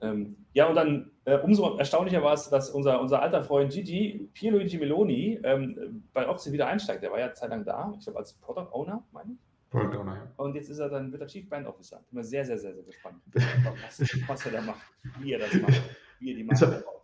Ähm, 0.00 0.36
ja, 0.52 0.68
und 0.68 0.76
dann 0.76 1.10
äh, 1.24 1.38
umso 1.38 1.76
erstaunlicher 1.76 2.22
war 2.22 2.34
es, 2.34 2.48
dass 2.48 2.70
unser, 2.70 3.00
unser 3.00 3.20
alter 3.20 3.42
Freund 3.42 3.72
Gigi, 3.72 4.30
Pierluigi 4.32 4.78
Meloni, 4.78 5.40
ähm, 5.42 6.04
bei 6.12 6.28
Oxy 6.28 6.52
wieder 6.52 6.68
einsteigt. 6.68 7.02
Der 7.02 7.10
war 7.10 7.18
ja 7.18 7.34
zeitlang 7.34 7.64
da, 7.64 7.92
ich 7.98 8.04
glaube 8.04 8.20
als 8.20 8.34
Product 8.34 8.68
Owner, 8.70 9.02
meine 9.10 9.32
ich. 9.32 9.38
Product 9.70 9.98
Owner, 9.98 10.14
ja. 10.14 10.32
Und 10.36 10.54
jetzt 10.54 10.70
ist 10.70 10.78
er 10.78 10.88
dann, 10.88 11.10
wird 11.10 11.22
er 11.22 11.26
Chief 11.26 11.48
Brand 11.48 11.66
Officer. 11.66 12.00
Ich 12.06 12.14
bin 12.14 12.22
sehr, 12.22 12.44
sehr, 12.44 12.58
sehr, 12.58 12.74
sehr 12.74 12.84
gespannt, 12.84 13.16
was, 13.32 14.00
was, 14.28 14.46
er 14.46 14.52
da 14.52 14.60
macht, 14.62 14.86
wie 15.18 15.32
er 15.32 15.40
das 15.40 15.52
macht, 15.54 15.82
wie 16.20 16.30
er 16.30 16.36
die 16.36 16.44
Marke 16.44 16.64
ist, 16.64 16.84
baut. 16.84 17.02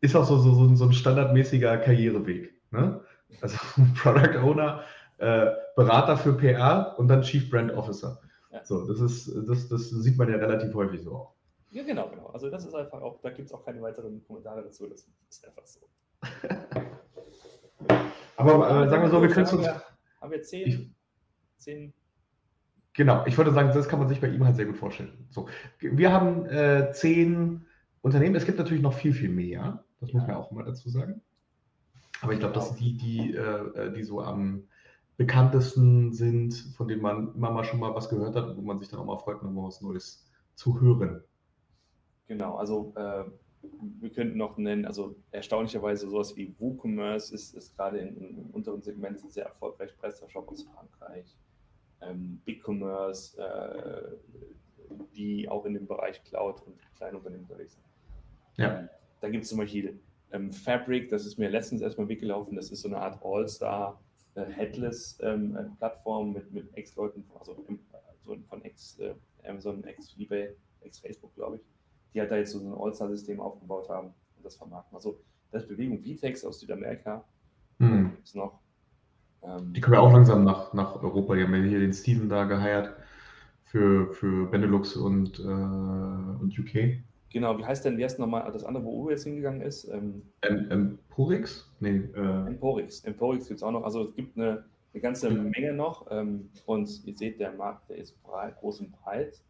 Ist 0.00 0.16
auch 0.16 0.24
so, 0.24 0.38
so, 0.38 0.74
so 0.74 0.84
ein 0.86 0.92
standardmäßiger 0.92 1.76
Karriereweg. 1.78 2.54
Ne? 2.70 3.02
Also 3.40 3.56
Product 4.02 4.38
Owner, 4.38 4.82
äh, 5.18 5.50
Berater 5.76 6.16
für 6.16 6.34
PR 6.34 6.94
und 6.98 7.08
dann 7.08 7.22
Chief 7.22 7.48
Brand 7.50 7.72
Officer. 7.72 8.20
Ja. 8.50 8.64
So, 8.64 8.86
das 8.86 9.00
ist, 9.00 9.32
das, 9.48 9.68
das 9.68 9.90
sieht 9.90 10.18
man 10.18 10.28
ja 10.28 10.36
relativ 10.36 10.74
häufig 10.74 11.02
so 11.02 11.14
auch. 11.14 11.34
Ja, 11.70 11.82
genau, 11.84 12.08
genau. 12.10 12.26
Also 12.26 12.50
das 12.50 12.66
ist 12.66 12.74
einfach 12.74 13.00
auch, 13.00 13.20
da 13.22 13.30
gibt 13.30 13.46
es 13.48 13.54
auch 13.54 13.64
keine 13.64 13.80
weiteren 13.80 14.22
Kommentare 14.26 14.62
dazu. 14.62 14.86
Das 14.88 15.08
ist 15.30 15.46
einfach 15.46 15.64
so. 15.64 15.80
Aber 18.36 18.84
äh, 18.84 18.88
sagen 18.88 19.02
wir 19.02 19.10
so, 19.10 19.22
wir 19.22 19.30
können 19.30 19.46
uns. 19.46 19.68
Haben 20.20 20.30
wir 20.30 20.42
zehn, 20.42 20.68
ich, 20.68 20.90
zehn. 21.56 21.94
Genau, 22.92 23.24
ich 23.26 23.38
würde 23.38 23.52
sagen, 23.52 23.70
das 23.72 23.88
kann 23.88 23.98
man 23.98 24.08
sich 24.08 24.20
bei 24.20 24.28
ihm 24.28 24.44
halt 24.44 24.56
sehr 24.56 24.66
gut 24.66 24.76
vorstellen. 24.76 25.26
So, 25.30 25.48
wir 25.78 26.12
haben 26.12 26.44
äh, 26.46 26.92
zehn 26.92 27.66
Unternehmen. 28.02 28.34
Es 28.36 28.44
gibt 28.44 28.58
natürlich 28.58 28.82
noch 28.82 28.92
viel, 28.92 29.14
viel 29.14 29.30
mehr. 29.30 29.82
Das 30.00 30.10
ja. 30.10 30.18
muss 30.18 30.28
man 30.28 30.36
auch 30.36 30.50
immer 30.52 30.64
dazu 30.64 30.90
sagen. 30.90 31.22
Aber 32.22 32.32
ich 32.32 32.38
glaube, 32.38 32.54
genau. 32.54 32.64
das 32.64 32.68
sind 32.68 32.80
die, 32.80 32.96
die, 32.96 33.34
äh, 33.34 33.92
die 33.92 34.04
so 34.04 34.22
am 34.22 34.68
bekanntesten 35.16 36.12
sind, 36.12 36.54
von 36.76 36.86
denen 36.86 37.02
man 37.02 37.34
immer 37.34 37.50
mal 37.50 37.64
schon 37.64 37.80
mal 37.80 37.94
was 37.94 38.08
gehört 38.08 38.36
hat 38.36 38.48
und 38.48 38.56
wo 38.56 38.62
man 38.62 38.78
sich 38.78 38.88
dann 38.88 39.00
auch 39.00 39.04
mal 39.04 39.18
freut, 39.18 39.42
nochmal 39.42 39.66
was 39.66 39.82
Neues 39.82 40.30
zu 40.54 40.80
hören. 40.80 41.22
Genau, 42.28 42.54
also 42.54 42.92
äh, 42.96 43.24
wir 44.00 44.10
könnten 44.10 44.38
noch 44.38 44.56
nennen, 44.56 44.86
also 44.86 45.16
erstaunlicherweise 45.32 46.08
sowas 46.08 46.36
wie 46.36 46.54
WooCommerce 46.58 47.34
ist, 47.34 47.54
ist 47.54 47.76
gerade 47.76 47.98
in, 47.98 48.16
in, 48.16 48.38
im 48.38 48.50
unteren 48.50 48.82
Segment 48.82 49.20
sehr 49.32 49.46
erfolgreich, 49.46 49.90
PrestaShop 49.98 50.48
aus 50.48 50.62
Frankreich, 50.62 51.36
ähm, 52.02 52.40
BigCommerce, 52.44 53.36
äh, 53.38 54.16
die 55.14 55.48
auch 55.48 55.64
in 55.66 55.74
dem 55.74 55.88
Bereich 55.88 56.22
Cloud 56.22 56.62
und 56.66 56.78
Kleinunternehmen 56.96 57.46
unterwegs 57.46 57.74
sind. 57.74 57.84
Ja. 58.58 58.78
Ähm, 58.78 58.88
da 59.20 59.28
gibt 59.28 59.42
es 59.42 59.50
zum 59.50 59.58
Beispiel 59.58 59.98
ähm, 60.32 60.50
Fabric, 60.50 61.10
das 61.10 61.26
ist 61.26 61.38
mir 61.38 61.50
letztens 61.50 61.82
erstmal 61.82 62.08
weggelaufen, 62.08 62.56
das 62.56 62.70
ist 62.70 62.82
so 62.82 62.88
eine 62.88 62.98
Art 62.98 63.22
All-Star 63.22 64.00
äh, 64.34 64.44
Headless-Plattform 64.44 66.28
ähm, 66.28 66.32
mit, 66.32 66.52
mit 66.52 66.76
Ex-Leuten, 66.76 67.24
also, 67.38 67.64
also 68.20 68.42
von 68.48 68.62
Ex, 68.62 68.98
äh, 68.98 69.14
Amazon, 69.44 69.84
Ex-Ebay, 69.84 70.56
Ex-Facebook, 70.80 71.34
glaube 71.34 71.56
ich, 71.56 71.62
die 72.14 72.20
halt 72.20 72.30
da 72.30 72.36
jetzt 72.36 72.52
so 72.52 72.60
ein 72.60 72.72
All-Star-System 72.72 73.40
aufgebaut 73.40 73.88
haben 73.88 74.08
und 74.36 74.44
das 74.44 74.56
vermarkten. 74.56 74.96
Also 74.96 75.18
das 75.50 75.66
Bewegung 75.68 76.02
Vitex 76.02 76.44
aus 76.44 76.60
Südamerika 76.60 77.24
hm. 77.78 78.12
ist 78.22 78.34
noch. 78.34 78.60
Ähm, 79.42 79.72
die 79.72 79.80
kommen 79.80 79.94
ja 79.94 80.00
auch 80.00 80.12
langsam 80.12 80.44
nach, 80.44 80.72
nach 80.72 81.02
Europa. 81.02 81.34
Die 81.34 81.42
haben 81.42 81.54
ja 81.54 81.62
hier 81.62 81.80
den 81.80 81.92
Steven 81.92 82.28
da 82.28 82.44
geheiert 82.44 82.94
für, 83.64 84.12
für 84.12 84.46
Benelux 84.46 84.96
und, 84.96 85.38
äh, 85.40 85.42
und 85.42 86.58
UK. 86.58 87.02
Genau, 87.32 87.56
wie 87.58 87.64
heißt 87.64 87.84
denn, 87.84 87.96
wie 87.96 88.04
heißt 88.04 88.18
nochmal 88.18 88.50
das 88.52 88.64
andere, 88.64 88.84
wo 88.84 89.04
Uwe 89.04 89.12
jetzt 89.12 89.24
hingegangen 89.24 89.62
ist? 89.62 89.84
Ähm, 89.84 90.22
Emporix? 90.42 91.70
Nee, 91.80 92.02
äh... 92.14 92.46
Emporix. 92.46 93.04
Emporix 93.04 93.48
gibt 93.48 93.58
es 93.58 93.62
auch 93.62 93.70
noch. 93.70 93.84
Also 93.84 94.08
es 94.08 94.14
gibt 94.14 94.36
eine, 94.36 94.64
eine 94.92 95.00
ganze 95.00 95.28
ja. 95.28 95.34
Menge 95.34 95.72
noch. 95.72 96.06
Ähm, 96.10 96.50
und 96.66 97.04
ihr 97.06 97.16
seht, 97.16 97.40
der 97.40 97.52
Markt, 97.52 97.88
der 97.88 97.96
ist 97.96 98.22
breit, 98.22 98.56
groß 98.58 98.80
und 98.80 98.92
breit. 98.92 99.42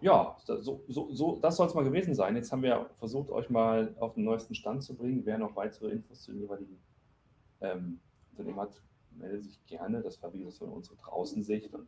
Ja, 0.00 0.36
so, 0.44 0.82
so, 0.88 1.08
so 1.12 1.38
das 1.40 1.56
soll 1.56 1.68
es 1.68 1.74
mal 1.74 1.84
gewesen 1.84 2.14
sein. 2.14 2.36
Jetzt 2.36 2.50
haben 2.52 2.62
wir 2.62 2.90
versucht, 2.96 3.30
euch 3.30 3.48
mal 3.48 3.94
auf 4.00 4.14
den 4.14 4.24
neuesten 4.24 4.54
Stand 4.54 4.82
zu 4.82 4.94
bringen. 4.94 5.22
Wer 5.24 5.38
noch 5.38 5.54
weitere 5.56 5.90
Infos 5.90 6.22
zu 6.22 6.32
den 6.32 6.40
jeweiligen 6.40 6.78
ähm, 7.60 8.00
Unternehmen 8.32 8.60
hat, 8.60 8.82
meldet 9.12 9.44
sich 9.44 9.64
gerne. 9.66 10.02
Das 10.02 10.20
war 10.22 10.32
wie 10.34 10.38
gesagt 10.38 10.58
so 10.58 10.64
unsere 10.66 10.96
Draußensicht. 10.96 11.72
Und 11.72 11.86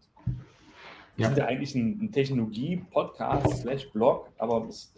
wir 1.18 1.24
ja. 1.24 1.28
sind 1.30 1.38
ja 1.38 1.46
eigentlich 1.46 1.74
ein, 1.74 2.00
ein 2.00 2.12
Technologie-Podcast 2.12 3.62
slash 3.62 3.90
Blog, 3.90 4.30
aber 4.38 4.68
es, 4.68 4.94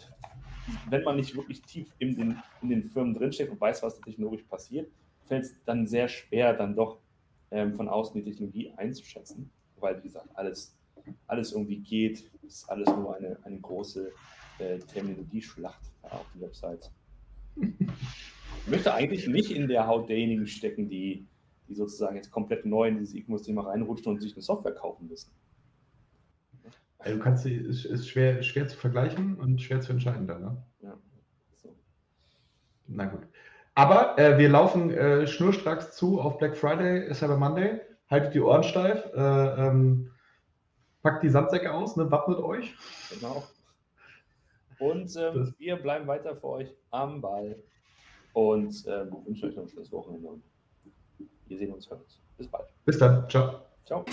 wenn 0.91 1.03
man 1.03 1.16
nicht 1.16 1.35
wirklich 1.35 1.62
tief 1.62 1.95
in 1.99 2.14
den, 2.14 2.37
in 2.61 2.68
den 2.68 2.85
Firmen 2.85 3.14
drinsteckt 3.14 3.51
und 3.51 3.59
weiß, 3.59 3.83
was 3.83 3.99
da 3.99 4.05
technologisch 4.05 4.43
passiert, 4.43 4.91
fällt 5.25 5.45
es 5.45 5.55
dann 5.64 5.87
sehr 5.87 6.09
schwer, 6.09 6.53
dann 6.53 6.77
doch 6.77 6.99
ähm, 7.51 7.73
von 7.73 7.89
außen 7.89 8.14
die 8.23 8.31
Technologie 8.31 8.71
einzuschätzen, 8.77 9.51
weil, 9.79 9.97
wie 10.01 10.09
gesagt, 10.09 10.29
alles, 10.35 10.77
alles 11.27 11.53
irgendwie 11.53 11.79
geht, 11.79 12.31
ist 12.43 12.68
alles 12.68 12.89
nur 12.89 13.16
eine, 13.16 13.39
eine 13.45 13.59
große 13.59 14.12
äh, 14.59 14.79
Terminologieschlacht 14.79 15.81
auf 16.03 16.27
der 16.35 16.43
Website. 16.43 16.91
Ich 17.57 18.66
möchte 18.66 18.93
eigentlich 18.93 19.27
nicht 19.27 19.53
in 19.53 19.68
der 19.68 19.87
Haut 19.87 20.11
derjenigen 20.11 20.47
stecken, 20.47 20.91
die, 20.91 21.27
die 21.66 21.75
sozusagen 21.75 22.16
jetzt 22.16 22.31
komplett 22.31 22.66
neu 22.66 22.89
in 22.89 22.99
dieses 22.99 23.14
E-Commerce-Thema 23.14 23.62
reinrutschen 23.62 24.12
und 24.12 24.21
sich 24.21 24.35
eine 24.35 24.43
Software 24.43 24.75
kaufen 24.75 25.09
müssen. 25.09 25.31
Also 27.01 27.17
du 27.17 27.23
kannst, 27.23 27.47
ist, 27.47 27.87
ist 27.87 28.09
schwer, 28.09 28.43
schwer 28.43 28.69
zu 28.69 28.77
vergleichen 28.77 29.37
und 29.37 29.61
schwer 29.61 29.81
zu 29.81 29.93
entscheiden 29.93 30.27
dann, 30.27 30.41
ne? 30.43 30.63
Ja. 30.83 30.99
So. 31.57 31.75
Na 32.87 33.07
gut. 33.07 33.23
Aber 33.75 34.19
äh, 34.19 34.37
wir 34.39 34.49
laufen 34.51 34.91
äh, 34.91 35.27
schnurstracks 35.27 35.97
zu 35.97 36.21
auf 36.21 36.39
Black 36.39 36.57
Friday, 36.57 37.13
Cyber 37.15 37.37
Monday. 37.37 37.81
Haltet 38.11 38.35
die 38.35 38.41
Ohren 38.41 38.65
steif, 38.65 39.07
äh, 39.15 39.19
ähm, 39.19 40.11
packt 41.03 41.23
die 41.23 41.29
Sandsäcke 41.29 41.73
aus, 41.73 41.97
ne, 41.97 42.11
wappnet 42.11 42.39
euch. 42.39 42.75
Genau. 43.11 43.45
Und 44.79 45.15
ähm, 45.17 45.55
wir 45.59 45.77
bleiben 45.77 46.07
weiter 46.07 46.37
für 46.37 46.49
euch 46.49 46.75
am 46.91 47.21
Ball 47.21 47.57
und 48.33 48.85
ähm, 48.89 49.17
wünschen 49.25 49.49
euch 49.49 49.57
noch 49.57 49.63
ein 49.65 49.69
schönes 49.69 49.93
Wochenende. 49.93 50.41
Wir 51.47 51.59
sehen 51.59 51.73
uns, 51.73 51.89
hören 51.89 52.01
uns. 52.01 52.21
Bis 52.37 52.49
bald. 52.49 52.67
Bis 52.85 52.99
dann. 52.99 53.29
Ciao. 53.29 53.63
Ciao. 53.85 54.05